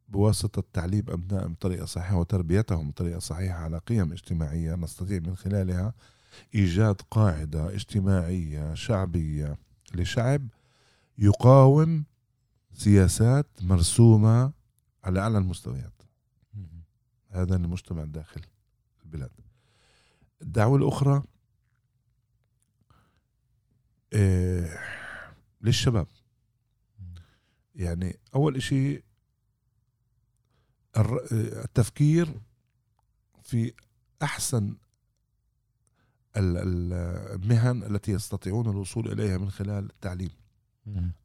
بواسطة 0.09 0.65
تعليم 0.73 1.05
أبناء 1.09 1.49
بطريقة 1.49 1.85
صحيحة 1.87 2.17
وتربيتهم 2.17 2.91
بطريقة 2.91 3.19
صحيحة 3.19 3.55
على 3.55 3.79
قيم 3.79 4.13
اجتماعية 4.13 4.75
نستطيع 4.75 5.19
من 5.19 5.37
خلالها 5.37 5.95
إيجاد 6.55 7.01
قاعدة 7.11 7.75
اجتماعية 7.75 8.75
شعبية 8.75 9.59
لشعب 9.95 10.49
يقاوم 11.19 12.05
سياسات 12.73 13.47
مرسومة 13.63 14.53
على 15.05 15.21
أعلى 15.21 15.39
المستويات. 15.39 16.03
هذا 17.31 17.57
المجتمع 17.57 18.05
داخل 18.05 18.41
البلاد. 19.05 19.31
الدعوة 20.43 20.77
الأخرى 20.77 21.15
إيه 21.15 21.34
للشباب. 25.63 26.07
يعني 27.75 28.19
أول 28.35 28.57
إشي 28.57 29.03
الر- 30.97 31.27
التفكير 31.33 32.41
في 33.43 33.73
أحسن 34.23 34.77
ال- 36.37 36.57
ال- 36.57 36.93
المهن 37.43 37.83
التي 37.83 38.13
يستطيعون 38.13 38.71
الوصول 38.71 39.13
إليها 39.13 39.39
من 39.39 39.51
خلال 39.51 39.85
التعليم. 39.85 40.31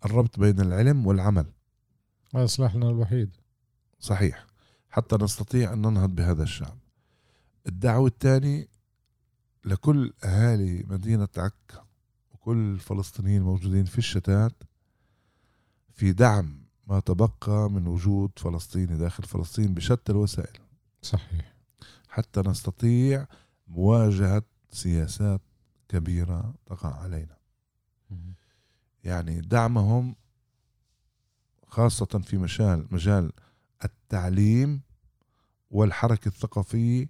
الربط 0.06 0.40
بين 0.40 0.60
العلم 0.60 1.08
والعمل. 1.08 1.46
هذا 2.36 2.46
سلاحنا 2.46 2.90
الوحيد. 2.90 3.36
صحيح. 4.00 4.46
حتى 4.90 5.16
نستطيع 5.22 5.74
أن 5.74 5.82
ننهض 5.82 6.16
بهذا 6.16 6.44
الشعب. 6.44 6.78
الدعوة 7.68 8.08
الثاني 8.08 8.70
لكل 9.66 10.14
أهالي 10.24 10.84
مدينة 10.84 11.28
عكا 11.38 11.86
وكل 12.50 12.58
الفلسطينيين 12.58 13.41
الموجودين 13.41 13.86
في 13.86 13.97
الشتات 13.97 14.64
في 15.93 16.12
دعم 16.12 16.62
ما 16.88 17.00
تبقى 17.00 17.70
من 17.70 17.88
وجود 17.88 18.32
فلسطيني 18.38 18.97
داخل 18.97 19.24
فلسطين 19.24 19.74
بشتى 19.74 20.12
الوسائل. 20.12 20.60
صحيح. 21.02 21.54
حتى 22.10 22.41
نستطيع 22.41 23.28
مواجهة 23.68 24.43
سياسات 24.72 25.41
كبيرة 25.89 26.54
تقع 26.66 27.02
علينا. 27.02 27.38
مم. 28.10 28.34
يعني 29.04 29.41
دعمهم 29.41 30.16
خاصة 31.68 32.06
في 32.06 32.38
مجال 32.38 32.88
مجال 32.91 33.32
التعليم 33.86 34.82
والحركة 35.72 36.28
الثقافية 36.28 37.08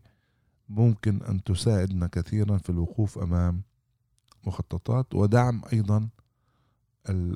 ممكن 0.70 1.24
أن 1.24 1.44
تساعدنا 1.44 2.08
كثيرا 2.08 2.58
في 2.58 2.70
الوقوف 2.70 3.18
أمام 3.18 3.62
مخططات 4.48 5.16
ودعم 5.16 5.62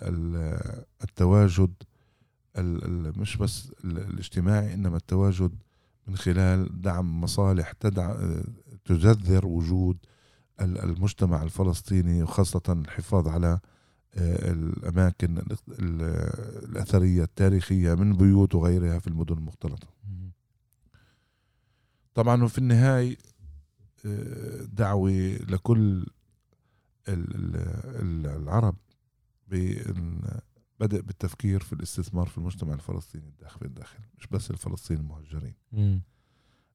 ال- 0.03 0.83
التواجد 1.03 1.73
ال- 2.57 2.83
ال- 2.85 3.19
مش 3.19 3.37
بس 3.37 3.71
ال- 3.83 3.97
الاجتماعي 3.99 4.73
إنما 4.73 4.97
التواجد 4.97 5.51
من 6.07 6.15
خلال 6.17 6.81
دعم 6.81 7.21
مصالح 7.21 7.71
تدع 7.71 8.15
تجذر 8.85 9.45
وجود 9.45 9.97
ال- 10.61 10.77
المجتمع 10.83 11.43
الفلسطيني 11.43 12.23
وخاصة 12.23 12.61
الحفاظ 12.69 13.27
على 13.27 13.59
آه، 14.15 14.51
الأماكن 14.51 15.37
ال- 15.37 15.51
ال- 15.69 16.01
الأثرية 16.69 17.23
التاريخية 17.23 17.93
من 17.93 18.13
بيوت 18.13 18.55
وغيرها 18.55 18.99
في 18.99 19.07
المدن 19.07 19.37
المختلطة. 19.37 19.87
طبعا 22.13 22.43
وفي 22.43 22.57
النهاية 22.57 23.17
آه، 24.05 24.61
دعوة 24.63 25.11
لكل 25.49 26.05
العرب 27.07 28.75
بدأ 30.79 31.01
بالتفكير 31.01 31.59
في 31.59 31.73
الاستثمار 31.73 32.27
في 32.27 32.37
المجتمع 32.37 32.73
الفلسطيني 32.73 33.27
الداخل 33.27 33.65
الداخل 33.65 33.99
مش 34.17 34.27
بس 34.27 34.51
الفلسطيني 34.51 34.99
المهجرين. 34.99 35.53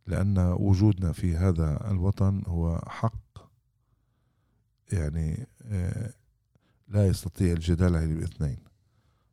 لأن 0.06 0.38
وجودنا 0.38 1.12
في 1.12 1.36
هذا 1.36 1.90
الوطن 1.90 2.42
هو 2.46 2.82
حق 2.86 3.50
يعني 4.92 5.46
آه، 5.62 6.12
لا 6.88 7.06
يستطيع 7.06 7.52
الجدال 7.52 7.96
عليه 7.96 8.14
باثنين. 8.14 8.58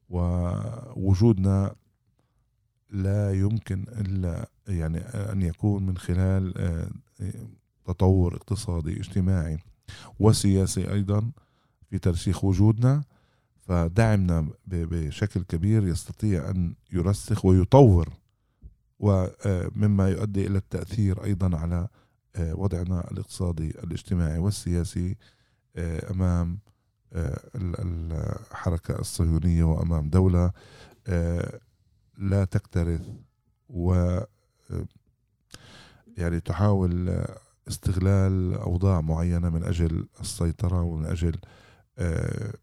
ووجودنا 0.09 1.75
لا 2.89 3.33
يمكن 3.33 3.85
إلا 3.87 4.49
يعني 4.67 4.97
أن 4.99 5.41
يكون 5.41 5.85
من 5.85 5.97
خلال 5.97 6.57
آه، 6.57 6.89
تطور 7.85 8.35
اقتصادي 8.35 8.99
اجتماعي. 8.99 9.57
وسياسي 10.19 10.91
أيضا 10.91 11.31
في 11.89 11.97
ترسيخ 11.99 12.43
وجودنا 12.43 13.03
فدعمنا 13.59 14.47
بشكل 14.67 15.41
كبير 15.43 15.87
يستطيع 15.87 16.49
أن 16.49 16.75
يرسخ 16.93 17.45
ويطور 17.45 18.09
ومما 18.99 20.09
يؤدي 20.09 20.47
إلى 20.47 20.57
التأثير 20.57 21.23
أيضا 21.23 21.57
على 21.57 21.87
آه، 22.35 22.55
وضعنا 22.55 23.11
الاقتصادي 23.11 23.69
الاجتماعي 23.69 24.37
والسياسي 24.39 25.17
آه، 25.75 26.11
أمام 26.11 26.59
آه، 27.13 27.39
ال- 27.55 28.11
الحركة 28.51 28.99
الصهيونية 28.99 29.63
وأمام 29.63 30.09
دولة 30.09 30.51
آه، 31.07 31.59
لا 32.17 32.45
تكترث 32.45 33.01
و 33.69 33.93
آه، 33.93 34.27
يعني 36.17 36.39
تحاول 36.39 37.09
آه، 37.09 37.37
استغلال 37.67 38.53
أوضاع 38.53 39.01
معينة 39.01 39.49
من 39.49 39.63
أجل 39.63 40.07
السيطرة 40.21 40.81
ومن 40.81 41.05
أجل 41.05 41.35
آه، 41.97 42.53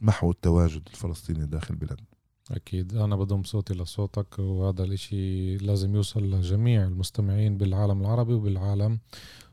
محو 0.00 0.30
التواجد 0.30 0.82
الفلسطيني 0.90 1.46
داخل 1.46 1.74
بلادنا 1.74 2.06
أكيد. 2.50 2.94
أنا 2.94 3.16
بضم 3.16 3.42
صوتي 3.42 3.74
لصوتك 3.74 4.38
وهذا 4.38 4.84
الإشي 4.84 5.56
لازم 5.56 5.94
يوصل 5.94 6.30
لجميع 6.30 6.84
المستمعين 6.84 7.58
بالعالم 7.58 8.00
العربي 8.00 8.32
وبالعالم. 8.32 8.98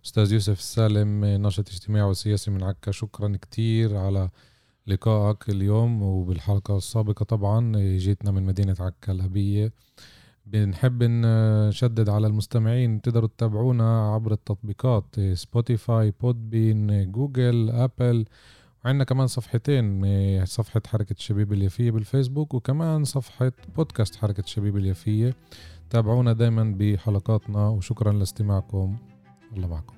أستاذ 0.06 0.34
يوسف 0.34 0.60
السالم 0.60 1.26
ناشط 1.26 1.70
اجتماعي 1.70 2.10
وسياسي 2.10 2.52
من 2.52 2.64
عكا 2.64 2.92
شكرا 2.92 3.38
كتير 3.42 3.98
على 3.98 4.30
لقائك 4.88 5.50
اليوم 5.50 6.02
وبالحلقة 6.04 6.78
السابقة 6.78 7.24
طبعا 7.24 7.72
جيتنا 7.98 8.32
من 8.32 8.44
مدينة 8.44 8.76
عكا 8.80 9.12
الأبية 9.12 9.74
بنحب 10.52 11.04
نشدد 11.04 12.10
على 12.10 12.28
المستمعين 12.28 13.02
تقدروا 13.02 13.30
تتابعونا 13.38 14.14
عبر 14.14 14.32
التطبيقات 14.32 15.20
Spotify 15.34 16.14
Podbean 16.22 17.12
Google 17.12 17.70
Apple 17.70 18.26
وعندنا 18.86 19.04
كمان 19.04 19.28
صفحتين 19.28 20.06
صفحة 20.46 20.82
حركة 20.88 21.14
الشبيب 21.14 21.54
اليافية 21.54 21.92
بالفيسبوك 21.92 22.54
وكمان 22.54 23.04
صفحة 23.04 23.52
بودكاست 23.76 24.16
حركة 24.16 24.42
الشبيب 24.42 24.78
اليافية. 24.78 25.36
تابعونا 25.90 26.34
دايما 26.34 26.76
بحلقاتنا 26.78 27.68
وشكرا 27.68 28.12
لاستماعكم. 28.12 28.98
الله 29.56 29.68
معكم. 29.68 29.94